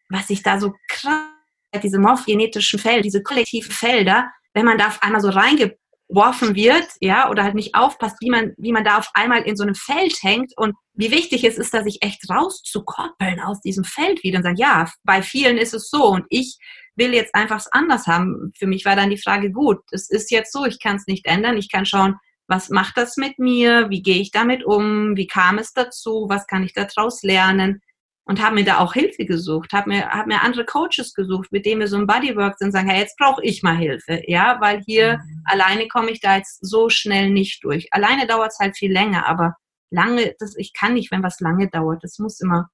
was 0.09 0.31
ich 0.31 0.45
da 0.45 0.61
so 0.61 0.75
krass, 0.89 1.32
diese 1.81 1.99
morphogenetischen 1.99 2.79
Felder, 2.79 3.03
diese 3.03 3.23
kollektiven 3.23 3.73
Felder, 3.73 4.31
wenn 4.55 4.65
man 4.65 4.79
da 4.79 4.89
auf 4.89 5.03
einmal 5.03 5.21
so 5.21 5.31
reingeworfen 5.31 6.55
wird, 6.55 6.87
ja, 7.01 7.31
oder 7.31 7.45
halt 7.45 7.55
nicht 7.55 7.75
aufpasst, 7.75 8.17
wie 8.21 8.31
man, 8.31 8.53
wie 8.59 8.73
man 8.73 8.85
da 8.85 8.99
auf 8.99 9.11
einmal 9.15 9.43
in 9.43 9.57
so 9.57 9.63
einem 9.63 9.75
Feld 9.75 10.17
hängt 10.23 10.53
und 10.57 10.75
wie 10.95 11.11
wichtig 11.11 11.45
es 11.45 11.57
ist, 11.57 11.73
da 11.73 11.83
sich 11.83 11.99
echt 12.03 12.29
rauszukoppeln 12.29 13.41
aus 13.41 13.61
diesem 13.61 13.85
Feld 13.85 14.23
wieder 14.23 14.39
und 14.39 14.45
sagen, 14.45 14.57
ja, 14.57 14.91
bei 15.05 15.23
vielen 15.23 15.57
ist 15.57 15.75
es 15.75 15.89
so 15.89 16.09
und 16.09 16.27
ich 16.29 16.59
will 16.95 17.15
jetzt 17.15 17.35
einfach 17.35 17.57
es 17.57 17.73
anders 17.73 18.07
haben. 18.07 18.53
Für 18.59 18.67
mich 18.67 18.85
war 18.85 18.97
dann 18.97 19.09
die 19.09 19.17
Frage, 19.17 19.51
gut, 19.51 19.79
es 19.91 20.11
ist 20.11 20.31
jetzt 20.31 20.53
so, 20.53 20.67
ich 20.67 20.79
kann 20.79 20.97
es 20.97 21.07
nicht 21.07 21.27
ändern, 21.27 21.57
ich 21.57 21.71
kann 21.71 21.87
schauen, 21.87 22.17
was 22.49 22.69
macht 22.69 22.99
das 22.99 23.17
mit 23.17 23.39
mir, 23.39 23.89
wie 23.89 24.03
gehe 24.03 24.21
ich 24.21 24.31
damit 24.31 24.65
um, 24.65 25.17
wie 25.17 25.27
kam 25.27 25.57
es 25.57 25.73
dazu, 25.73 26.27
was 26.29 26.47
kann 26.47 26.65
ich 26.65 26.75
daraus 26.75 27.23
lernen 27.23 27.81
und 28.25 28.43
habe 28.43 28.55
mir 28.55 28.65
da 28.65 28.79
auch 28.79 28.95
Hilfe 28.95 29.27
gesucht, 29.27 29.73
habe 29.73 29.91
mir, 29.91 30.09
hab 30.09 30.27
mir 30.27 30.43
andere 30.43 30.65
Coaches 30.65 31.15
gesucht, 31.15 31.51
mit 31.51 31.67
denen 31.67 31.81
wir 31.81 31.89
so 31.89 31.97
ein 31.97 32.07
Bodywork 32.07 32.59
sind, 32.59 32.73
sagen, 32.73 32.89
hey, 32.89 33.01
jetzt 33.01 33.17
brauche 33.19 33.43
ich 33.45 33.63
mal 33.63 33.77
Hilfe, 33.77 34.23
ja, 34.27 34.59
weil 34.61 34.83
hier 34.87 35.19
mhm. 35.19 35.43
alleine 35.45 35.89
komme 35.89 36.11
ich 36.11 36.21
da 36.21 36.37
jetzt 36.37 36.59
so 36.65 36.89
schnell 36.89 37.31
nicht 37.31 37.65
durch. 37.65 37.89
Alleine 37.93 38.27
dauert 38.27 38.53
es 38.53 38.59
halt 38.59 38.77
viel 38.77 38.93
länger, 38.93 39.27
aber 39.27 39.57
lange, 39.91 40.35
das, 40.39 40.57
ich 40.57 40.73
kann 40.73 40.95
nicht, 40.95 41.11
wenn 41.11 41.23
was 41.23 41.41
lange 41.41 41.69
dauert, 41.69 42.05
das 42.05 42.19
muss 42.19 42.41
immer 42.41 42.69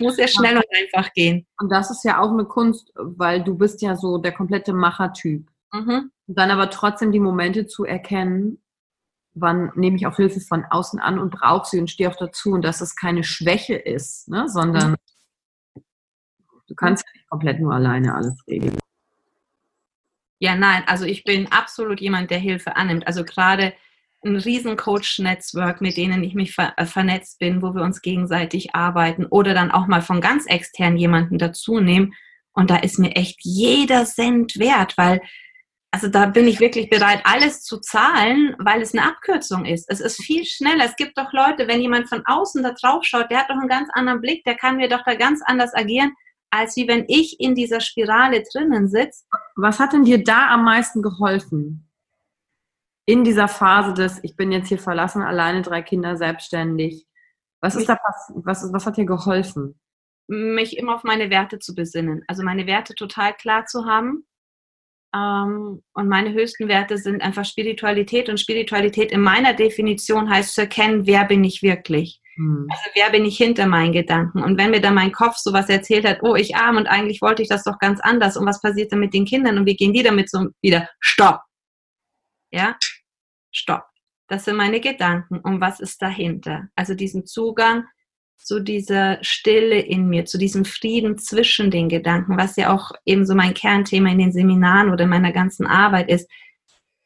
muss 0.00 0.16
ja 0.16 0.26
schnell 0.26 0.56
und 0.56 0.64
einfach 0.74 1.12
gehen. 1.12 1.46
Und 1.60 1.70
das 1.70 1.90
ist 1.90 2.04
ja 2.04 2.20
auch 2.20 2.30
eine 2.30 2.44
Kunst, 2.44 2.92
weil 2.94 3.44
du 3.44 3.56
bist 3.56 3.82
ja 3.82 3.94
so 3.94 4.18
der 4.18 4.32
komplette 4.32 4.72
Machertyp. 4.72 5.48
Mhm. 5.72 6.10
Und 6.26 6.38
dann 6.38 6.50
aber 6.50 6.70
trotzdem 6.70 7.12
die 7.12 7.20
Momente 7.20 7.66
zu 7.66 7.84
erkennen, 7.84 8.62
wann 9.36 9.70
nehme 9.76 9.96
ich 9.96 10.06
auch 10.06 10.16
Hilfe 10.16 10.40
von 10.40 10.64
außen 10.64 10.98
an 10.98 11.18
und 11.18 11.30
brauche 11.30 11.68
sie 11.68 11.78
und 11.78 11.90
stehe 11.90 12.10
auch 12.10 12.16
dazu 12.16 12.52
und 12.52 12.62
dass 12.62 12.80
es 12.80 12.96
keine 12.96 13.22
Schwäche 13.22 13.74
ist, 13.74 14.28
ne? 14.28 14.48
sondern 14.48 14.96
du 16.66 16.74
kannst 16.74 17.04
ja 17.06 17.12
nicht 17.14 17.28
komplett 17.28 17.60
nur 17.60 17.74
alleine 17.74 18.14
alles 18.14 18.34
regeln. 18.48 18.76
Ja, 20.38 20.54
nein, 20.54 20.82
also 20.86 21.04
ich 21.04 21.24
bin 21.24 21.50
absolut 21.52 22.00
jemand, 22.00 22.30
der 22.30 22.38
Hilfe 22.38 22.76
annimmt. 22.76 23.06
Also 23.06 23.24
gerade 23.24 23.72
ein 24.24 24.36
riesen 24.36 24.76
Coach-Netzwerk, 24.76 25.80
mit 25.80 25.96
denen 25.96 26.24
ich 26.24 26.34
mich 26.34 26.54
ver 26.54 26.74
äh, 26.76 26.84
vernetzt 26.84 27.38
bin, 27.38 27.62
wo 27.62 27.74
wir 27.74 27.82
uns 27.82 28.02
gegenseitig 28.02 28.74
arbeiten 28.74 29.26
oder 29.26 29.54
dann 29.54 29.70
auch 29.70 29.86
mal 29.86 30.02
von 30.02 30.20
ganz 30.20 30.46
extern 30.46 30.96
jemanden 30.96 31.38
dazu 31.38 31.80
nehmen. 31.80 32.14
Und 32.52 32.70
da 32.70 32.76
ist 32.76 32.98
mir 32.98 33.12
echt 33.12 33.38
jeder 33.42 34.04
Cent 34.04 34.58
wert, 34.58 34.96
weil 34.96 35.20
also 35.96 36.08
da 36.08 36.26
bin 36.26 36.46
ich 36.46 36.60
wirklich 36.60 36.90
bereit, 36.90 37.20
alles 37.24 37.62
zu 37.62 37.78
zahlen, 37.78 38.54
weil 38.58 38.82
es 38.82 38.92
eine 38.92 39.06
Abkürzung 39.06 39.64
ist. 39.64 39.90
Es 39.90 40.00
ist 40.00 40.22
viel 40.22 40.44
schneller. 40.44 40.84
Es 40.84 40.96
gibt 40.96 41.16
doch 41.16 41.32
Leute, 41.32 41.68
wenn 41.68 41.80
jemand 41.80 42.08
von 42.08 42.22
außen 42.26 42.62
da 42.62 42.72
drauf 42.72 43.04
schaut, 43.04 43.30
der 43.30 43.38
hat 43.40 43.50
doch 43.50 43.56
einen 43.56 43.68
ganz 43.68 43.88
anderen 43.92 44.20
Blick, 44.20 44.44
der 44.44 44.56
kann 44.56 44.76
mir 44.76 44.88
doch 44.88 45.02
da 45.04 45.14
ganz 45.14 45.40
anders 45.44 45.74
agieren, 45.74 46.12
als 46.50 46.76
wie 46.76 46.86
wenn 46.86 47.04
ich 47.08 47.40
in 47.40 47.54
dieser 47.54 47.80
Spirale 47.80 48.42
drinnen 48.52 48.88
sitze. 48.88 49.24
Was 49.56 49.78
hat 49.78 49.92
denn 49.92 50.04
dir 50.04 50.22
da 50.22 50.48
am 50.50 50.64
meisten 50.64 51.02
geholfen? 51.02 51.86
in 53.06 53.22
dieser 53.22 53.48
Phase 53.48 53.94
des, 53.94 54.22
ich 54.24 54.36
bin 54.36 54.52
jetzt 54.52 54.68
hier 54.68 54.80
verlassen, 54.80 55.22
alleine 55.22 55.62
drei 55.62 55.80
Kinder, 55.80 56.16
selbstständig. 56.16 57.06
Was 57.60 57.76
ist 57.76 57.88
da? 57.88 57.98
Was, 58.28 58.68
was 58.72 58.84
hat 58.84 58.96
dir 58.96 59.06
geholfen? 59.06 59.80
Mich 60.26 60.76
immer 60.76 60.96
auf 60.96 61.04
meine 61.04 61.30
Werte 61.30 61.60
zu 61.60 61.74
besinnen. 61.74 62.24
Also 62.26 62.42
meine 62.42 62.66
Werte 62.66 62.94
total 62.94 63.32
klar 63.32 63.64
zu 63.64 63.86
haben. 63.86 64.26
Ähm, 65.16 65.82
und 65.94 66.08
meine 66.08 66.32
höchsten 66.32 66.68
Werte 66.68 66.98
sind 66.98 67.22
einfach 67.22 67.44
Spiritualität. 67.44 68.28
Und 68.28 68.40
Spiritualität 68.40 69.12
in 69.12 69.20
meiner 69.20 69.54
Definition 69.54 70.28
heißt 70.28 70.54
zu 70.54 70.62
erkennen, 70.62 71.06
wer 71.06 71.24
bin 71.24 71.44
ich 71.44 71.62
wirklich. 71.62 72.20
Hm. 72.36 72.66
Also 72.70 72.90
wer 72.94 73.10
bin 73.10 73.24
ich 73.24 73.36
hinter 73.36 73.66
meinen 73.66 73.92
Gedanken? 73.92 74.42
Und 74.42 74.58
wenn 74.58 74.70
mir 74.70 74.80
dann 74.80 74.94
mein 74.94 75.12
Kopf 75.12 75.36
sowas 75.36 75.68
erzählt 75.68 76.06
hat, 76.06 76.18
oh, 76.22 76.34
ich 76.34 76.56
arm 76.56 76.76
und 76.76 76.86
eigentlich 76.86 77.22
wollte 77.22 77.42
ich 77.42 77.48
das 77.48 77.64
doch 77.64 77.78
ganz 77.78 78.00
anders. 78.00 78.36
Und 78.36 78.46
was 78.46 78.60
passiert 78.60 78.92
dann 78.92 79.00
mit 79.00 79.14
den 79.14 79.24
Kindern? 79.24 79.58
Und 79.58 79.66
wie 79.66 79.76
gehen 79.76 79.94
die 79.94 80.02
damit 80.02 80.30
so 80.30 80.48
wieder? 80.60 80.88
Stopp! 81.00 81.40
Ja, 82.52 82.76
stopp. 83.52 83.84
Das 84.28 84.44
sind 84.44 84.56
meine 84.56 84.80
Gedanken. 84.80 85.38
Und 85.40 85.60
was 85.60 85.80
ist 85.80 86.02
dahinter? 86.02 86.68
Also 86.74 86.94
diesen 86.94 87.26
Zugang 87.26 87.84
zu 88.38 88.60
dieser 88.60 89.18
Stille 89.22 89.80
in 89.80 90.08
mir, 90.08 90.24
zu 90.24 90.38
diesem 90.38 90.64
Frieden 90.64 91.18
zwischen 91.18 91.70
den 91.70 91.88
Gedanken, 91.88 92.36
was 92.36 92.56
ja 92.56 92.72
auch 92.72 92.92
eben 93.04 93.26
so 93.26 93.34
mein 93.34 93.54
Kernthema 93.54 94.10
in 94.10 94.18
den 94.18 94.32
Seminaren 94.32 94.90
oder 94.90 95.04
in 95.04 95.10
meiner 95.10 95.32
ganzen 95.32 95.66
Arbeit 95.66 96.08
ist. 96.08 96.30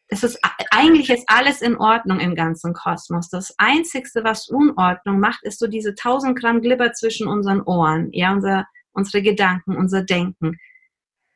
Es 0.09 0.25
ist 0.25 0.39
eigentlich 0.71 1.09
ist 1.09 1.25
alles 1.29 1.63
in 1.63 1.77
Ordnung 1.77 2.19
im 2.19 2.35
ganzen 2.35 2.75
Kosmos. 2.75 3.29
Das 3.29 3.55
Einzigste, 3.59 4.25
was 4.25 4.49
Unordnung 4.49 5.21
macht, 5.21 5.45
ist 5.45 5.61
so 5.61 5.67
diese 5.69 5.91
1000 5.91 6.39
Gramm 6.39 6.61
Glibber 6.61 6.93
zwischen 6.93 7.29
unseren 7.29 7.63
Ohren, 7.63 8.09
ja, 8.13 8.33
unser, 8.33 8.67
unsere 8.93 9.23
Gedanken, 9.23 9.77
unser 9.77 10.03
Denken. 10.03 10.59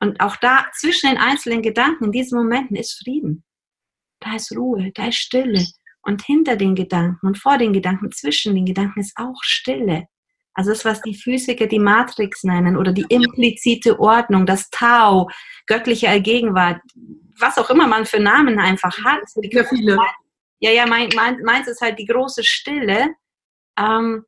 Und 0.00 0.20
auch 0.20 0.36
da 0.36 0.66
zwischen 0.74 1.08
den 1.08 1.18
einzelnen 1.18 1.62
Gedanken 1.62 2.06
in 2.06 2.12
diesen 2.12 2.36
Momenten 2.36 2.76
ist 2.76 2.98
Frieden 3.02 3.44
da 4.24 4.36
ist 4.36 4.56
Ruhe, 4.56 4.90
da 4.94 5.08
ist 5.08 5.18
Stille. 5.18 5.64
Und 6.04 6.22
hinter 6.22 6.56
den 6.56 6.74
Gedanken 6.74 7.26
und 7.26 7.38
vor 7.38 7.58
den 7.58 7.72
Gedanken, 7.72 8.12
zwischen 8.12 8.54
den 8.54 8.66
Gedanken 8.66 9.00
ist 9.00 9.16
auch 9.16 9.42
Stille. 9.42 10.06
Also 10.54 10.70
das, 10.70 10.84
was 10.84 11.00
die 11.02 11.14
Physiker 11.14 11.66
die 11.66 11.80
Matrix 11.80 12.44
nennen 12.44 12.76
oder 12.76 12.92
die 12.92 13.06
implizite 13.08 13.98
Ordnung, 13.98 14.46
das 14.46 14.70
Tau, 14.70 15.28
göttliche 15.66 16.08
Allgegenwart, 16.08 16.80
was 17.40 17.58
auch 17.58 17.70
immer 17.70 17.88
man 17.88 18.06
für 18.06 18.20
Namen 18.20 18.60
einfach 18.60 18.96
hat. 19.04 19.22
Für 19.52 19.64
viele. 19.64 19.98
Ja, 20.60 20.70
ja, 20.70 20.86
mein, 20.86 21.08
mein, 21.16 21.42
meins 21.42 21.66
ist 21.66 21.80
halt 21.80 21.98
die 21.98 22.06
große 22.06 22.44
Stille. 22.44 23.14
Ähm, 23.76 24.24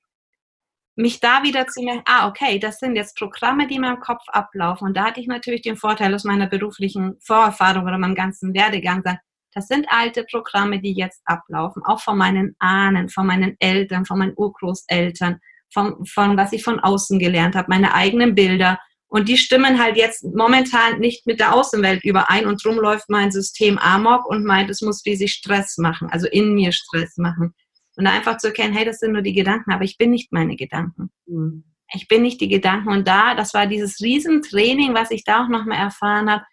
mich 0.96 1.20
da 1.20 1.42
wieder 1.42 1.66
zu 1.66 1.82
merken, 1.82 2.02
ah, 2.06 2.26
okay, 2.26 2.58
das 2.58 2.78
sind 2.78 2.96
jetzt 2.96 3.16
Programme, 3.16 3.66
die 3.66 3.76
in 3.76 3.82
meinem 3.82 4.00
Kopf 4.00 4.22
ablaufen. 4.28 4.88
Und 4.88 4.96
da 4.96 5.04
hatte 5.04 5.20
ich 5.20 5.26
natürlich 5.26 5.62
den 5.62 5.76
Vorteil 5.76 6.14
aus 6.14 6.24
meiner 6.24 6.48
beruflichen 6.48 7.18
Vorerfahrung 7.20 7.84
oder 7.84 7.98
meinem 7.98 8.14
ganzen 8.14 8.54
Werdegang, 8.54 9.02
sagen, 9.04 9.18
das 9.56 9.68
sind 9.68 9.86
alte 9.88 10.24
Programme, 10.30 10.82
die 10.82 10.92
jetzt 10.92 11.22
ablaufen, 11.24 11.82
auch 11.86 12.02
von 12.02 12.18
meinen 12.18 12.54
Ahnen, 12.58 13.08
von 13.08 13.26
meinen 13.26 13.56
Eltern, 13.58 14.04
von 14.04 14.18
meinen 14.18 14.34
Urgroßeltern, 14.36 15.40
von, 15.72 16.04
von 16.04 16.36
was 16.36 16.52
ich 16.52 16.62
von 16.62 16.78
außen 16.78 17.18
gelernt 17.18 17.56
habe, 17.56 17.70
meine 17.70 17.94
eigenen 17.94 18.34
Bilder. 18.34 18.78
Und 19.08 19.30
die 19.30 19.38
stimmen 19.38 19.82
halt 19.82 19.96
jetzt 19.96 20.24
momentan 20.24 20.98
nicht 20.98 21.26
mit 21.26 21.40
der 21.40 21.54
Außenwelt 21.54 22.04
überein 22.04 22.44
und 22.44 22.62
drum 22.62 22.76
läuft 22.76 23.08
mein 23.08 23.32
System 23.32 23.78
amok 23.78 24.26
und 24.26 24.44
meint, 24.44 24.68
es 24.68 24.82
muss 24.82 25.06
riesig 25.06 25.32
Stress 25.32 25.78
machen, 25.78 26.10
also 26.10 26.26
in 26.26 26.54
mir 26.54 26.72
Stress 26.72 27.16
machen. 27.16 27.54
Und 27.96 28.06
einfach 28.06 28.36
zu 28.36 28.48
erkennen, 28.48 28.74
hey, 28.74 28.84
das 28.84 28.98
sind 28.98 29.12
nur 29.12 29.22
die 29.22 29.32
Gedanken, 29.32 29.72
aber 29.72 29.84
ich 29.84 29.96
bin 29.96 30.10
nicht 30.10 30.34
meine 30.34 30.56
Gedanken. 30.56 31.10
Mhm. 31.24 31.64
Ich 31.94 32.08
bin 32.08 32.20
nicht 32.20 32.42
die 32.42 32.48
Gedanken. 32.48 32.90
Und 32.90 33.08
da, 33.08 33.34
das 33.34 33.54
war 33.54 33.66
dieses 33.66 34.02
Riesentraining, 34.02 34.92
was 34.92 35.10
ich 35.10 35.24
da 35.24 35.44
auch 35.44 35.48
nochmal 35.48 35.78
erfahren 35.78 36.30
habe, 36.30 36.44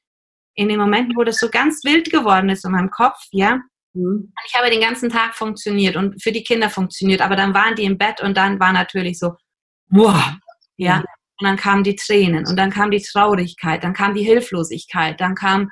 in 0.55 0.69
den 0.69 0.79
Momenten, 0.79 1.15
wo 1.15 1.23
das 1.23 1.37
so 1.37 1.49
ganz 1.49 1.83
wild 1.83 2.11
geworden 2.11 2.49
ist 2.49 2.65
in 2.65 2.71
meinem 2.71 2.91
Kopf, 2.91 3.19
ja, 3.31 3.59
mhm. 3.93 4.33
ich 4.45 4.55
habe 4.55 4.69
den 4.69 4.81
ganzen 4.81 5.09
Tag 5.09 5.35
funktioniert 5.35 5.95
und 5.95 6.21
für 6.21 6.31
die 6.31 6.43
Kinder 6.43 6.69
funktioniert, 6.69 7.21
aber 7.21 7.35
dann 7.35 7.53
waren 7.53 7.75
die 7.75 7.85
im 7.85 7.97
Bett 7.97 8.21
und 8.21 8.37
dann 8.37 8.59
war 8.59 8.73
natürlich 8.73 9.19
so, 9.19 9.33
wow, 9.89 10.33
ja, 10.77 10.97
mhm. 10.97 11.05
und 11.39 11.47
dann 11.47 11.57
kamen 11.57 11.83
die 11.83 11.95
Tränen 11.95 12.47
und 12.47 12.57
dann 12.57 12.69
kam 12.69 12.91
die 12.91 13.01
Traurigkeit, 13.01 13.83
dann 13.83 13.93
kam 13.93 14.13
die 14.13 14.23
Hilflosigkeit, 14.23 15.19
dann 15.19 15.35
kam 15.35 15.69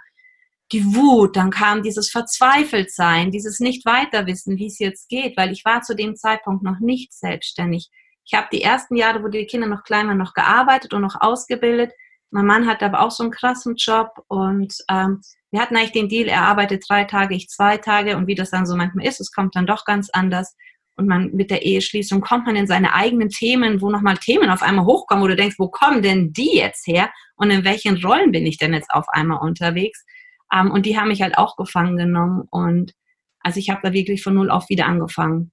die 0.71 0.85
Wut, 0.95 1.35
dann 1.35 1.51
kam 1.51 1.83
dieses 1.83 2.09
Verzweifeltsein, 2.09 3.31
dieses 3.31 3.59
nicht 3.59 3.85
weiterwissen, 3.85 4.57
wie 4.57 4.67
es 4.67 4.79
jetzt 4.79 5.09
geht, 5.09 5.35
weil 5.35 5.51
ich 5.51 5.65
war 5.65 5.81
zu 5.81 5.95
dem 5.95 6.15
Zeitpunkt 6.15 6.63
noch 6.63 6.79
nicht 6.79 7.13
selbstständig. 7.13 7.89
Ich 8.25 8.33
habe 8.33 8.47
die 8.51 8.61
ersten 8.61 8.95
Jahre, 8.95 9.23
wo 9.23 9.27
die 9.27 9.45
Kinder 9.45 9.67
noch 9.67 9.83
klein 9.83 10.07
waren, 10.07 10.17
noch 10.17 10.33
gearbeitet 10.33 10.93
und 10.93 11.01
noch 11.01 11.17
ausgebildet. 11.19 11.91
Mein 12.31 12.45
Mann 12.45 12.65
hat 12.65 12.81
aber 12.81 13.01
auch 13.01 13.11
so 13.11 13.23
einen 13.23 13.31
krassen 13.31 13.75
Job 13.75 14.23
und 14.27 14.73
ähm, 14.89 15.21
wir 15.51 15.61
hatten 15.61 15.75
eigentlich 15.75 15.91
den 15.91 16.07
Deal, 16.07 16.29
er 16.29 16.43
arbeitet 16.43 16.85
drei 16.87 17.03
Tage, 17.03 17.35
ich 17.35 17.49
zwei 17.49 17.77
Tage 17.77 18.15
und 18.15 18.25
wie 18.27 18.35
das 18.35 18.51
dann 18.51 18.65
so 18.65 18.75
manchmal 18.75 19.05
ist, 19.05 19.19
es 19.19 19.31
kommt 19.31 19.55
dann 19.55 19.67
doch 19.67 19.83
ganz 19.83 20.09
anders. 20.09 20.55
Und 20.95 21.07
man 21.07 21.31
mit 21.31 21.51
der 21.51 21.63
Eheschließung 21.63 22.21
kommt 22.21 22.45
man 22.45 22.55
in 22.55 22.67
seine 22.67 22.93
eigenen 22.93 23.29
Themen, 23.29 23.81
wo 23.81 23.89
nochmal 23.89 24.17
Themen 24.17 24.49
auf 24.49 24.61
einmal 24.61 24.85
hochkommen, 24.85 25.23
wo 25.23 25.27
du 25.27 25.35
denkst, 25.35 25.57
wo 25.57 25.67
kommen 25.67 26.01
denn 26.01 26.31
die 26.31 26.55
jetzt 26.55 26.87
her 26.87 27.11
und 27.35 27.51
in 27.51 27.65
welchen 27.65 28.03
Rollen 28.03 28.31
bin 28.31 28.45
ich 28.45 28.57
denn 28.57 28.73
jetzt 28.73 28.91
auf 28.91 29.09
einmal 29.09 29.39
unterwegs? 29.41 30.05
Ähm, 30.53 30.71
und 30.71 30.85
die 30.85 30.97
haben 30.97 31.09
mich 31.09 31.21
halt 31.21 31.37
auch 31.37 31.57
gefangen 31.57 31.97
genommen 31.97 32.47
und 32.49 32.93
also 33.41 33.59
ich 33.59 33.69
habe 33.69 33.81
da 33.83 33.93
wirklich 33.93 34.23
von 34.23 34.35
null 34.35 34.51
auf 34.51 34.69
wieder 34.69 34.85
angefangen. 34.85 35.51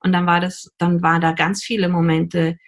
Und 0.00 0.12
dann 0.12 0.26
war 0.26 0.40
das, 0.40 0.70
dann 0.76 1.02
waren 1.02 1.22
da 1.22 1.32
ganz 1.32 1.62
viele 1.62 1.88
Momente, 1.88 2.58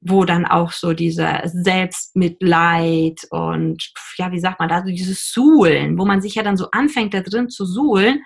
wo 0.00 0.24
dann 0.24 0.46
auch 0.46 0.72
so 0.72 0.92
dieser 0.92 1.42
Selbstmitleid 1.44 3.26
und 3.30 3.82
ja, 4.16 4.30
wie 4.30 4.38
sagt 4.38 4.60
man 4.60 4.68
da, 4.68 4.82
dieses 4.82 5.32
Suhlen, 5.32 5.98
wo 5.98 6.04
man 6.04 6.20
sich 6.20 6.36
ja 6.36 6.42
dann 6.42 6.56
so 6.56 6.70
anfängt, 6.70 7.14
da 7.14 7.20
drin 7.20 7.48
zu 7.48 7.66
suhlen. 7.66 8.22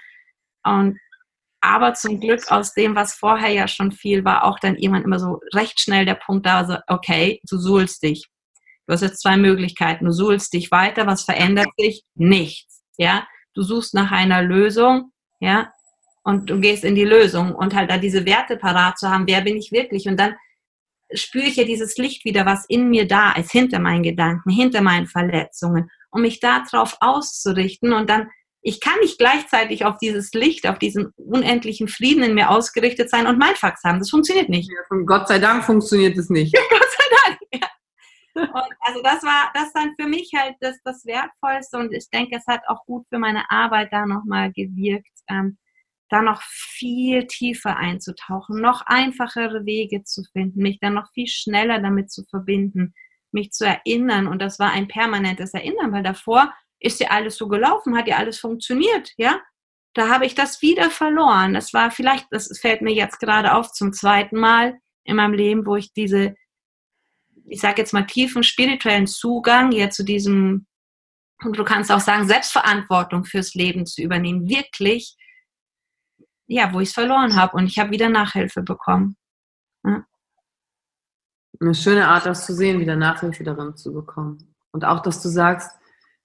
Und 0.65 0.99
aber 1.61 1.95
zum 1.95 2.21
Glück 2.21 2.51
aus 2.51 2.75
dem, 2.75 2.95
was 2.97 3.15
vorher 3.15 3.51
ja 3.51 3.69
schon 3.69 3.93
viel 3.93 4.25
war, 4.25 4.45
auch 4.45 4.59
dann 4.59 4.77
irgendwann 4.77 5.05
immer 5.05 5.19
so 5.19 5.41
recht 5.55 5.81
schnell 5.81 6.05
der 6.05 6.17
Punkt 6.17 6.45
da, 6.45 6.65
so, 6.65 6.77
okay, 6.89 7.41
du 7.49 7.57
suhlst 7.57 8.03
dich. 8.03 8.29
Du 8.87 8.93
hast 8.93 9.03
jetzt 9.03 9.23
zwei 9.23 9.37
Möglichkeiten. 9.37 10.05
Du 10.05 10.13
suhlst 10.13 10.53
dich 10.53 10.71
weiter, 10.73 11.07
was 11.07 11.23
verändert 11.23 11.69
sich? 11.79 12.03
Nichts. 12.15 12.83
Ja, 12.99 13.27
du 13.55 13.63
suchst 13.63 13.95
nach 13.95 14.11
einer 14.11 14.43
Lösung. 14.43 15.13
Ja, 15.39 15.73
und 16.25 16.51
du 16.51 16.61
gehst 16.61 16.85
in 16.85 16.95
die 16.95 17.05
Lösung 17.05 17.55
und 17.55 17.75
halt 17.75 17.91
da 17.91 17.99
diese 17.99 18.25
Werte 18.27 18.57
parat 18.57 18.99
zu 18.99 19.11
haben, 19.11 19.27
wer 19.27 19.41
bin 19.41 19.57
ich 19.57 19.73
wirklich? 19.73 20.07
Und 20.09 20.19
dann 20.19 20.35
spüre 21.15 21.45
ich 21.45 21.57
ja 21.57 21.65
dieses 21.65 21.97
Licht 21.97 22.25
wieder, 22.25 22.47
was 22.47 22.65
in 22.69 22.89
mir 22.89 23.07
da 23.07 23.33
ist, 23.33 23.53
hinter 23.53 23.79
meinen 23.79 24.03
Gedanken, 24.03 24.51
hinter 24.51 24.81
meinen 24.81 25.07
Verletzungen, 25.07 25.91
um 26.11 26.23
mich 26.23 26.41
darauf 26.41 26.97
auszurichten 27.01 27.93
und 27.93 28.09
dann 28.11 28.29
ich 28.65 28.81
kann 28.81 28.99
nicht 29.01 29.19
gleichzeitig 29.19 29.85
auf 29.85 29.99
dieses 29.99 30.33
Licht, 30.33 30.69
auf 30.69 30.79
diesen 30.79 31.13
unendlichen 31.17 31.89
Frieden 31.89 32.23
in 32.23 32.35
mir 32.35 32.49
ausgerichtet 32.49 33.11
sein 33.11 33.27
und 33.27 33.37
Mindfucks 33.37 33.83
haben. 33.83 33.99
Das 33.99 34.11
funktioniert 34.11 34.49
nicht. 34.49 34.71
Ja, 34.71 34.99
Gott 35.05 35.27
sei 35.27 35.41
Dank 35.41 35.65
funktioniert 35.65 36.17
es 36.17 36.31
nicht. 36.31 36.55
Gott 36.71 36.89
sei 36.97 37.05
Dank, 37.27 37.41
ja. 37.53 37.69
Und 38.35 38.73
also 38.81 39.03
das 39.03 39.23
war 39.25 39.51
das 39.53 39.73
dann 39.73 39.95
für 39.99 40.07
mich 40.07 40.31
halt 40.37 40.55
das, 40.61 40.77
das 40.85 41.05
Wertvollste 41.05 41.77
und 41.77 41.93
ich 41.93 42.09
denke, 42.09 42.37
es 42.37 42.47
hat 42.47 42.63
auch 42.69 42.85
gut 42.87 43.05
für 43.09 43.19
meine 43.19 43.51
Arbeit 43.51 43.93
da 43.93 44.07
nochmal 44.07 44.53
gewirkt, 44.53 45.11
ähm, 45.29 45.59
da 46.13 46.23
noch 46.23 46.43
viel 46.43 47.27
tiefer 47.27 47.77
einzutauchen, 47.77 48.61
noch 48.61 48.83
einfachere 48.87 49.65
Wege 49.65 50.05
zu 50.05 50.23
finden, 50.33 50.63
mich 50.63 50.79
dann 50.81 50.95
noch 50.95 51.11
viel 51.13 51.27
schneller 51.27 51.81
damit 51.81 52.11
zu 52.11 52.25
verbinden, 52.25 52.95
mich 53.33 53.53
zu 53.53 53.65
erinnern 53.67 54.27
und 54.27 54.41
das 54.41 54.59
war 54.59 54.71
ein 54.71 54.89
permanentes 54.89 55.55
Erinnern, 55.55 55.93
weil 55.93 56.03
davor 56.03 56.53
ist 56.81 57.01
ja 57.01 57.09
alles 57.09 57.37
so 57.37 57.49
gelaufen, 57.49 57.97
hat 57.97 58.09
ja 58.09 58.17
alles 58.17 58.39
funktioniert, 58.39 59.13
ja? 59.17 59.41
Da 59.95 60.09
habe 60.09 60.25
ich 60.25 60.35
das 60.35 60.63
wieder 60.63 60.91
verloren. 60.91 61.53
Das 61.53 61.75
war 61.75 61.91
vielleicht, 61.91 62.27
das 62.31 62.59
fällt 62.59 62.81
mir 62.81 62.95
jetzt 62.95 63.21
gerade 63.21 63.55
auf 63.55 63.73
zum 63.73 63.93
zweiten 63.93 64.39
Mal 64.39 64.79
in 65.05 65.17
meinem 65.17 65.35
Leben, 65.35 65.67
wo 65.67 65.77
ich 65.77 65.93
diese, 65.93 66.35
ich 67.47 67.61
sage 67.61 67.83
jetzt 67.83 67.93
mal 67.93 68.07
tiefen 68.07 68.43
spirituellen 68.43 69.07
Zugang 69.07 69.71
ja 69.71 69.91
zu 69.91 70.03
diesem, 70.03 70.67
und 71.45 71.59
du 71.59 71.65
kannst 71.65 71.93
auch 71.93 72.01
sagen, 72.01 72.27
Selbstverantwortung 72.27 73.25
fürs 73.25 73.55
Leben 73.55 73.85
zu 73.85 74.01
übernehmen, 74.03 74.49
wirklich, 74.49 75.17
ja, 76.53 76.73
wo 76.73 76.81
ich 76.81 76.89
es 76.89 76.95
verloren 76.95 77.37
habe 77.37 77.57
und 77.57 77.67
ich 77.67 77.79
habe 77.79 77.91
wieder 77.91 78.09
Nachhilfe 78.09 78.63
bekommen. 78.63 79.17
Ja. 79.85 80.05
Eine 81.61 81.75
schöne 81.75 82.09
Art, 82.09 82.27
das 82.27 82.47
zu 82.47 82.55
sehen, 82.55 82.81
wieder 82.81 82.97
Nachhilfe 82.97 83.45
darin 83.45 83.77
zu 83.77 83.93
bekommen. 83.93 84.55
Und 84.73 84.85
auch, 84.85 85.01
dass 85.01 85.23
du 85.23 85.29
sagst, 85.29 85.71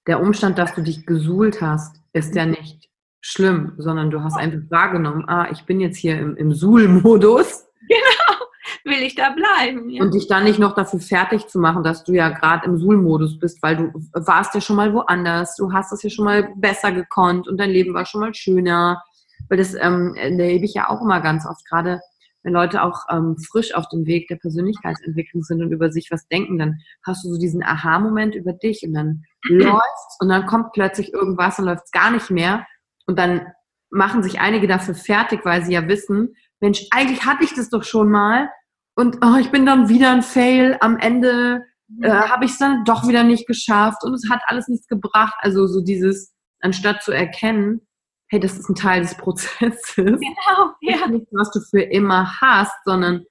der 0.07 0.21
Umstand, 0.21 0.57
dass 0.57 0.73
du 0.73 0.82
dich 0.82 1.05
gesuhlt 1.05 1.61
hast, 1.61 2.01
ist 2.13 2.36
ja 2.36 2.45
nicht 2.45 2.89
schlimm, 3.21 3.73
sondern 3.78 4.09
du 4.09 4.23
hast 4.23 4.38
einfach 4.38 4.59
wahrgenommen, 4.69 5.28
ah, 5.28 5.49
ich 5.51 5.65
bin 5.65 5.80
jetzt 5.80 5.97
hier 5.97 6.19
im, 6.19 6.36
im 6.38 6.53
Suhl-Modus. 6.53 7.63
Genau, 7.89 8.47
will 8.84 9.01
ich 9.01 9.15
da 9.15 9.30
bleiben. 9.30 9.89
Ja. 9.89 10.03
Und 10.03 10.13
dich 10.13 10.28
dann 10.28 10.43
nicht 10.43 10.59
noch 10.59 10.75
dafür 10.75 10.99
fertig 10.99 11.47
zu 11.47 11.57
machen, 11.57 11.84
dass 11.84 12.03
du 12.03 12.11
ja 12.11 12.28
gerade 12.28 12.65
im 12.65 12.78
Suhl-Modus 12.78 13.39
bist, 13.39 13.63
weil 13.63 13.78
du 13.78 13.93
warst 14.11 14.55
ja 14.55 14.59
schon 14.59 14.75
mal 14.75 14.93
woanders, 14.93 15.55
du 15.55 15.71
hast 15.71 15.93
es 15.93 16.03
ja 16.03 16.09
schon 16.09 16.25
mal 16.25 16.49
besser 16.57 16.91
gekonnt 16.91 17.47
und 17.47 17.57
dein 17.57 17.69
Leben 17.69 17.93
war 17.93 18.05
schon 18.05 18.19
mal 18.19 18.34
schöner. 18.34 19.01
Weil 19.50 19.58
das 19.58 19.74
ähm, 19.74 20.16
erlebe 20.16 20.66
ich 20.66 20.74
ja 20.74 20.89
auch 20.89 21.02
immer 21.02 21.22
ganz 21.22 21.45
oft, 21.45 21.66
gerade 21.66 22.02
wenn 22.43 22.54
Leute 22.54 22.82
auch 22.84 23.06
ähm, 23.12 23.38
frisch 23.38 23.76
auf 23.76 23.89
dem 23.89 24.06
Weg 24.06 24.28
der 24.30 24.38
Persönlichkeitsentwicklung 24.38 25.43
sind 25.43 25.62
und 25.62 25.72
über 25.72 25.91
sich 25.91 26.10
was 26.12 26.28
denken, 26.28 26.58
dann 26.58 26.80
hast 27.06 27.26
du 27.26 27.34
so 27.34 27.39
diesen 27.39 27.64
Aha-Moment 27.64 28.36
über 28.36 28.54
dich 28.54 28.84
und 28.86 28.93
dann 28.93 29.24
läuft 29.50 29.82
und 30.20 30.30
dann 30.30 30.45
kommt 30.45 30.72
plötzlich 30.74 31.14
irgendwas 31.14 31.60
und 31.60 31.66
läuft 31.66 31.91
gar 31.91 32.12
nicht 32.12 32.30
mehr 32.30 32.66
und 33.06 33.20
dann 33.20 33.48
machen 33.89 34.24
sich 34.24 34.39
einige 34.39 34.68
dafür 34.68 34.95
fertig, 34.95 35.41
weil 35.43 35.64
sie 35.64 35.74
ja 35.74 35.88
wissen, 35.88 36.36
Mensch, 36.60 36.86
eigentlich 36.91 37.26
hatte 37.26 37.43
ich 37.43 37.54
das 37.54 37.70
doch 37.70 37.84
schon 37.84 38.10
mal 38.10 38.50
und 38.95 39.18
oh, 39.24 39.38
ich 39.39 39.52
bin 39.52 39.66
dann 39.66 39.89
wieder 39.89 40.12
ein 40.12 40.24
Fail. 40.24 40.78
Am 40.82 40.98
Ende 40.98 41.64
äh, 42.02 42.10
habe 42.10 42.45
ich 42.45 42.52
es 42.52 42.58
dann 42.58 42.84
doch 42.84 43.08
wieder 43.08 43.24
nicht 43.24 43.48
geschafft 43.48 44.04
und 44.04 44.14
es 44.14 44.30
hat 44.30 44.41
alles 44.48 44.68
nichts 44.68 44.88
gebracht. 44.88 45.36
Also 45.39 45.68
so 45.68 45.82
dieses, 45.82 46.34
anstatt 46.62 47.04
zu 47.04 47.12
erkennen, 47.12 47.87
hey, 48.30 48.39
das 48.39 48.57
ist 48.57 48.69
ein 48.69 48.75
Teil 48.75 49.01
des 49.01 49.15
Prozesses. 49.15 49.95
Genau, 49.95 50.71
ja. 50.82 51.07
Nicht, 51.07 51.28
was 51.32 51.51
du 51.51 51.59
für 51.61 51.82
immer 51.82 52.39
hast, 52.41 52.75
sondern 52.86 53.25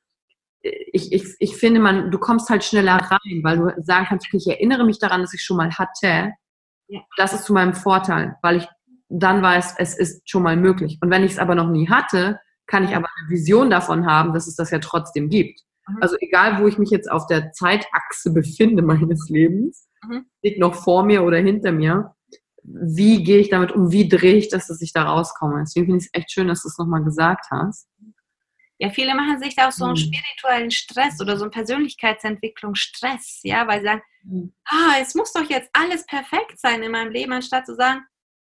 ich, 0.93 1.13
ich, 1.13 1.25
ich 1.39 1.57
finde, 1.57 1.81
man, 1.81 2.11
du 2.11 2.19
kommst 2.19 2.49
halt 2.51 2.65
schneller 2.65 2.97
rein, 2.97 3.41
weil 3.43 3.59
du 3.59 3.83
sagen 3.83 4.07
kannst, 4.09 4.27
okay, 4.27 4.39
ich 4.39 4.49
erinnere 4.49 4.85
mich 4.85 4.99
daran, 4.99 5.21
dass 5.21 5.35
ich 5.35 5.43
schon 5.43 5.57
mal 5.57 5.73
hatte. 5.73 6.33
Ja. 6.89 7.01
Das 7.17 7.33
ist 7.33 7.45
zu 7.45 7.53
meinem 7.53 7.75
Vorteil, 7.75 8.37
weil 8.43 8.57
ich 8.57 8.69
dann 9.09 9.43
weiß, 9.43 9.77
es 9.79 9.97
ist 9.97 10.29
schon 10.29 10.43
mal 10.43 10.57
möglich. 10.57 10.99
Und 11.01 11.11
wenn 11.11 11.25
ich 11.25 11.33
es 11.33 11.39
aber 11.39 11.55
noch 11.55 11.69
nie 11.69 11.89
hatte, 11.89 12.41
kann 12.67 12.85
ich 12.85 12.97
aber 12.97 13.07
eine 13.17 13.31
Vision 13.31 13.71
davon 13.71 14.07
haben, 14.07 14.33
dass 14.33 14.47
es 14.49 14.57
das 14.57 14.71
ja 14.71 14.79
trotzdem 14.79 15.29
gibt. 15.29 15.61
Mhm. 15.89 15.99
Also 16.01 16.17
egal, 16.21 16.61
wo 16.61 16.67
ich 16.67 16.79
mich 16.79 16.91
jetzt 16.91 17.11
auf 17.11 17.27
der 17.27 17.53
Zeitachse 17.53 18.33
befinde 18.33 18.83
meines 18.83 19.29
Lebens, 19.29 19.89
mhm. 20.03 20.27
liegt 20.43 20.59
noch 20.59 20.75
vor 20.75 21.05
mir 21.05 21.23
oder 21.23 21.39
hinter 21.39 21.71
mir, 21.71 22.16
wie 22.67 23.23
gehe 23.23 23.39
ich 23.39 23.51
damit 23.51 23.73
um, 23.73 23.93
wie 23.93 24.09
drehe 24.09 24.37
ich 24.37 24.49
das, 24.49 24.67
dass 24.67 24.83
ich 24.83 24.93
da 24.93 25.05
rauskomme. 25.05 25.61
Deswegen 25.61 25.87
finde 25.87 25.99
ich 25.99 26.07
es 26.07 26.21
echt 26.21 26.33
schön, 26.33 26.49
dass 26.49 26.63
du 26.63 26.69
es 26.69 26.79
nochmal 26.79 27.05
gesagt 27.05 27.47
hast. 27.51 27.89
Ja, 28.79 28.91
viele 28.91 29.15
machen 29.15 29.41
sich 29.41 29.57
da 29.57 29.69
auch 29.69 29.73
so 29.73 29.87
einen 29.87 29.97
hm. 29.97 30.05
spirituellen 30.05 30.71
Stress 30.71 31.21
oder 31.21 31.37
so 31.37 31.45
einen 31.45 31.51
Persönlichkeitsentwicklung-Stress, 31.51 33.41
ja, 33.43 33.67
weil 33.67 33.81
sie 33.81 33.87
sagen, 33.87 34.03
hm. 34.23 34.53
ah, 34.67 34.95
es 35.01 35.15
muss 35.15 35.33
doch 35.33 35.49
jetzt 35.49 35.71
alles 35.73 36.05
perfekt 36.05 36.59
sein 36.59 36.83
in 36.83 36.93
meinem 36.93 37.11
Leben, 37.11 37.33
anstatt 37.33 37.67
zu 37.67 37.75
sagen, 37.75 38.03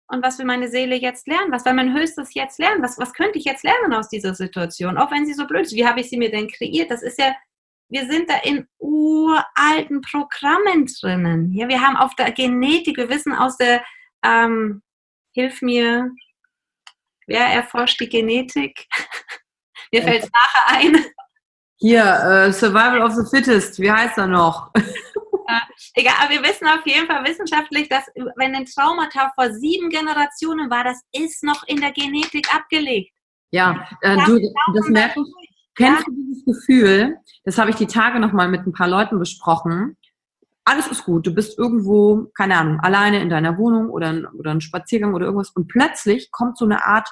und 0.09 0.23
was 0.23 0.39
will 0.39 0.45
meine 0.45 0.69
Seele 0.69 0.97
jetzt 0.97 1.27
lernen? 1.27 1.51
Was 1.51 1.65
will 1.65 1.73
mein 1.73 1.95
Höchstes 1.95 2.35
jetzt 2.35 2.59
lernen? 2.59 2.83
Was, 2.83 2.99
was 2.99 3.15
könnte 3.15 3.39
ich 3.39 3.47
jetzt 3.47 3.65
lernen 3.65 3.95
aus 3.95 4.11
dieser 4.11 4.35
Situation? 4.35 4.99
Auch 4.99 5.11
wenn 5.11 5.25
sie 5.25 5.33
so 5.33 5.47
blöd 5.47 5.63
ist. 5.63 5.75
Wie 5.75 5.87
habe 5.87 6.01
ich 6.01 6.11
sie 6.11 6.19
mir 6.19 6.31
denn 6.31 6.49
kreiert? 6.49 6.91
Das 6.91 7.03
ist 7.03 7.19
ja, 7.19 7.35
wir 7.89 8.07
sind 8.07 8.29
da 8.29 8.37
in 8.43 8.67
uralten 8.79 10.03
Programmen 10.03 10.87
drinnen. 11.01 11.53
Ja, 11.55 11.67
wir 11.67 11.81
haben 11.81 11.97
auf 11.97 12.15
der 12.15 12.31
Genetik, 12.31 12.99
wir 12.99 13.09
wissen 13.09 13.33
aus 13.33 13.57
der 13.57 13.83
ähm, 14.25 14.83
hilf 15.33 15.63
mir, 15.63 16.11
wer 17.27 17.47
erforscht 17.47 18.01
die 18.01 18.09
Genetik? 18.09 18.87
mir 19.93 20.03
fällt 20.03 20.25
es 20.25 20.31
nachher 20.31 20.79
ein. 20.79 21.05
Hier, 21.79 22.49
uh, 22.49 22.53
Survival 22.53 23.03
of 23.03 23.13
the 23.13 23.25
Fittest, 23.29 23.81
wie 23.81 23.91
heißt 23.91 24.19
er 24.19 24.29
noch? 24.29 24.71
egal, 25.95 26.15
aber 26.21 26.31
wir 26.31 26.43
wissen 26.43 26.67
auf 26.67 26.87
jeden 26.87 27.07
Fall 27.07 27.25
wissenschaftlich, 27.25 27.89
dass 27.89 28.07
wenn 28.37 28.55
ein 28.55 28.67
Traumata 28.67 29.33
vor 29.35 29.53
sieben 29.53 29.89
Generationen 29.89 30.71
war, 30.71 30.85
das 30.85 31.03
ist 31.13 31.43
noch 31.43 31.67
in 31.67 31.81
der 31.81 31.93
Genetik 31.93 32.55
abgelegt. 32.55 33.13
Ja, 33.51 33.89
äh, 34.01 34.17
du, 34.25 34.39
das 34.75 34.89
merke 34.89 35.21
ich. 35.21 35.49
Kennst 35.75 36.07
du 36.07 36.13
dieses 36.13 36.45
Gefühl? 36.45 37.17
Das 37.45 37.59
habe 37.59 37.71
ich 37.71 37.77
die 37.77 37.87
Tage 37.87 38.21
noch 38.21 38.33
mal 38.33 38.49
mit 38.49 38.67
ein 38.67 38.73
paar 38.73 38.89
Leuten 38.89 39.19
besprochen 39.19 39.97
alles 40.65 40.87
ist 40.89 41.05
gut. 41.05 41.27
Du 41.27 41.35
bist 41.35 41.59
irgendwo, 41.59 42.31
keine 42.37 42.57
Ahnung, 42.57 42.81
alleine 42.81 43.21
in 43.21 43.29
deiner 43.29 43.59
Wohnung 43.59 43.91
oder, 43.91 44.31
oder 44.35 44.53
ein 44.53 44.61
Spaziergang 44.61 45.15
oder 45.15 45.27
irgendwas 45.27 45.51
und 45.51 45.69
plötzlich 45.69 46.31
kommt 46.31 46.57
so 46.59 46.65
eine 46.65 46.85
Art 46.85 47.09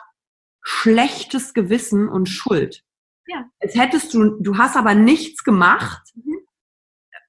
schlechtes 0.62 1.54
Gewissen 1.54 2.08
und 2.08 2.28
Schuld. 2.28 2.84
Ja. 3.26 3.44
Als 3.60 3.74
hättest 3.74 4.14
du, 4.14 4.40
du 4.40 4.58
hast 4.58 4.76
aber 4.76 4.94
nichts 4.94 5.44
gemacht 5.44 6.02
mhm. 6.14 6.38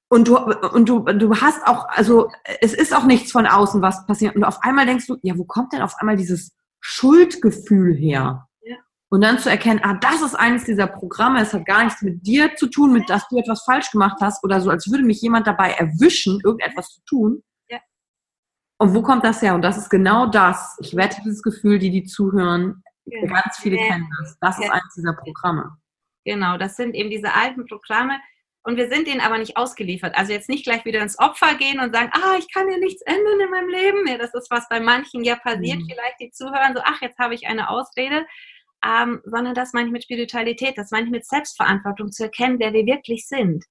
und 0.08 0.28
du, 0.28 0.36
und 0.36 0.88
du, 0.88 1.00
du 1.00 1.40
hast 1.40 1.66
auch, 1.66 1.88
also 1.88 2.30
es 2.60 2.74
ist 2.74 2.94
auch 2.94 3.04
nichts 3.04 3.32
von 3.32 3.46
außen, 3.46 3.82
was 3.82 4.06
passiert. 4.06 4.36
Und 4.36 4.44
auf 4.44 4.62
einmal 4.62 4.86
denkst 4.86 5.06
du, 5.06 5.16
ja, 5.22 5.36
wo 5.38 5.44
kommt 5.44 5.72
denn 5.72 5.82
auf 5.82 5.96
einmal 5.98 6.16
dieses 6.16 6.54
Schuldgefühl 6.80 7.94
her? 7.94 8.48
Und 9.12 9.20
dann 9.20 9.38
zu 9.38 9.50
erkennen, 9.50 9.78
ah, 9.82 9.98
das 10.00 10.22
ist 10.22 10.34
eines 10.34 10.64
dieser 10.64 10.86
Programme, 10.86 11.42
es 11.42 11.52
hat 11.52 11.66
gar 11.66 11.84
nichts 11.84 12.00
mit 12.00 12.26
dir 12.26 12.56
zu 12.56 12.66
tun, 12.66 12.94
mit 12.94 13.10
dass 13.10 13.28
du 13.28 13.36
etwas 13.36 13.62
falsch 13.62 13.90
gemacht 13.90 14.16
hast 14.22 14.42
oder 14.42 14.58
so, 14.58 14.70
als 14.70 14.90
würde 14.90 15.04
mich 15.04 15.20
jemand 15.20 15.46
dabei 15.46 15.72
erwischen, 15.72 16.40
irgendetwas 16.42 16.88
zu 16.88 17.02
tun. 17.04 17.42
Ja. 17.68 17.78
Und 18.78 18.94
wo 18.94 19.02
kommt 19.02 19.22
das 19.22 19.42
her? 19.42 19.54
Und 19.54 19.60
das 19.60 19.76
ist 19.76 19.90
genau 19.90 20.28
das. 20.28 20.78
Ich 20.80 20.96
wette, 20.96 21.20
dieses 21.26 21.42
Gefühl, 21.42 21.78
die 21.78 21.90
die 21.90 22.04
zuhören, 22.04 22.82
ja. 23.04 23.20
ganz 23.26 23.58
viele 23.58 23.76
ja. 23.76 23.86
kennen 23.86 24.08
das. 24.18 24.38
Das 24.40 24.58
ist 24.58 24.70
eines 24.70 24.94
dieser 24.96 25.12
Programme. 25.12 25.76
Genau, 26.24 26.56
das 26.56 26.76
sind 26.76 26.94
eben 26.94 27.10
diese 27.10 27.34
alten 27.34 27.66
Programme. 27.66 28.18
Und 28.62 28.78
wir 28.78 28.88
sind 28.88 29.06
denen 29.06 29.20
aber 29.20 29.36
nicht 29.36 29.58
ausgeliefert. 29.58 30.16
Also 30.16 30.32
jetzt 30.32 30.48
nicht 30.48 30.64
gleich 30.64 30.86
wieder 30.86 31.02
ins 31.02 31.18
Opfer 31.18 31.54
gehen 31.56 31.80
und 31.80 31.94
sagen, 31.94 32.10
ah, 32.14 32.36
ich 32.38 32.50
kann 32.50 32.70
ja 32.70 32.78
nichts 32.78 33.02
ändern 33.02 33.40
in 33.40 33.50
meinem 33.50 33.68
Leben. 33.68 34.06
Ja, 34.06 34.16
das 34.16 34.32
ist, 34.32 34.50
was 34.50 34.70
bei 34.70 34.80
manchen 34.80 35.22
ja 35.22 35.36
passiert, 35.36 35.80
mhm. 35.80 35.86
vielleicht 35.86 36.18
die 36.18 36.30
zuhören, 36.30 36.74
so, 36.74 36.80
ach, 36.82 37.02
jetzt 37.02 37.18
habe 37.18 37.34
ich 37.34 37.46
eine 37.46 37.68
Ausrede 37.68 38.24
ähm, 38.84 39.20
sondern 39.24 39.54
das 39.54 39.72
meine 39.72 39.86
ich 39.86 39.92
mit 39.92 40.04
Spiritualität, 40.04 40.76
das 40.76 40.90
meine 40.90 41.06
ich 41.06 41.12
mit 41.12 41.26
Selbstverantwortung 41.26 42.10
zu 42.10 42.24
erkennen, 42.24 42.58
wer 42.58 42.72
wir 42.72 42.86
wirklich 42.86 43.26
sind. 43.26 43.64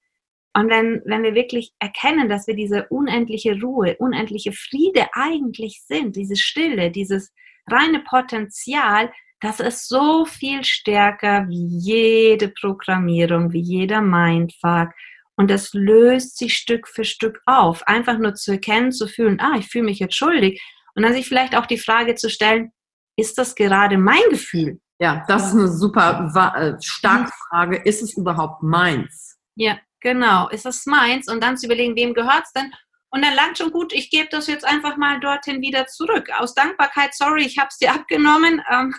Und 0.54 0.70
wenn, 0.70 1.02
wenn 1.06 1.24
wir 1.24 1.34
wirklich 1.34 1.72
erkennen, 1.80 2.28
dass 2.28 2.48
wir 2.48 2.56
diese 2.56 2.88
unendliche 2.90 3.60
Ruhe, 3.62 3.96
unendliche 4.00 4.52
Friede 4.52 5.08
eigentlich 5.14 5.82
sind, 5.86 6.16
diese 6.16 6.36
Stille, 6.36 6.92
dieses 6.92 7.32
reine 7.70 8.02
Potenzial, 8.02 9.12
das 9.40 9.60
ist 9.60 9.88
so 9.88 10.26
viel 10.26 10.64
stärker 10.64 11.48
wie 11.48 11.66
jede 11.66 12.50
Programmierung, 12.50 13.54
wie 13.54 13.62
jeder 13.62 14.02
Mindfuck. 14.02 14.90
Und 15.36 15.50
das 15.50 15.74
löst 15.74 16.38
sich 16.38 16.56
Stück 16.56 16.88
für 16.88 17.06
Stück 17.06 17.42
auf. 17.46 17.88
Einfach 17.88 18.20
nur 18.20 18.36
zu 18.36 18.52
erkennen, 18.52 18.92
zu 18.92 19.08
fühlen, 19.08 19.40
ah, 19.40 19.56
ich 19.58 19.68
fühle 19.68 19.86
mich 19.86 20.00
jetzt 20.00 20.16
schuldig. 20.16 20.62
Und 20.96 21.04
dann 21.04 21.14
sich 21.14 21.28
vielleicht 21.28 21.56
auch 21.56 21.66
die 21.66 21.80
Frage 21.80 22.16
zu 22.16 22.30
stellen, 22.30 22.72
ist 23.18 23.38
das 23.38 23.56
gerade 23.56 23.98
mein 23.98 24.22
Gefühl? 24.30 24.80
Ja, 25.02 25.26
das 25.28 25.48
ist 25.48 25.54
eine 25.54 25.68
super 25.68 26.32
äh, 26.56 26.80
starke 26.80 27.32
Frage. 27.50 27.78
Ist 27.78 28.04
es 28.04 28.16
überhaupt 28.16 28.62
meins? 28.62 29.36
Ja, 29.56 29.80
genau. 30.00 30.48
Ist 30.50 30.68
es 30.68 30.86
meins? 30.86 31.28
Und 31.28 31.42
dann 31.42 31.58
zu 31.58 31.66
überlegen, 31.66 31.96
wem 31.96 32.14
gehört 32.14 32.44
es 32.44 32.54
denn? 32.54 32.72
Und 33.10 33.26
dann 33.26 33.34
langt 33.34 33.58
schon 33.58 33.72
gut, 33.72 33.94
ich 33.94 34.12
gebe 34.12 34.30
das 34.30 34.46
jetzt 34.46 34.64
einfach 34.64 34.98
mal 34.98 35.20
dorthin 35.20 35.60
wieder 35.60 35.88
zurück. 35.88 36.30
Aus 36.38 36.54
Dankbarkeit, 36.54 37.16
sorry, 37.16 37.44
ich 37.44 37.58
habe 37.58 37.70
es 37.70 37.78
dir 37.78 37.92
abgenommen. 37.92 38.62
Ähm, 38.72 38.94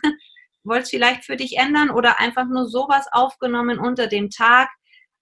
wolltest 0.65 0.91
vielleicht 0.91 1.25
für 1.25 1.37
dich 1.37 1.57
ändern 1.57 1.91
oder 1.91 2.21
einfach 2.21 2.47
nur 2.47 2.69
sowas 2.69 3.07
aufgenommen 3.11 3.79
unter 3.79 4.07
dem 4.07 4.31
Tag. 4.31 4.71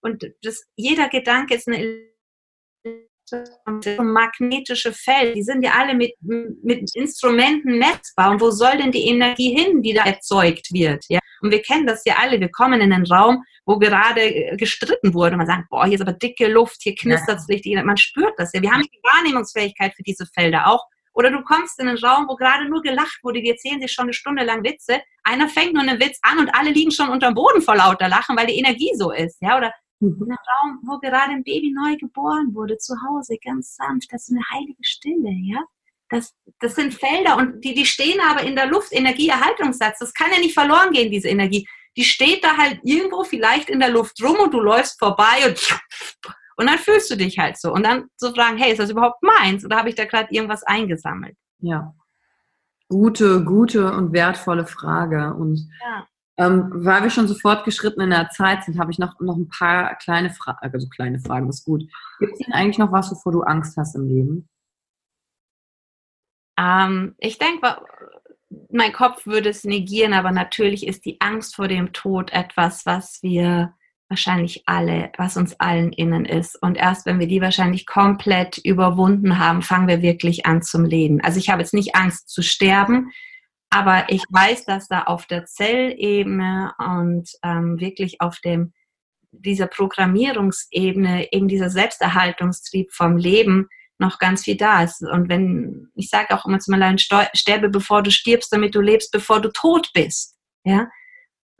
Und 0.02 0.24
das, 0.42 0.64
jeder 0.76 1.08
Gedanke 1.08 1.54
ist 1.54 1.68
eine 1.68 2.10
magnetische 4.02 4.92
Feld, 4.92 5.36
die 5.36 5.42
sind 5.42 5.62
ja 5.62 5.72
alle 5.78 5.94
mit, 5.94 6.12
mit 6.20 6.94
Instrumenten 6.94 7.78
messbar. 7.78 8.30
Und 8.30 8.40
wo 8.40 8.50
soll 8.50 8.76
denn 8.78 8.92
die 8.92 9.08
Energie 9.08 9.54
hin, 9.56 9.82
die 9.82 9.94
da 9.94 10.04
erzeugt 10.04 10.72
wird? 10.72 11.04
Ja? 11.08 11.20
Und 11.40 11.50
wir 11.50 11.62
kennen 11.62 11.86
das 11.86 12.04
ja 12.04 12.16
alle. 12.18 12.40
Wir 12.40 12.50
kommen 12.50 12.80
in 12.80 12.92
einen 12.92 13.06
Raum, 13.06 13.42
wo 13.64 13.78
gerade 13.78 14.56
gestritten 14.56 15.14
wurde. 15.14 15.32
Und 15.32 15.38
man 15.38 15.46
sagt, 15.46 15.68
boah, 15.70 15.86
hier 15.86 15.94
ist 15.94 16.02
aber 16.02 16.12
dicke 16.12 16.48
Luft, 16.48 16.78
hier 16.82 16.94
knistert 16.94 17.38
es 17.38 17.48
Licht. 17.48 17.66
Man 17.66 17.96
spürt 17.96 18.34
das 18.36 18.52
ja. 18.52 18.62
Wir 18.62 18.70
haben 18.70 18.82
die 18.82 19.00
Wahrnehmungsfähigkeit 19.02 19.94
für 19.94 20.02
diese 20.02 20.26
Felder 20.26 20.66
auch. 20.66 20.84
Oder 21.12 21.30
du 21.30 21.42
kommst 21.42 21.80
in 21.80 21.88
einen 21.88 21.98
Raum, 21.98 22.26
wo 22.28 22.36
gerade 22.36 22.68
nur 22.68 22.82
gelacht 22.82 23.18
wurde, 23.22 23.42
die 23.42 23.50
erzählen 23.50 23.80
sich 23.80 23.92
schon 23.92 24.04
eine 24.04 24.12
Stunde 24.12 24.44
lang 24.44 24.62
Witze. 24.64 25.00
Einer 25.24 25.48
fängt 25.48 25.74
nur 25.74 25.82
einen 25.82 26.00
Witz 26.00 26.18
an 26.22 26.38
und 26.38 26.54
alle 26.54 26.70
liegen 26.70 26.90
schon 26.90 27.08
unterm 27.08 27.34
Boden 27.34 27.62
vor 27.62 27.76
lauter 27.76 28.08
Lachen, 28.08 28.36
weil 28.36 28.46
die 28.46 28.58
Energie 28.58 28.92
so 28.96 29.10
ist. 29.10 29.38
Ja? 29.40 29.56
Oder 29.58 29.72
mhm. 30.00 30.16
in 30.16 30.22
einem 30.22 30.38
Raum, 30.38 30.80
wo 30.82 30.98
gerade 30.98 31.32
ein 31.32 31.44
Baby 31.44 31.72
neu 31.72 31.96
geboren 31.96 32.54
wurde, 32.54 32.78
zu 32.78 32.94
Hause, 33.08 33.36
ganz 33.44 33.76
sanft. 33.76 34.12
Das 34.12 34.28
ist 34.28 34.34
eine 34.34 34.44
heilige 34.50 34.82
Stille. 34.82 35.30
Ja? 35.42 35.60
Das, 36.08 36.34
das 36.58 36.74
sind 36.74 36.92
Felder 36.92 37.36
und 37.36 37.64
die, 37.64 37.74
die 37.74 37.86
stehen 37.86 38.20
aber 38.28 38.42
in 38.42 38.56
der 38.56 38.66
Luft, 38.66 38.92
Energieerhaltungssatz. 38.92 40.00
Das 40.00 40.12
kann 40.12 40.30
ja 40.32 40.38
nicht 40.38 40.54
verloren 40.54 40.92
gehen, 40.92 41.10
diese 41.10 41.28
Energie. 41.28 41.66
Die 41.96 42.04
steht 42.04 42.44
da 42.44 42.56
halt 42.56 42.80
irgendwo 42.82 43.24
vielleicht 43.24 43.68
in 43.68 43.80
der 43.80 43.90
Luft 43.90 44.22
rum 44.22 44.36
und 44.40 44.52
du 44.52 44.60
läufst 44.60 44.98
vorbei 44.98 45.46
und 45.46 45.80
und 46.56 46.66
dann 46.66 46.78
fühlst 46.78 47.10
du 47.10 47.16
dich 47.16 47.38
halt 47.38 47.58
so. 47.58 47.72
Und 47.72 47.84
dann 47.86 48.08
zu 48.16 48.34
fragen, 48.34 48.58
hey, 48.58 48.72
ist 48.72 48.80
das 48.80 48.90
überhaupt 48.90 49.22
meins? 49.22 49.64
Oder 49.64 49.78
habe 49.78 49.88
ich 49.88 49.94
da 49.94 50.04
gerade 50.04 50.28
irgendwas 50.30 50.62
eingesammelt? 50.62 51.34
Ja. 51.58 51.94
Gute, 52.88 53.44
gute 53.44 53.90
und 53.92 54.12
wertvolle 54.12 54.66
Frage. 54.66 55.32
Und 55.32 55.70
ja. 55.80 56.06
Ähm, 56.40 56.70
weil 56.72 57.02
wir 57.02 57.10
schon 57.10 57.28
so 57.28 57.34
fortgeschritten 57.34 58.02
in 58.02 58.10
der 58.10 58.30
Zeit 58.30 58.64
sind, 58.64 58.78
habe 58.78 58.90
ich 58.90 58.98
noch, 58.98 59.20
noch 59.20 59.36
ein 59.36 59.48
paar 59.50 59.94
kleine 59.96 60.30
Fragen, 60.30 60.58
also 60.62 60.88
kleine 60.88 61.20
Fragen, 61.20 61.50
ist 61.50 61.66
gut. 61.66 61.82
Gibt 62.18 62.32
es 62.32 62.38
denn 62.38 62.54
eigentlich 62.54 62.78
noch 62.78 62.92
was, 62.92 63.10
wovor 63.10 63.32
du 63.32 63.42
Angst 63.42 63.76
hast 63.76 63.94
im 63.94 64.06
Leben? 64.06 64.48
Ähm, 66.58 67.14
ich 67.18 67.36
denke, 67.36 67.76
mein 68.70 68.92
Kopf 68.94 69.26
würde 69.26 69.50
es 69.50 69.64
negieren, 69.64 70.14
aber 70.14 70.32
natürlich 70.32 70.86
ist 70.86 71.04
die 71.04 71.20
Angst 71.20 71.56
vor 71.56 71.68
dem 71.68 71.92
Tod 71.92 72.32
etwas, 72.32 72.86
was 72.86 73.22
wir 73.22 73.74
wahrscheinlich 74.08 74.62
alle, 74.64 75.12
was 75.18 75.36
uns 75.36 75.60
allen 75.60 75.92
innen 75.92 76.24
ist. 76.24 76.60
Und 76.62 76.78
erst 76.78 77.04
wenn 77.04 77.20
wir 77.20 77.28
die 77.28 77.42
wahrscheinlich 77.42 77.84
komplett 77.84 78.56
überwunden 78.56 79.38
haben, 79.38 79.60
fangen 79.60 79.88
wir 79.88 80.00
wirklich 80.00 80.46
an 80.46 80.62
zum 80.62 80.86
Leben. 80.86 81.20
Also 81.20 81.38
ich 81.38 81.50
habe 81.50 81.60
jetzt 81.60 81.74
nicht 81.74 81.94
Angst 81.94 82.30
zu 82.30 82.40
sterben, 82.42 83.10
aber 83.70 84.06
ich 84.08 84.22
weiß, 84.28 84.64
dass 84.64 84.88
da 84.88 85.04
auf 85.04 85.26
der 85.26 85.46
Zellebene 85.46 86.74
und 86.78 87.30
ähm, 87.42 87.78
wirklich 87.80 88.20
auf 88.20 88.38
dem 88.40 88.72
dieser 89.32 89.68
Programmierungsebene, 89.68 91.32
eben 91.32 91.46
dieser 91.46 91.70
Selbsterhaltungstrieb 91.70 92.92
vom 92.92 93.16
Leben 93.16 93.68
noch 93.98 94.18
ganz 94.18 94.42
viel 94.42 94.56
da 94.56 94.82
ist. 94.82 95.02
Und 95.02 95.28
wenn, 95.28 95.88
ich 95.94 96.08
sage 96.08 96.34
auch 96.34 96.46
immer 96.46 96.58
zu 96.58 96.72
meinen 96.72 96.98
sterbe 96.98 97.68
bevor 97.68 98.02
du 98.02 98.10
stirbst, 98.10 98.52
damit 98.52 98.74
du 98.74 98.80
lebst, 98.80 99.12
bevor 99.12 99.40
du 99.40 99.50
tot 99.52 99.90
bist. 99.94 100.36
Ja, 100.64 100.88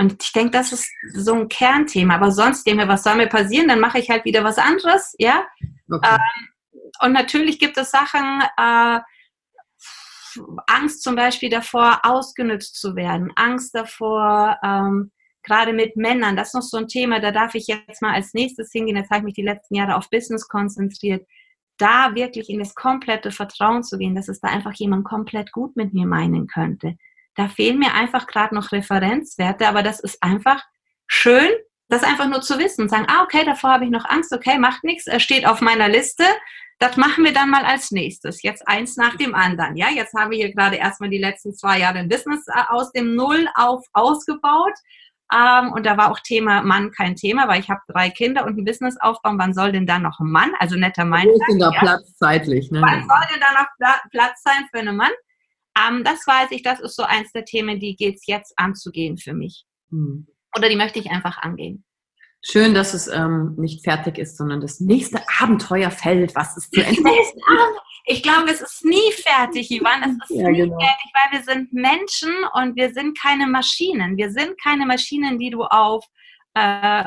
und 0.00 0.22
ich 0.22 0.32
denke, 0.32 0.52
das 0.52 0.72
ist 0.72 0.90
so 1.12 1.34
ein 1.34 1.48
Kernthema. 1.48 2.14
Aber 2.14 2.32
sonst, 2.32 2.66
denke 2.66 2.88
was 2.88 3.02
soll 3.02 3.16
mir 3.16 3.28
passieren? 3.28 3.68
Dann 3.68 3.80
mache 3.80 3.98
ich 3.98 4.08
halt 4.08 4.24
wieder 4.24 4.42
was 4.42 4.56
anderes, 4.56 5.14
ja. 5.18 5.46
Okay. 5.92 6.08
Ähm, 6.10 6.48
und 7.02 7.12
natürlich 7.12 7.58
gibt 7.58 7.76
es 7.76 7.90
Sachen, 7.90 8.42
äh, 8.56 9.00
Angst 10.66 11.02
zum 11.02 11.16
Beispiel 11.16 11.50
davor, 11.50 12.00
ausgenützt 12.02 12.80
zu 12.80 12.96
werden, 12.96 13.32
Angst 13.36 13.74
davor, 13.74 14.58
ähm, 14.62 15.10
gerade 15.42 15.72
mit 15.72 15.96
Männern, 15.96 16.36
das 16.36 16.48
ist 16.48 16.54
noch 16.54 16.62
so 16.62 16.76
ein 16.76 16.88
Thema, 16.88 17.20
da 17.20 17.32
darf 17.32 17.54
ich 17.54 17.66
jetzt 17.66 18.02
mal 18.02 18.14
als 18.14 18.34
nächstes 18.34 18.70
hingehen. 18.72 18.96
Jetzt 18.96 19.10
habe 19.10 19.20
ich 19.20 19.24
mich 19.24 19.34
die 19.34 19.42
letzten 19.42 19.74
Jahre 19.74 19.96
auf 19.96 20.10
Business 20.10 20.48
konzentriert. 20.48 21.26
Da 21.78 22.14
wirklich 22.14 22.50
in 22.50 22.58
das 22.58 22.74
komplette 22.74 23.30
Vertrauen 23.30 23.82
zu 23.82 23.96
gehen, 23.96 24.14
dass 24.14 24.28
es 24.28 24.40
da 24.40 24.48
einfach 24.48 24.74
jemand 24.74 25.04
komplett 25.04 25.50
gut 25.50 25.76
mit 25.76 25.94
mir 25.94 26.06
meinen 26.06 26.46
könnte 26.46 26.96
da 27.34 27.48
fehlen 27.48 27.78
mir 27.78 27.94
einfach 27.94 28.26
gerade 28.26 28.54
noch 28.54 28.72
Referenzwerte, 28.72 29.68
aber 29.68 29.82
das 29.82 30.00
ist 30.00 30.22
einfach 30.22 30.62
schön, 31.06 31.48
das 31.88 32.02
einfach 32.02 32.28
nur 32.28 32.42
zu 32.42 32.58
wissen 32.58 32.82
und 32.82 32.88
sagen, 32.90 33.06
ah, 33.08 33.22
okay, 33.22 33.44
davor 33.44 33.70
habe 33.70 33.84
ich 33.84 33.90
noch 33.90 34.04
Angst, 34.04 34.32
okay, 34.32 34.58
macht 34.58 34.84
nichts, 34.84 35.06
er 35.06 35.20
steht 35.20 35.46
auf 35.46 35.60
meiner 35.60 35.88
Liste, 35.88 36.24
das 36.80 36.96
machen 36.96 37.24
wir 37.24 37.34
dann 37.34 37.50
mal 37.50 37.64
als 37.64 37.90
nächstes. 37.90 38.42
Jetzt 38.42 38.66
eins 38.66 38.96
nach 38.96 39.14
dem 39.16 39.34
anderen. 39.34 39.76
Ja, 39.76 39.90
jetzt 39.90 40.14
haben 40.14 40.30
wir 40.30 40.38
hier 40.38 40.52
gerade 40.52 40.76
erstmal 40.76 41.10
die 41.10 41.18
letzten 41.18 41.54
zwei 41.54 41.78
Jahre 41.78 41.98
ein 41.98 42.08
Business 42.08 42.46
äh, 42.48 42.62
aus 42.68 42.90
dem 42.92 43.14
Null 43.14 43.46
auf 43.54 43.84
ausgebaut. 43.92 44.72
Ähm, 45.32 45.72
und 45.72 45.84
da 45.84 45.98
war 45.98 46.10
auch 46.10 46.18
Thema 46.20 46.62
Mann 46.62 46.90
kein 46.90 47.16
Thema, 47.16 47.46
weil 47.48 47.60
ich 47.60 47.68
habe 47.68 47.80
drei 47.86 48.08
Kinder 48.08 48.46
und 48.46 48.58
ein 48.58 48.64
Business 48.64 48.96
aufbauen. 48.98 49.38
Wann 49.38 49.52
soll 49.52 49.72
denn 49.72 49.86
da 49.86 49.98
noch 49.98 50.18
ein 50.20 50.30
Mann? 50.30 50.52
Also 50.58 50.74
netter 50.76 51.04
Mann. 51.04 51.26
Wo 51.26 51.34
ist 51.34 51.46
denn 51.50 51.58
da 51.58 51.70
ja? 51.70 51.80
Platz 51.80 52.16
zeitlich? 52.16 52.70
Ne? 52.70 52.80
Wann 52.80 53.06
soll 53.06 53.28
denn 53.30 53.40
da 53.40 53.60
noch 53.60 54.10
Platz 54.10 54.42
sein 54.42 54.66
für 54.72 54.80
einen 54.80 54.96
Mann? 54.96 55.12
Ähm, 55.78 56.02
das 56.02 56.26
weiß 56.26 56.50
ich, 56.50 56.62
das 56.62 56.80
ist 56.80 56.96
so 56.96 57.02
eins 57.02 57.30
der 57.32 57.44
Themen, 57.44 57.78
die 57.78 57.94
geht 57.94 58.16
es 58.16 58.26
jetzt 58.26 58.54
anzugehen 58.58 59.18
für 59.18 59.34
mich. 59.34 59.66
Hm. 59.90 60.26
Oder 60.56 60.70
die 60.70 60.76
möchte 60.76 60.98
ich 60.98 61.10
einfach 61.10 61.38
angehen. 61.42 61.84
Schön, 62.42 62.72
dass 62.72 62.94
es 62.94 63.06
ähm, 63.06 63.54
nicht 63.58 63.84
fertig 63.84 64.18
ist, 64.18 64.36
sondern 64.38 64.60
das 64.60 64.80
nächste 64.80 65.20
Abenteuer 65.40 65.90
fällt, 65.90 66.34
was 66.34 66.56
es 66.56 66.70
zu 66.70 66.80
entdecken 66.80 67.10
Ich 68.06 68.22
glaube, 68.22 68.50
es 68.50 68.62
ist 68.62 68.84
nie 68.84 69.12
fertig, 69.12 69.70
Ivan. 69.70 70.02
Es 70.02 70.30
ist 70.30 70.40
ja, 70.40 70.50
nie 70.50 70.58
genau. 70.58 70.78
fertig, 70.78 71.12
weil 71.12 71.38
wir 71.38 71.44
sind 71.44 71.72
Menschen 71.72 72.32
und 72.54 72.76
wir 72.76 72.92
sind 72.92 73.18
keine 73.18 73.46
Maschinen. 73.46 74.16
Wir 74.16 74.30
sind 74.30 74.60
keine 74.62 74.86
Maschinen, 74.86 75.38
die 75.38 75.50
du 75.50 75.64
auf 75.64 76.04
äh, 76.54 77.00
äh 77.00 77.04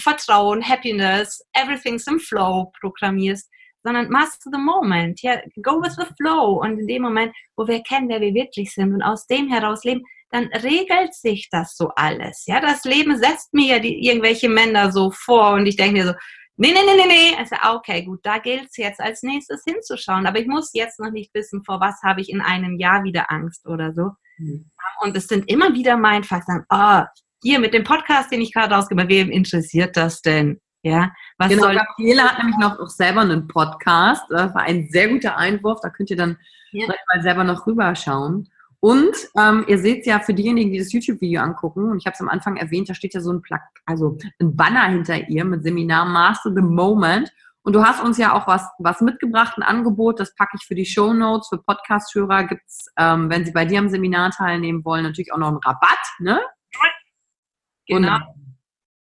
Vertrauen, 0.00 0.66
Happiness, 0.66 1.44
Everything's 1.52 2.06
in 2.06 2.18
Flow 2.18 2.72
programmierst 2.80 3.50
sondern 3.84 4.08
master 4.08 4.50
the 4.50 4.58
moment. 4.58 5.20
Ja, 5.22 5.40
go 5.62 5.80
with 5.82 5.94
the 5.96 6.06
flow. 6.16 6.62
Und 6.62 6.78
in 6.78 6.86
dem 6.86 7.02
Moment, 7.02 7.34
wo 7.54 7.68
wir 7.68 7.76
erkennen, 7.76 8.08
wer 8.08 8.20
wir 8.20 8.32
wirklich 8.32 8.72
sind 8.72 8.94
und 8.94 9.02
aus 9.02 9.26
dem 9.26 9.48
heraus 9.48 9.84
leben, 9.84 10.02
dann 10.34 10.48
regelt 10.48 11.14
sich 11.14 11.48
das 11.48 11.76
so 11.76 11.90
alles. 11.94 12.44
Ja, 12.46 12.60
das 12.60 12.84
Leben 12.84 13.16
setzt 13.16 13.54
mir 13.54 13.74
ja 13.74 13.78
die, 13.78 14.04
irgendwelche 14.04 14.48
Männer 14.48 14.90
so 14.90 15.12
vor 15.12 15.52
und 15.52 15.66
ich 15.66 15.76
denke 15.76 15.92
mir 15.92 16.06
so, 16.06 16.12
nee, 16.56 16.72
nee, 16.72 16.80
nee, 16.84 16.96
nee, 16.96 17.06
nee. 17.06 17.36
Also, 17.38 17.54
okay, 17.76 18.02
gut, 18.02 18.18
da 18.24 18.38
gilt 18.38 18.64
es 18.64 18.76
jetzt 18.76 19.00
als 19.00 19.22
nächstes 19.22 19.62
hinzuschauen. 19.64 20.26
Aber 20.26 20.40
ich 20.40 20.48
muss 20.48 20.72
jetzt 20.74 20.98
noch 20.98 21.12
nicht 21.12 21.32
wissen, 21.34 21.62
vor 21.64 21.80
was 21.80 22.02
habe 22.02 22.20
ich 22.20 22.30
in 22.30 22.40
einem 22.40 22.78
Jahr 22.78 23.04
wieder 23.04 23.30
Angst 23.30 23.64
oder 23.68 23.94
so. 23.94 24.10
Mhm. 24.38 24.70
Und 25.02 25.16
es 25.16 25.28
sind 25.28 25.48
immer 25.48 25.72
wieder 25.72 25.96
mein 25.96 26.24
Faktoren, 26.24 26.64
oh, 26.68 27.02
hier 27.40 27.60
mit 27.60 27.72
dem 27.72 27.84
Podcast, 27.84 28.32
den 28.32 28.40
ich 28.40 28.52
gerade 28.52 28.74
rausgebe, 28.74 29.08
wem 29.08 29.30
interessiert 29.30 29.96
das 29.96 30.20
denn? 30.20 30.60
Ja, 30.82 31.12
was 31.38 31.48
genau, 31.48 31.62
soll 31.62 31.76
Gabriele 31.76 32.24
hat 32.24 32.38
nämlich 32.38 32.58
noch, 32.58 32.78
noch 32.78 32.88
selber 32.88 33.20
einen 33.20 33.46
Podcast. 33.46 34.24
Das 34.30 34.52
war 34.52 34.62
ein 34.62 34.88
sehr 34.90 35.08
guter 35.08 35.36
Einwurf. 35.36 35.78
Da 35.80 35.90
könnt 35.90 36.10
ihr 36.10 36.16
dann 36.16 36.36
ja. 36.72 36.88
mal 36.88 37.22
selber 37.22 37.44
noch 37.44 37.66
rüberschauen. 37.66 38.50
Und 38.84 39.16
ähm, 39.38 39.64
ihr 39.66 39.78
seht 39.78 40.04
ja 40.04 40.20
für 40.20 40.34
diejenigen, 40.34 40.70
die 40.70 40.78
das 40.78 40.92
YouTube-Video 40.92 41.40
angucken, 41.40 41.90
und 41.90 41.96
ich 41.96 42.04
habe 42.04 42.12
es 42.12 42.20
am 42.20 42.28
Anfang 42.28 42.58
erwähnt, 42.58 42.90
da 42.90 42.92
steht 42.92 43.14
ja 43.14 43.22
so 43.22 43.32
ein 43.32 43.40
Plak 43.40 43.62
also 43.86 44.18
ein 44.38 44.54
Banner 44.54 44.84
hinter 44.88 45.26
ihr 45.30 45.42
mit 45.46 45.62
Seminar 45.62 46.04
Master 46.04 46.52
the 46.54 46.60
Moment. 46.60 47.32
Und 47.62 47.72
du 47.72 47.82
hast 47.82 48.04
uns 48.04 48.18
ja 48.18 48.34
auch 48.34 48.46
was, 48.46 48.68
was 48.78 49.00
mitgebracht, 49.00 49.56
ein 49.56 49.62
Angebot, 49.62 50.20
das 50.20 50.34
packe 50.34 50.58
ich 50.60 50.66
für 50.66 50.74
die 50.74 50.84
Show 50.84 51.14
Notes, 51.14 51.48
für 51.48 51.56
Podcast-Hörer 51.56 52.44
gibt 52.44 52.66
es, 52.66 52.92
ähm, 52.98 53.30
wenn 53.30 53.46
sie 53.46 53.52
bei 53.52 53.64
dir 53.64 53.78
am 53.78 53.88
Seminar 53.88 54.32
teilnehmen 54.32 54.84
wollen, 54.84 55.04
natürlich 55.04 55.32
auch 55.32 55.38
noch 55.38 55.48
einen 55.48 55.60
Rabatt, 55.64 56.06
ne? 56.18 56.42
Genau. 57.86 58.16
Und 58.16 58.22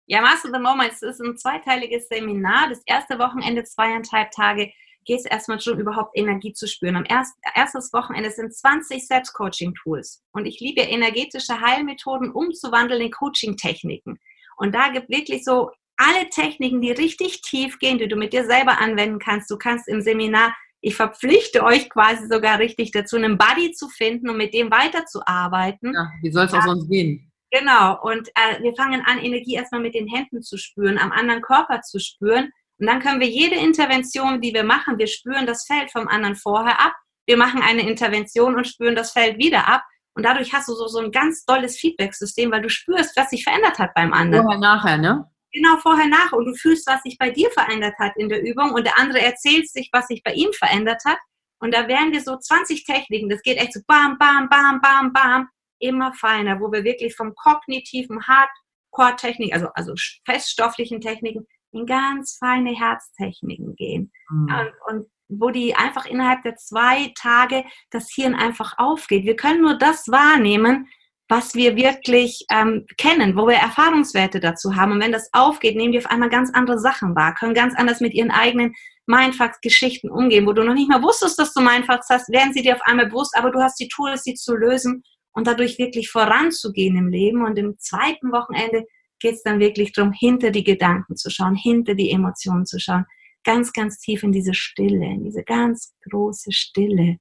ja, 0.05 0.21
Master 0.21 0.51
the 0.53 0.61
Moment, 0.61 0.93
es 0.93 1.01
ist 1.01 1.23
ein 1.23 1.39
zweiteiliges 1.39 2.09
Seminar. 2.09 2.69
Das 2.69 2.83
erste 2.85 3.19
Wochenende, 3.19 3.65
zweieinhalb 3.65 4.33
Tage, 4.33 4.71
geht 5.05 5.21
es 5.21 5.27
erstmal 5.27 5.61
schon 5.61 5.79
überhaupt 5.79 6.17
Energie 6.17 6.53
zu 6.53 6.67
spüren. 6.67 6.97
Am 6.97 7.05
erst, 7.09 7.35
erstes 7.55 7.93
Wochenende 7.93 8.31
sind 8.31 8.55
20 8.55 9.07
Selbstcoaching-Tools. 9.07 10.23
Und 10.33 10.47
ich 10.47 10.61
liebe 10.61 10.83
energetische 10.83 11.61
Heilmethoden 11.61 12.31
umzuwandeln 12.31 13.03
in 13.03 13.11
Coaching-Techniken. 13.11 14.19
Und 14.57 14.75
da 14.75 14.89
gibt 14.89 15.09
wirklich 15.09 15.45
so 15.45 15.71
alle 15.97 16.29
Techniken, 16.31 16.81
die 16.81 16.93
richtig 16.93 17.43
tief 17.43 17.79
gehen, 17.79 17.99
die 17.99 18.09
du 18.09 18.17
mit 18.17 18.33
dir 18.33 18.45
selber 18.45 18.81
anwenden 18.81 19.19
kannst. 19.19 19.51
Du 19.51 19.57
kannst 19.57 19.89
im 19.89 20.01
Seminar, 20.01 20.55
ich 20.81 20.97
verpflichte 20.97 21.63
euch 21.63 21.89
quasi 21.89 22.27
sogar 22.27 22.59
richtig 22.59 22.91
dazu, 22.91 23.17
einen 23.17 23.39
Buddy 23.39 23.73
zu 23.73 23.89
finden 23.89 24.29
und 24.29 24.37
mit 24.37 24.53
dem 24.53 24.71
weiterzuarbeiten. 24.71 25.93
Ja, 25.95 26.11
wie 26.23 26.33
soll 26.33 26.47
es 26.47 26.55
auch 26.55 26.63
sonst 26.63 26.89
gehen? 26.89 27.31
Genau, 27.53 28.01
und 28.03 28.29
äh, 28.29 28.63
wir 28.63 28.75
fangen 28.75 29.03
an, 29.05 29.19
Energie 29.19 29.55
erstmal 29.55 29.83
mit 29.83 29.95
den 29.95 30.09
Händen 30.09 30.43
zu 30.43 30.57
spüren, 30.57 30.99
am 30.99 31.13
anderen 31.13 31.43
Körper 31.43 31.83
zu 31.83 32.01
spüren. 32.01 32.51
Und 32.83 32.89
dann 32.89 32.99
können 32.99 33.21
wir 33.21 33.29
jede 33.29 33.55
Intervention, 33.55 34.41
die 34.41 34.53
wir 34.53 34.65
machen, 34.65 34.99
wir 34.99 35.07
spüren 35.07 35.47
das 35.47 35.65
Feld 35.67 35.93
vom 35.93 36.09
anderen 36.09 36.35
vorher 36.35 36.81
ab. 36.81 36.93
Wir 37.27 37.37
machen 37.37 37.63
eine 37.63 37.89
Intervention 37.89 38.57
und 38.57 38.67
spüren 38.67 38.97
das 38.97 39.13
Feld 39.13 39.39
wieder 39.39 39.69
ab. 39.69 39.85
Und 40.15 40.27
dadurch 40.27 40.53
hast 40.53 40.67
du 40.67 40.75
so, 40.75 40.89
so 40.89 40.99
ein 40.99 41.13
ganz 41.13 41.45
tolles 41.45 41.79
Feedback-System, 41.79 42.51
weil 42.51 42.63
du 42.63 42.69
spürst, 42.69 43.17
was 43.17 43.31
sich 43.31 43.45
verändert 43.45 43.79
hat 43.79 43.95
beim 43.95 44.13
anderen. 44.13 44.43
Vorher, 44.43 44.59
nachher, 44.61 44.99
ne? 44.99 45.25
Genau, 45.53 45.77
vorher, 45.77 46.09
nachher. 46.09 46.37
Und 46.37 46.47
du 46.47 46.55
fühlst, 46.57 46.85
was 46.89 47.01
sich 47.03 47.17
bei 47.19 47.31
dir 47.31 47.53
verändert 47.53 47.95
hat 48.01 48.17
in 48.17 48.29
der 48.29 48.43
Übung. 48.43 48.73
Und 48.73 48.85
der 48.85 48.99
andere 48.99 49.21
erzählt 49.21 49.71
sich, 49.71 49.89
was 49.93 50.09
sich 50.09 50.25
bei 50.25 50.33
ihm 50.33 50.53
verändert 50.53 51.05
hat. 51.07 51.19
Und 51.61 51.73
da 51.73 51.87
wären 51.87 52.11
wir 52.11 52.21
so 52.21 52.37
20 52.37 52.83
Techniken. 52.83 53.29
Das 53.29 53.43
geht 53.43 53.59
echt 53.59 53.75
so 53.75 53.81
bam, 53.87 54.19
bam, 54.19 54.49
bam, 54.49 54.81
bam, 54.81 55.13
bam 55.13 55.49
immer 55.79 56.13
feiner, 56.15 56.59
wo 56.59 56.73
wir 56.73 56.83
wirklich 56.83 57.15
vom 57.15 57.33
kognitiven 57.37 58.27
Hardcore-Technik, 58.27 59.53
also, 59.55 59.69
also 59.75 59.95
feststofflichen 60.25 61.01
Techniken, 61.01 61.47
in 61.73 61.87
ganz 61.87 62.37
feine 62.39 62.71
Herztechniken 62.71 63.75
gehen. 63.77 64.13
Mhm. 64.31 64.49
Und, 64.49 64.73
und 64.89 65.07
wo 65.29 65.51
die 65.51 65.75
einfach 65.75 66.07
innerhalb 66.07 66.43
der 66.43 66.57
zwei 66.57 67.13
Tage 67.19 67.65
das 67.91 68.11
Hirn 68.11 68.35
einfach 68.35 68.75
aufgeht. 68.79 69.25
Wir 69.25 69.37
können 69.37 69.63
nur 69.63 69.79
das 69.79 70.09
wahrnehmen, 70.09 70.89
was 71.29 71.55
wir 71.55 71.77
wirklich 71.77 72.45
ähm, 72.51 72.85
kennen, 72.99 73.37
wo 73.37 73.47
wir 73.47 73.55
Erfahrungswerte 73.55 74.41
dazu 74.41 74.77
haben. 74.77 74.93
Und 74.93 75.01
wenn 75.01 75.13
das 75.13 75.31
aufgeht, 75.33 75.77
nehmen 75.77 75.93
die 75.93 75.99
auf 75.99 76.11
einmal 76.11 76.29
ganz 76.29 76.51
andere 76.53 76.79
Sachen 76.79 77.17
wahr, 77.17 77.35
können 77.35 77.55
ganz 77.55 77.75
anders 77.75 78.01
mit 78.01 78.13
ihren 78.13 78.31
eigenen 78.31 78.75
Mindfucks-Geschichten 79.07 80.11
umgehen, 80.11 80.47
wo 80.47 80.53
du 80.53 80.63
noch 80.63 80.75
nicht 80.75 80.91
mal 80.91 81.03
wusstest, 81.03 81.39
dass 81.39 81.55
du 81.55 81.63
Mindfucks 81.63 82.09
hast, 82.11 82.31
werden 82.31 82.53
sie 82.53 82.63
dir 82.63 82.75
auf 82.75 82.83
einmal 82.83 83.07
bewusst, 83.07 83.35
aber 83.37 83.51
du 83.51 83.61
hast 83.61 83.81
die 83.81 83.89
Tools, 83.89 84.23
sie 84.25 84.35
zu 84.35 84.55
lösen 84.55 85.03
und 85.33 85.47
dadurch 85.47 85.79
wirklich 85.79 86.11
voranzugehen 86.11 86.97
im 86.97 87.09
Leben. 87.09 87.45
Und 87.45 87.59
im 87.59 87.79
zweiten 87.79 88.31
Wochenende 88.33 88.85
geht 89.23 89.37
es 89.37 89.43
dann 89.43 89.61
wirklich 89.61 89.93
darum, 89.93 90.13
hinter 90.13 90.51
die 90.51 90.65
Gedanken 90.65 91.17
zu 91.17 91.31
schauen, 91.31 91.55
hinter 91.55 91.95
die 91.95 92.11
Emotionen 92.11 92.67
zu 92.67 92.79
schauen, 92.79 93.07
ganz, 93.45 93.73
ganz 93.73 93.99
tief 93.99 94.23
in 94.23 94.33
diese 94.33 94.55
Stille, 94.55 95.07
in 95.07 95.25
diese 95.25 95.43
ganz 95.43 95.95
große 96.11 96.53
Stille, 96.53 97.17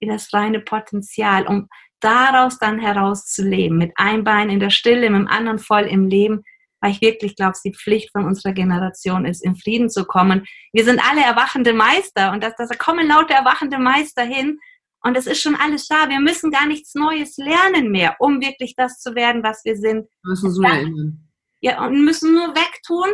in 0.00 0.08
das 0.08 0.32
reine 0.32 0.60
Potenzial, 0.60 1.46
um 1.46 1.68
daraus 2.00 2.58
dann 2.58 2.80
herauszuleben, 2.80 3.78
mit 3.78 3.92
einem 3.96 4.24
Bein 4.24 4.50
in 4.50 4.60
der 4.60 4.70
Stille, 4.70 5.10
mit 5.10 5.20
dem 5.20 5.28
anderen 5.28 5.58
voll 5.58 5.84
im 5.84 6.08
Leben, 6.08 6.42
weil 6.80 6.92
ich 6.92 7.00
wirklich 7.00 7.36
glaube, 7.36 7.52
es 7.52 7.62
die 7.62 7.74
Pflicht 7.74 8.10
von 8.12 8.24
unserer 8.24 8.52
Generation 8.52 9.24
ist, 9.24 9.44
in 9.44 9.56
Frieden 9.56 9.88
zu 9.88 10.04
kommen. 10.04 10.44
Wir 10.72 10.84
sind 10.84 11.00
alle 11.08 11.22
erwachende 11.22 11.72
Meister 11.72 12.32
und 12.32 12.42
da 12.42 12.50
kommen 12.78 13.06
lauter 13.06 13.34
erwachende 13.34 13.78
Meister 13.78 14.22
hin 14.24 14.58
und 15.02 15.16
es 15.16 15.26
ist 15.26 15.40
schon 15.40 15.56
alles 15.56 15.88
da. 15.88 16.08
Wir 16.08 16.20
müssen 16.20 16.50
gar 16.50 16.66
nichts 16.66 16.94
Neues 16.94 17.36
lernen 17.36 17.90
mehr, 17.90 18.16
um 18.18 18.40
wirklich 18.40 18.74
das 18.76 19.00
zu 19.00 19.14
werden, 19.14 19.42
was 19.42 19.64
wir 19.64 19.76
sind. 19.76 20.08
Wir 20.22 20.30
müssen 20.30 20.52
nur 20.52 20.70
erinnern. 20.70 21.28
Ja, 21.60 21.84
und 21.84 22.04
müssen 22.04 22.34
nur 22.34 22.54
wegtun, 22.54 23.10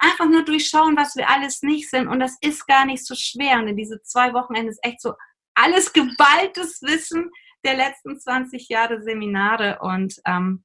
einfach 0.00 0.28
nur 0.28 0.44
durchschauen, 0.44 0.96
was 0.96 1.14
wir 1.16 1.28
alles 1.28 1.62
nicht 1.62 1.90
sind. 1.90 2.08
Und 2.08 2.20
das 2.20 2.36
ist 2.40 2.66
gar 2.66 2.86
nicht 2.86 3.06
so 3.06 3.14
schwer. 3.14 3.58
Und 3.58 3.68
in 3.68 3.76
diese 3.76 4.02
zwei 4.02 4.32
Wochenende 4.32 4.70
ist 4.70 4.80
echt 4.82 5.00
so 5.00 5.14
alles 5.54 5.92
geballtes 5.92 6.80
Wissen, 6.82 7.30
der 7.64 7.76
letzten 7.76 8.18
20 8.18 8.68
Jahre 8.68 9.02
Seminare 9.02 9.78
und 9.80 10.14
ähm, 10.26 10.64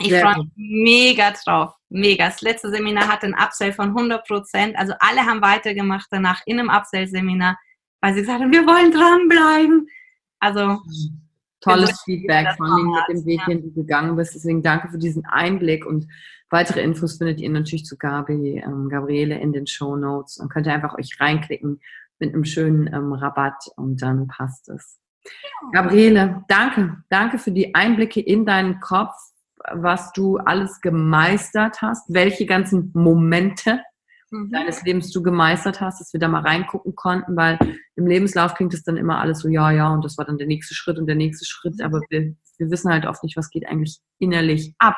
ich 0.00 0.12
freue 0.20 0.38
mich 0.38 0.50
mega 0.56 1.32
drauf. 1.32 1.74
Mega. 1.88 2.26
Das 2.26 2.40
letzte 2.40 2.70
Seminar 2.70 3.08
hatte 3.08 3.26
ein 3.26 3.34
Upsell 3.34 3.72
von 3.72 3.88
100 3.88 4.26
Prozent. 4.26 4.76
Also 4.76 4.94
alle 4.98 5.24
haben 5.24 5.42
weitergemacht 5.42 6.06
danach 6.10 6.40
in 6.46 6.58
einem 6.58 6.70
Upsell-Seminar, 6.70 7.58
weil 8.02 8.14
sie 8.14 8.20
gesagt 8.20 8.42
haben, 8.42 8.52
wir 8.52 8.66
wollen 8.66 8.90
dranbleiben. 8.90 9.88
Also 10.40 10.80
tolles 11.60 12.02
Feedback, 12.02 12.48
vor 12.56 12.66
allem 12.66 12.90
mit 12.90 13.08
dem 13.08 13.24
Weg, 13.24 13.40
ja. 13.40 13.46
den 13.46 13.62
du 13.62 13.72
gegangen 13.72 14.16
bist. 14.16 14.34
Deswegen 14.34 14.62
danke 14.62 14.88
für 14.88 14.98
diesen 14.98 15.24
Einblick 15.24 15.86
und 15.86 16.06
weitere 16.50 16.82
Infos 16.82 17.16
findet 17.16 17.40
ihr 17.40 17.48
natürlich 17.48 17.84
zu 17.84 17.96
Gabi, 17.96 18.62
ähm, 18.64 18.88
Gabriele 18.88 19.38
in 19.38 19.52
den 19.52 19.66
Show 19.66 19.96
Notes 19.96 20.36
und 20.38 20.50
könnt 20.50 20.66
ihr 20.66 20.74
einfach 20.74 20.98
euch 20.98 21.18
reinklicken 21.20 21.80
mit 22.18 22.34
einem 22.34 22.44
schönen 22.44 22.92
ähm, 22.92 23.12
Rabatt 23.12 23.68
und 23.76 24.02
dann 24.02 24.26
passt 24.26 24.68
es. 24.68 24.98
Gabriele, 25.72 26.42
danke. 26.48 26.96
Danke 27.08 27.38
für 27.38 27.52
die 27.52 27.74
Einblicke 27.76 28.20
in 28.20 28.44
deinen 28.44 28.80
Kopf, 28.80 29.14
was 29.72 30.12
du 30.12 30.38
alles 30.38 30.80
gemeistert 30.80 31.80
hast, 31.80 32.12
welche 32.12 32.46
ganzen 32.46 32.90
Momente 32.94 33.80
mhm. 34.32 34.50
deines 34.50 34.82
Lebens 34.82 35.10
du 35.12 35.22
gemeistert 35.22 35.80
hast, 35.80 36.00
dass 36.00 36.12
wir 36.12 36.20
da 36.20 36.28
mal 36.28 36.42
reingucken 36.42 36.94
konnten, 36.94 37.36
weil 37.36 37.58
im 37.96 38.06
Lebenslauf 38.06 38.54
klingt 38.54 38.74
es 38.74 38.82
dann 38.82 38.96
immer 38.96 39.20
alles 39.20 39.40
so, 39.40 39.48
ja, 39.48 39.70
ja, 39.70 39.92
und 39.92 40.04
das 40.04 40.18
war 40.18 40.24
dann 40.24 40.38
der 40.38 40.46
nächste 40.46 40.74
Schritt 40.74 40.98
und 40.98 41.06
der 41.06 41.14
nächste 41.14 41.44
Schritt, 41.44 41.80
aber 41.82 42.00
wir, 42.10 42.34
wir 42.58 42.70
wissen 42.70 42.90
halt 42.90 43.06
oft 43.06 43.22
nicht, 43.22 43.36
was 43.36 43.50
geht 43.50 43.66
eigentlich 43.68 43.98
innerlich 44.18 44.74
ab, 44.78 44.96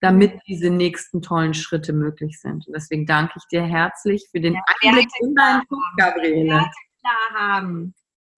damit 0.00 0.38
diese 0.46 0.70
nächsten 0.70 1.22
tollen 1.22 1.54
Schritte 1.54 1.92
möglich 1.92 2.38
sind. 2.40 2.66
Und 2.66 2.74
deswegen 2.74 3.06
danke 3.06 3.34
ich 3.38 3.44
dir 3.50 3.62
herzlich 3.62 4.28
für 4.30 4.40
den 4.40 4.54
ja, 4.54 4.60
Einblick 4.82 5.08
in 5.20 5.34
deinen 5.34 5.66
Kopf, 5.66 5.80
Gabriele. 5.96 6.64
Klar 7.00 7.34
haben. 7.34 7.94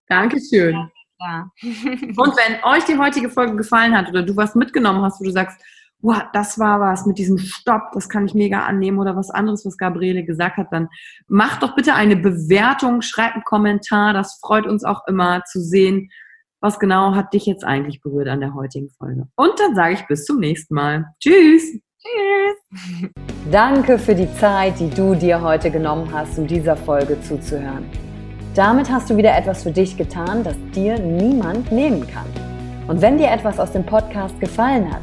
Dankeschön. 0.08 0.74
Ja. 0.74 0.90
Ja. 1.18 1.50
Und 1.62 2.36
wenn 2.36 2.62
euch 2.62 2.84
die 2.84 2.98
heutige 2.98 3.30
Folge 3.30 3.56
gefallen 3.56 3.96
hat 3.96 4.08
oder 4.08 4.22
du 4.22 4.36
was 4.36 4.54
mitgenommen 4.54 5.02
hast, 5.02 5.20
wo 5.20 5.24
du 5.24 5.30
sagst, 5.30 5.60
wow, 6.02 6.22
das 6.32 6.58
war 6.58 6.80
was 6.80 7.06
mit 7.06 7.18
diesem 7.18 7.38
Stopp, 7.38 7.92
das 7.92 8.08
kann 8.08 8.26
ich 8.26 8.34
mega 8.34 8.60
annehmen 8.60 8.98
oder 8.98 9.16
was 9.16 9.30
anderes, 9.30 9.64
was 9.64 9.76
Gabriele 9.76 10.24
gesagt 10.24 10.56
hat, 10.56 10.68
dann 10.72 10.88
macht 11.26 11.62
doch 11.62 11.74
bitte 11.74 11.94
eine 11.94 12.16
Bewertung, 12.16 13.02
schreibt 13.02 13.34
einen 13.34 13.44
Kommentar. 13.44 14.12
Das 14.12 14.38
freut 14.40 14.66
uns 14.66 14.84
auch 14.84 15.06
immer 15.06 15.42
zu 15.44 15.60
sehen, 15.60 16.10
was 16.60 16.78
genau 16.78 17.14
hat 17.14 17.32
dich 17.32 17.46
jetzt 17.46 17.64
eigentlich 17.64 18.00
berührt 18.00 18.28
an 18.28 18.40
der 18.40 18.54
heutigen 18.54 18.90
Folge. 18.90 19.26
Und 19.36 19.58
dann 19.58 19.74
sage 19.74 19.94
ich 19.94 20.06
bis 20.06 20.24
zum 20.24 20.38
nächsten 20.38 20.74
Mal. 20.74 21.06
Tschüss. 21.20 21.80
Tschüss. 22.00 23.10
Danke 23.50 23.98
für 23.98 24.14
die 24.14 24.32
Zeit, 24.34 24.78
die 24.80 24.90
du 24.90 25.14
dir 25.14 25.40
heute 25.40 25.70
genommen 25.70 26.12
hast, 26.12 26.38
um 26.38 26.46
dieser 26.46 26.76
Folge 26.76 27.20
zuzuhören. 27.20 27.88
Damit 28.54 28.90
hast 28.90 29.10
du 29.10 29.16
wieder 29.16 29.36
etwas 29.36 29.62
für 29.62 29.70
dich 29.70 29.96
getan, 29.96 30.42
das 30.42 30.56
dir 30.74 30.98
niemand 30.98 31.70
nehmen 31.70 32.06
kann. 32.06 32.26
Und 32.88 33.02
wenn 33.02 33.18
dir 33.18 33.30
etwas 33.30 33.58
aus 33.58 33.72
dem 33.72 33.84
Podcast 33.84 34.38
gefallen 34.40 34.90
hat, 34.92 35.02